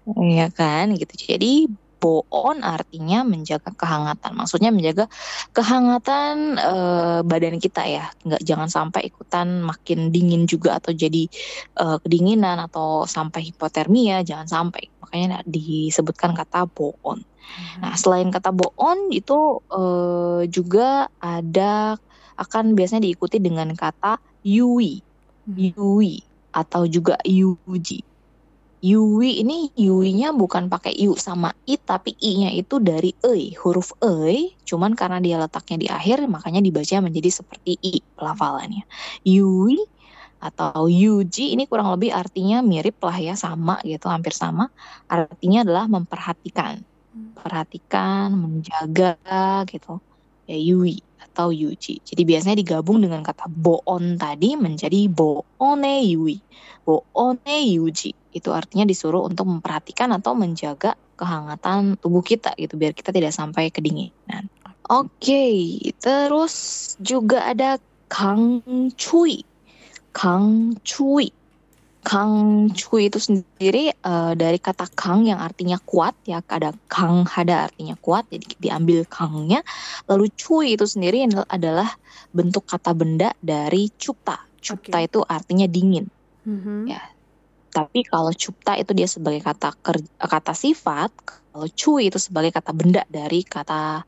Iya 0.02 0.52
kan 0.52 0.92
gitu. 0.98 1.14
Jadi 1.16 1.70
boon 2.03 2.66
artinya 2.66 3.22
menjaga 3.22 3.70
kehangatan. 3.78 4.34
Maksudnya 4.34 4.74
menjaga 4.74 5.07
kehangatan 5.55 6.59
eh, 6.59 7.20
badan 7.22 7.62
kita 7.62 7.86
ya. 7.86 8.11
Nggak 8.26 8.42
jangan 8.42 8.66
sampai 8.66 9.07
ikutan 9.07 9.62
makin 9.62 10.11
dingin 10.11 10.50
juga 10.50 10.82
atau 10.82 10.90
jadi 10.90 11.30
eh, 11.78 11.96
kedinginan 12.03 12.59
atau 12.66 13.07
sampai 13.07 13.55
hipotermia, 13.55 14.26
jangan 14.26 14.50
sampai. 14.50 14.90
Makanya 15.07 15.46
disebutkan 15.46 16.34
kata 16.34 16.66
boon. 16.66 17.22
Nah, 17.78 17.94
selain 17.94 18.34
kata 18.34 18.50
boon 18.50 19.14
itu 19.14 19.62
eh, 19.70 20.42
juga 20.50 21.07
ada 21.22 21.94
akan 22.34 22.74
biasanya 22.74 23.07
diikuti 23.07 23.38
dengan 23.38 23.70
kata 23.78 24.18
yui, 24.42 24.98
yui 25.46 26.18
atau 26.50 26.82
juga 26.90 27.14
yuji. 27.22 28.11
Yui 28.82 29.38
ini 29.46 29.70
yui-nya 29.78 30.34
bukan 30.34 30.66
pakai 30.66 30.90
yu 30.98 31.14
sama 31.14 31.54
i 31.70 31.78
tapi 31.78 32.18
i-nya 32.18 32.50
itu 32.50 32.82
dari 32.82 33.14
e, 33.22 33.54
huruf 33.54 33.94
e, 34.02 34.58
cuman 34.66 34.98
karena 34.98 35.22
dia 35.22 35.36
letaknya 35.38 35.76
di 35.78 35.86
akhir 35.86 36.26
makanya 36.26 36.58
dibaca 36.58 36.98
menjadi 36.98 37.30
seperti 37.30 37.78
i 37.78 38.02
pelafalannya. 38.18 38.82
Yui 39.22 39.78
atau 40.42 40.90
yuji 40.90 41.54
ini 41.54 41.70
kurang 41.70 41.94
lebih 41.94 42.10
artinya 42.10 42.58
mirip 42.66 42.98
lah 43.06 43.14
ya 43.22 43.34
sama 43.38 43.78
gitu, 43.86 44.10
hampir 44.10 44.34
sama. 44.34 44.66
Artinya 45.06 45.62
adalah 45.62 45.86
memperhatikan 45.86 46.82
perhatikan, 47.36 48.34
menjaga 48.34 49.16
gitu. 49.68 50.00
Ya 50.48 50.56
yui 50.58 51.04
atau 51.32 51.48
yuji. 51.48 52.04
Jadi 52.04 52.22
biasanya 52.28 52.60
digabung 52.60 53.00
dengan 53.00 53.24
kata 53.24 53.48
boon 53.48 54.20
tadi 54.20 54.52
menjadi 54.52 55.08
boone 55.08 56.04
yui. 56.04 56.36
Boone 56.84 57.56
yuji. 57.72 58.12
Itu 58.36 58.52
artinya 58.52 58.84
disuruh 58.84 59.24
untuk 59.24 59.48
memperhatikan 59.48 60.12
atau 60.12 60.36
menjaga 60.36 60.92
kehangatan 61.16 61.96
tubuh 61.96 62.20
kita 62.20 62.52
gitu 62.60 62.76
biar 62.76 62.92
kita 62.92 63.08
tidak 63.08 63.32
sampai 63.32 63.72
kedinginan. 63.72 64.52
Oke, 64.92 65.80
terus 66.04 66.54
juga 67.00 67.48
ada 67.48 67.80
kang 68.12 68.60
cui. 69.00 69.40
Kang 70.12 70.76
cui. 70.84 71.32
Kang 72.03 72.66
Cui 72.74 73.07
itu 73.07 73.18
sendiri 73.22 73.94
eh, 73.94 74.32
dari 74.34 74.59
kata 74.59 74.90
Kang 74.90 75.22
yang 75.22 75.38
artinya 75.38 75.78
kuat 75.86 76.18
ya 76.26 76.42
ada 76.42 76.74
Kang 76.90 77.22
Hada 77.22 77.70
artinya 77.70 77.94
kuat 78.03 78.26
jadi 78.26 78.46
diambil 78.59 79.07
Kangnya 79.07 79.62
lalu 80.11 80.26
Cui 80.34 80.74
itu 80.74 80.82
sendiri 80.82 81.30
adalah 81.46 81.88
bentuk 82.34 82.66
kata 82.66 82.90
benda 82.92 83.30
dari 83.38 83.86
Cupta 83.94 84.34
Cupta 84.59 84.98
Oke. 84.98 85.07
itu 85.07 85.18
artinya 85.22 85.66
dingin 85.70 86.07
Mhm. 86.42 86.90
Ya. 86.90 86.98
tapi 87.70 88.03
kalau 88.03 88.34
Cupta 88.34 88.74
itu 88.74 88.90
dia 88.98 89.07
sebagai 89.07 89.38
kata 89.40 89.72
ker- 89.78 90.11
kata 90.18 90.53
sifat 90.59 91.11
kalau 91.55 91.68
Cui 91.70 92.11
itu 92.11 92.18
sebagai 92.18 92.50
kata 92.50 92.74
benda 92.74 93.07
dari 93.07 93.46
kata 93.46 94.03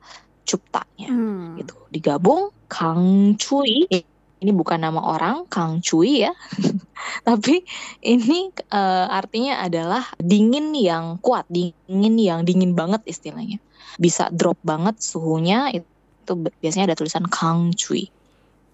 Cuptanya 0.45 1.09
Hmm. 1.09 1.57
gitu 1.63 1.79
digabung 1.95 2.51
Kang 2.67 3.39
Cui 3.39 3.87
ini 4.45 4.53
bukan 4.53 4.85
nama 4.85 5.01
orang 5.01 5.49
Kang 5.49 5.81
Cui 5.81 6.29
ya 6.29 6.33
tapi 7.29 7.65
ini 8.05 8.53
eh, 8.53 9.07
artinya 9.09 9.65
adalah 9.65 10.05
dingin 10.21 10.77
yang 10.77 11.17
kuat 11.25 11.49
dingin 11.49 12.15
yang 12.21 12.45
dingin 12.45 12.77
banget 12.77 13.01
istilahnya 13.09 13.59
bisa 13.97 14.29
drop 14.29 14.61
banget 14.61 15.01
suhunya 15.01 15.73
itu 15.73 16.33
biasanya 16.61 16.93
ada 16.93 16.97
tulisan 17.01 17.25
Kang 17.33 17.73
Cui 17.73 18.13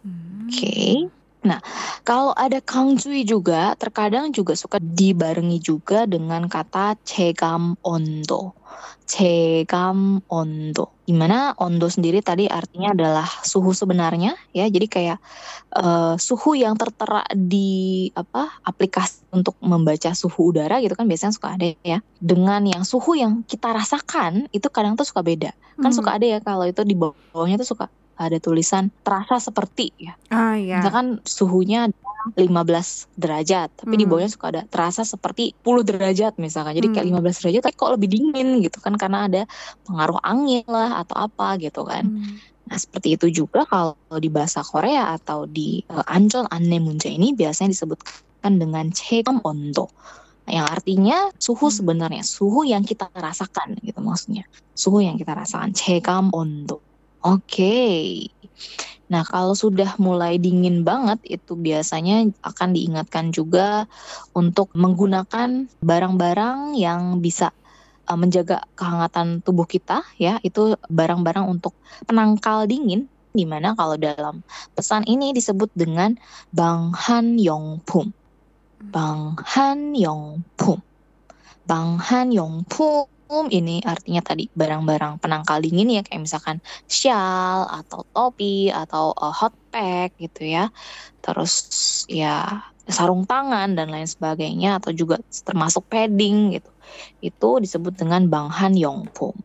Hmm. 0.01 0.49
Oke. 0.49 1.13
Nah, 1.41 1.61
kalau 2.05 2.37
ada 2.37 2.61
Kang 2.61 3.01
Cui 3.01 3.25
juga, 3.25 3.73
terkadang 3.81 4.29
juga 4.29 4.53
suka 4.53 4.77
dibarengi 4.77 5.57
juga 5.57 6.05
dengan 6.05 6.45
kata 6.53 7.01
cegam 7.01 7.81
ondo. 7.81 8.53
Cegam 9.09 10.21
ondo. 10.29 11.01
Di 11.09 11.17
mana 11.17 11.57
ondo 11.57 11.89
sendiri 11.89 12.21
tadi 12.21 12.45
artinya 12.45 12.93
adalah 12.93 13.27
suhu 13.41 13.73
sebenarnya 13.73 14.37
ya. 14.53 14.69
Jadi 14.69 14.87
kayak 14.87 15.19
eh, 15.81 16.15
suhu 16.21 16.55
yang 16.59 16.77
tertera 16.77 17.25
di 17.33 18.09
apa 18.15 18.61
aplikasi 18.63 19.27
untuk 19.33 19.57
membaca 19.65 20.13
suhu 20.15 20.53
udara 20.55 20.79
gitu 20.85 20.95
kan 20.95 21.09
biasanya 21.09 21.35
suka 21.35 21.57
ada 21.57 21.73
ya. 21.83 21.99
Dengan 22.21 22.63
yang 22.69 22.85
suhu 22.85 23.17
yang 23.17 23.43
kita 23.49 23.73
rasakan 23.73 24.47
itu 24.53 24.69
kadang 24.69 24.95
tuh 24.99 25.09
suka 25.09 25.25
beda. 25.25 25.51
Kan 25.81 25.91
Hmm. 25.91 25.97
suka 25.97 26.11
ada 26.21 26.27
ya 26.29 26.39
kalau 26.45 26.69
itu 26.69 26.85
di 26.85 26.95
bawahnya 26.99 27.57
tuh 27.61 27.69
suka 27.77 27.89
ada 28.17 28.37
tulisan 28.39 28.91
terasa 29.05 29.39
seperti 29.39 29.93
ya. 29.97 30.15
Ah 30.31 30.57
ya. 30.57 30.81
Misalkan 30.83 31.21
suhunya 31.25 31.89
adalah 31.89 32.09
15 32.37 33.09
derajat, 33.17 33.73
tapi 33.81 33.97
di 33.97 34.05
Hmm. 34.05 34.13
bawahnya 34.13 34.29
suka 34.29 34.47
ada 34.53 34.63
terasa 34.69 35.09
seperti 35.09 35.57
10 35.57 35.81
derajat 35.81 36.37
misalkan. 36.37 36.77
Jadi 36.77 36.89
kayak 36.93 37.07
Hmm. 37.09 37.17
15 37.17 37.41
derajat 37.41 37.63
tapi 37.65 37.77
kok 37.81 37.93
lebih 37.97 38.09
dingin 38.13 38.49
gitu 38.61 38.79
kan 38.85 38.95
karena 39.01 39.25
ada 39.25 39.43
pengaruh 39.89 40.21
angin 40.21 40.65
lah 40.69 41.01
atau 41.01 41.17
apa 41.17 41.57
gitu 41.57 41.81
kan. 41.89 42.05
Hmm. 42.05 42.37
Nah, 42.71 42.79
seperti 42.79 43.17
itu 43.19 43.27
juga 43.45 43.65
kalau 43.67 43.97
di 44.21 44.29
bahasa 44.31 44.61
Korea 44.63 45.17
atau 45.17 45.49
di 45.49 45.83
uh, 45.91 46.05
Anjon 46.07 46.47
Anne 46.53 46.79
Munja 46.79 47.09
ini 47.11 47.33
biasanya 47.35 47.73
disebutkan 47.73 48.53
dengan 48.61 48.93
che감 48.93 49.41
ondo. 49.43 49.89
Yang 50.45 50.67
artinya 50.77 51.19
suhu 51.41 51.71
Hmm. 51.71 51.77
sebenarnya, 51.83 52.23
suhu 52.27 52.69
yang 52.69 52.85
kita 52.85 53.09
rasakan 53.17 53.81
gitu 53.81 53.99
maksudnya. 54.05 54.45
Suhu 54.77 55.01
yang 55.01 55.17
kita 55.17 55.33
rasakan, 55.35 55.73
che감 55.73 56.31
Oke. 57.21 57.77
Nah, 59.13 59.27
kalau 59.29 59.53
sudah 59.53 59.99
mulai 60.01 60.41
dingin 60.41 60.87
banget 60.87 61.21
itu 61.27 61.53
biasanya 61.53 62.31
akan 62.41 62.73
diingatkan 62.73 63.29
juga 63.35 63.85
untuk 64.33 64.73
menggunakan 64.73 65.69
barang-barang 65.85 66.79
yang 66.79 67.19
bisa 67.21 67.53
uh, 68.09 68.17
menjaga 68.17 68.65
kehangatan 68.73 69.45
tubuh 69.45 69.69
kita 69.69 70.01
ya. 70.17 70.41
Itu 70.41 70.81
barang-barang 70.89 71.45
untuk 71.45 71.77
penangkal 72.09 72.65
dingin 72.65 73.11
di 73.37 73.45
mana 73.45 73.77
kalau 73.77 74.01
dalam 74.01 74.43
pesan 74.73 75.05
ini 75.05 75.37
disebut 75.37 75.75
dengan 75.77 76.17
banghan 76.57 77.37
yongpum. 77.37 78.15
Banghan 78.81 79.93
yongpum. 79.93 80.81
Banghan 81.69 82.33
yongpum 83.31 83.47
ini 83.55 83.79
artinya 83.87 84.19
tadi 84.27 84.51
barang-barang 84.51 85.23
penangkal 85.23 85.63
dingin 85.63 85.87
ya 85.87 86.03
kayak 86.03 86.27
misalkan 86.27 86.59
shawl 86.91 87.71
atau 87.71 88.03
topi 88.11 88.75
atau 88.75 89.15
uh, 89.15 89.31
hot 89.31 89.55
pack 89.71 90.19
gitu 90.19 90.51
ya. 90.51 90.75
Terus 91.23 91.55
ya 92.11 92.67
sarung 92.91 93.23
tangan 93.23 93.79
dan 93.79 93.95
lain 93.95 94.11
sebagainya 94.11 94.83
atau 94.83 94.91
juga 94.91 95.23
termasuk 95.47 95.87
padding 95.87 96.59
gitu. 96.59 96.71
Itu 97.23 97.63
disebut 97.63 97.95
dengan 97.95 98.27
banghan 98.27 98.75
yongpum. 98.75 99.39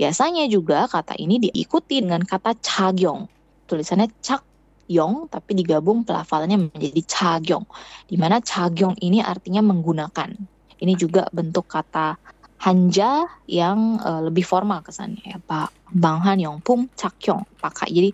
Biasanya 0.00 0.48
juga 0.48 0.88
kata 0.88 1.12
ini 1.20 1.44
diikuti 1.44 2.00
dengan 2.00 2.24
kata 2.24 2.56
chagyong. 2.64 3.28
Tulisannya 3.68 4.08
cak 4.24 4.40
yong 4.88 5.28
tapi 5.28 5.60
digabung 5.60 6.08
pelafalannya 6.08 6.72
menjadi 6.72 7.04
chagyong. 7.04 7.68
Di 8.08 8.16
mana 8.16 8.40
chagyong 8.40 8.96
ini 9.04 9.20
artinya 9.20 9.60
menggunakan. 9.60 10.32
Ini 10.80 10.96
juga 10.96 11.28
bentuk 11.28 11.68
kata 11.68 12.39
hanja 12.60 13.24
yang 13.48 13.96
uh, 14.04 14.20
lebih 14.20 14.44
formal 14.44 14.84
kesannya 14.84 15.24
ya 15.24 15.38
Pak 15.40 15.72
Banghan 15.96 16.44
Yongpum 16.44 16.92
Chakyong 16.92 17.56
pakai. 17.56 17.88
Jadi 17.88 18.10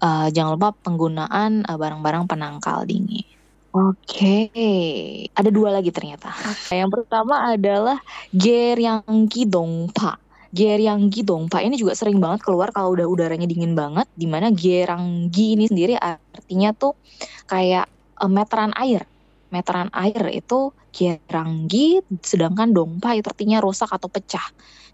uh, 0.00 0.32
jangan 0.32 0.56
lupa 0.56 0.72
penggunaan 0.72 1.68
uh, 1.68 1.76
barang-barang 1.76 2.24
penangkal 2.24 2.88
dingin. 2.88 3.28
Oke, 3.72 4.52
ada 5.32 5.48
dua 5.48 5.72
lagi 5.72 5.88
ternyata. 5.88 6.28
Yang 6.68 6.92
pertama 6.92 7.56
adalah 7.56 7.96
Geryanggi 8.28 9.48
Dongpa. 9.48 10.20
Geryanggi 10.52 11.24
Dongpa 11.24 11.64
ini 11.64 11.80
juga 11.80 11.96
sering 11.96 12.20
banget 12.20 12.44
keluar 12.44 12.68
kalau 12.68 12.92
udah 12.92 13.08
udaranya 13.08 13.48
dingin 13.48 13.72
banget. 13.72 14.04
Di 14.12 14.28
mana 14.28 14.52
Geranggi 14.52 15.56
ini 15.56 15.64
sendiri 15.68 15.96
artinya 15.96 16.76
tuh 16.76 16.96
kayak 17.48 17.88
uh, 18.20 18.28
meteran 18.28 18.76
air 18.76 19.08
meteran 19.52 19.92
air 19.92 20.32
itu 20.32 20.72
geranggi, 20.90 22.00
sedangkan 22.24 22.72
dongpa 22.72 23.14
itu 23.14 23.28
artinya 23.28 23.60
rusak 23.60 23.92
atau 23.92 24.08
pecah. 24.08 24.44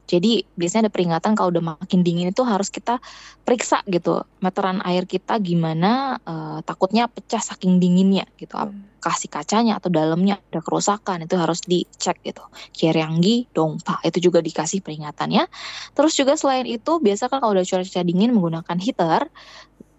Jadi 0.09 0.41
biasanya 0.57 0.89
ada 0.89 0.93
peringatan 0.93 1.37
kalau 1.37 1.53
udah 1.53 1.77
makin 1.77 2.01
dingin 2.01 2.33
itu 2.33 2.41
harus 2.41 2.73
kita 2.73 2.97
periksa 3.45 3.85
gitu 3.85 4.25
meteran 4.41 4.81
air 4.89 5.05
kita 5.05 5.37
gimana 5.37 6.17
uh, 6.25 6.65
takutnya 6.65 7.13
pecah 7.13 7.45
saking 7.45 7.77
dinginnya 7.77 8.25
gitu. 8.41 8.57
Hmm. 8.57 8.89
Kasih 8.99 9.29
kacanya 9.29 9.77
atau 9.77 9.93
dalamnya 9.93 10.41
ada 10.41 10.65
kerusakan 10.65 11.29
itu 11.29 11.37
harus 11.37 11.61
dicek 11.61 12.25
gitu. 12.25 12.41
Kieranggi, 12.73 13.53
dongpa 13.53 14.01
itu 14.03 14.33
juga 14.33 14.41
dikasih 14.41 14.81
peringatannya. 14.81 15.45
Terus 15.93 16.17
juga 16.17 16.41
selain 16.41 16.65
itu 16.65 16.99
biasa 16.99 17.29
kan 17.29 17.45
kalau 17.45 17.53
udah 17.53 17.69
cuaca 17.69 18.01
dingin 18.01 18.33
menggunakan 18.33 18.77
heater 18.81 19.29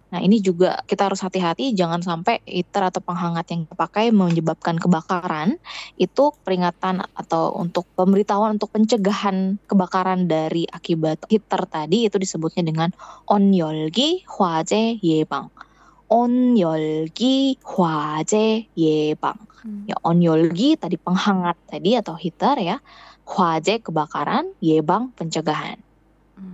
Nah, 0.10 0.20
ini 0.26 0.42
juga 0.42 0.82
kita 0.90 1.06
harus 1.06 1.22
hati-hati 1.22 1.78
jangan 1.78 2.02
sampai 2.02 2.42
heater 2.42 2.90
atau 2.90 2.98
penghangat 2.98 3.46
yang 3.54 3.70
dipakai 3.70 4.10
menyebabkan 4.10 4.82
kebakaran. 4.82 5.62
Itu 6.02 6.34
peringatan 6.42 7.06
atau 7.14 7.54
untuk 7.54 7.86
pemberitahuan 7.94 8.58
untuk 8.58 8.74
pencegahan 8.74 9.62
kebakaran 9.70 10.26
dari 10.26 10.66
akibat 10.66 11.30
heater 11.30 11.62
tadi 11.70 12.10
itu 12.10 12.18
disebutnya 12.18 12.66
dengan 12.66 12.90
onyorgi 13.30 14.26
hwaje 14.26 14.98
yebang. 14.98 15.54
Onyorgi 16.10 17.62
hwaje 17.62 18.66
yebang. 18.74 19.38
Hmm. 19.62 19.86
Ya 19.86 19.96
onyorgi 20.02 20.74
tadi 20.74 20.98
penghangat 20.98 21.58
tadi 21.70 21.94
atau 21.94 22.18
heater 22.18 22.58
ya. 22.58 22.78
Hwaje 23.30 23.78
kebakaran, 23.78 24.58
yebang 24.58 25.14
pencegahan 25.14 25.78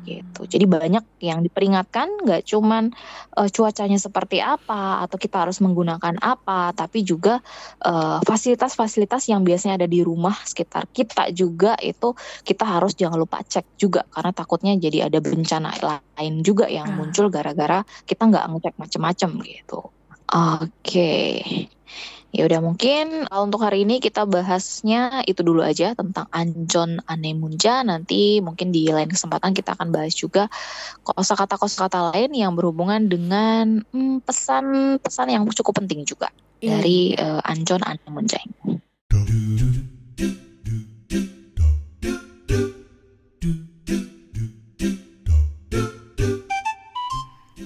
gitu. 0.05 0.45
Jadi 0.45 0.65
banyak 0.69 1.03
yang 1.21 1.41
diperingatkan 1.41 2.25
nggak 2.25 2.45
cuman 2.45 2.93
uh, 3.37 3.49
cuacanya 3.49 3.97
seperti 3.97 4.41
apa 4.41 5.05
atau 5.05 5.17
kita 5.17 5.47
harus 5.47 5.61
menggunakan 5.61 6.17
apa, 6.21 6.71
tapi 6.77 7.01
juga 7.01 7.41
fasilitas 8.25 8.75
fasilitas-fasilitas 8.75 9.27
yang 9.29 9.41
biasanya 9.43 9.83
ada 9.83 9.89
di 9.89 10.01
rumah 10.01 10.33
sekitar 10.45 10.87
kita 10.89 11.29
juga 11.33 11.75
itu 11.81 12.13
kita 12.45 12.63
harus 12.63 12.95
jangan 12.95 13.19
lupa 13.19 13.43
cek 13.43 13.75
juga 13.75 14.05
karena 14.09 14.31
takutnya 14.31 14.73
jadi 14.77 15.09
ada 15.11 15.19
bencana 15.19 15.73
lain 15.81 16.45
juga 16.45 16.69
yang 16.71 16.87
ah. 16.87 16.95
muncul 16.95 17.27
gara-gara 17.27 17.83
kita 18.05 18.23
nggak 18.29 18.45
ngecek 18.55 18.75
macam-macam 18.79 19.29
gitu. 19.43 19.79
Oke. 20.25 20.69
Okay. 20.81 21.74
Ya 22.34 22.46
udah 22.46 22.62
mungkin 22.62 23.26
uh, 23.26 23.42
untuk 23.42 23.66
hari 23.66 23.82
ini 23.82 23.98
kita 23.98 24.22
bahasnya 24.22 25.26
itu 25.26 25.42
dulu 25.42 25.66
aja 25.66 25.98
tentang 25.98 26.30
Anjon 26.30 27.02
Anemunja. 27.10 27.82
Nanti 27.82 28.38
mungkin 28.38 28.70
di 28.70 28.86
lain 28.86 29.10
kesempatan 29.10 29.50
kita 29.50 29.74
akan 29.74 29.90
bahas 29.90 30.14
juga 30.14 30.46
kosakata-kosakata 31.02 32.14
lain 32.14 32.30
yang 32.34 32.54
berhubungan 32.54 33.10
dengan 33.10 33.82
hmm, 33.90 34.22
pesan-pesan 34.22 35.34
yang 35.34 35.42
cukup 35.50 35.82
penting 35.82 36.06
juga 36.06 36.30
iya. 36.62 36.78
dari 36.78 37.18
uh, 37.18 37.42
Anjon 37.42 37.82
Anemunja 37.82 38.38
ini. 38.38 38.78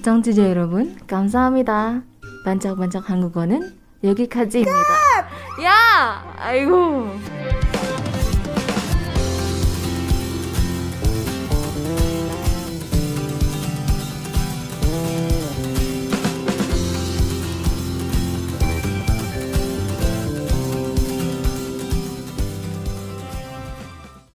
청취자 0.05 0.47
여러분, 0.47 0.95
감사합니다. 1.07 2.03
반짝반짝 2.45 3.09
한국어는 3.09 3.78
여기까지입니다. 4.02 4.78
야! 5.64 6.34
아이고. 6.38 7.14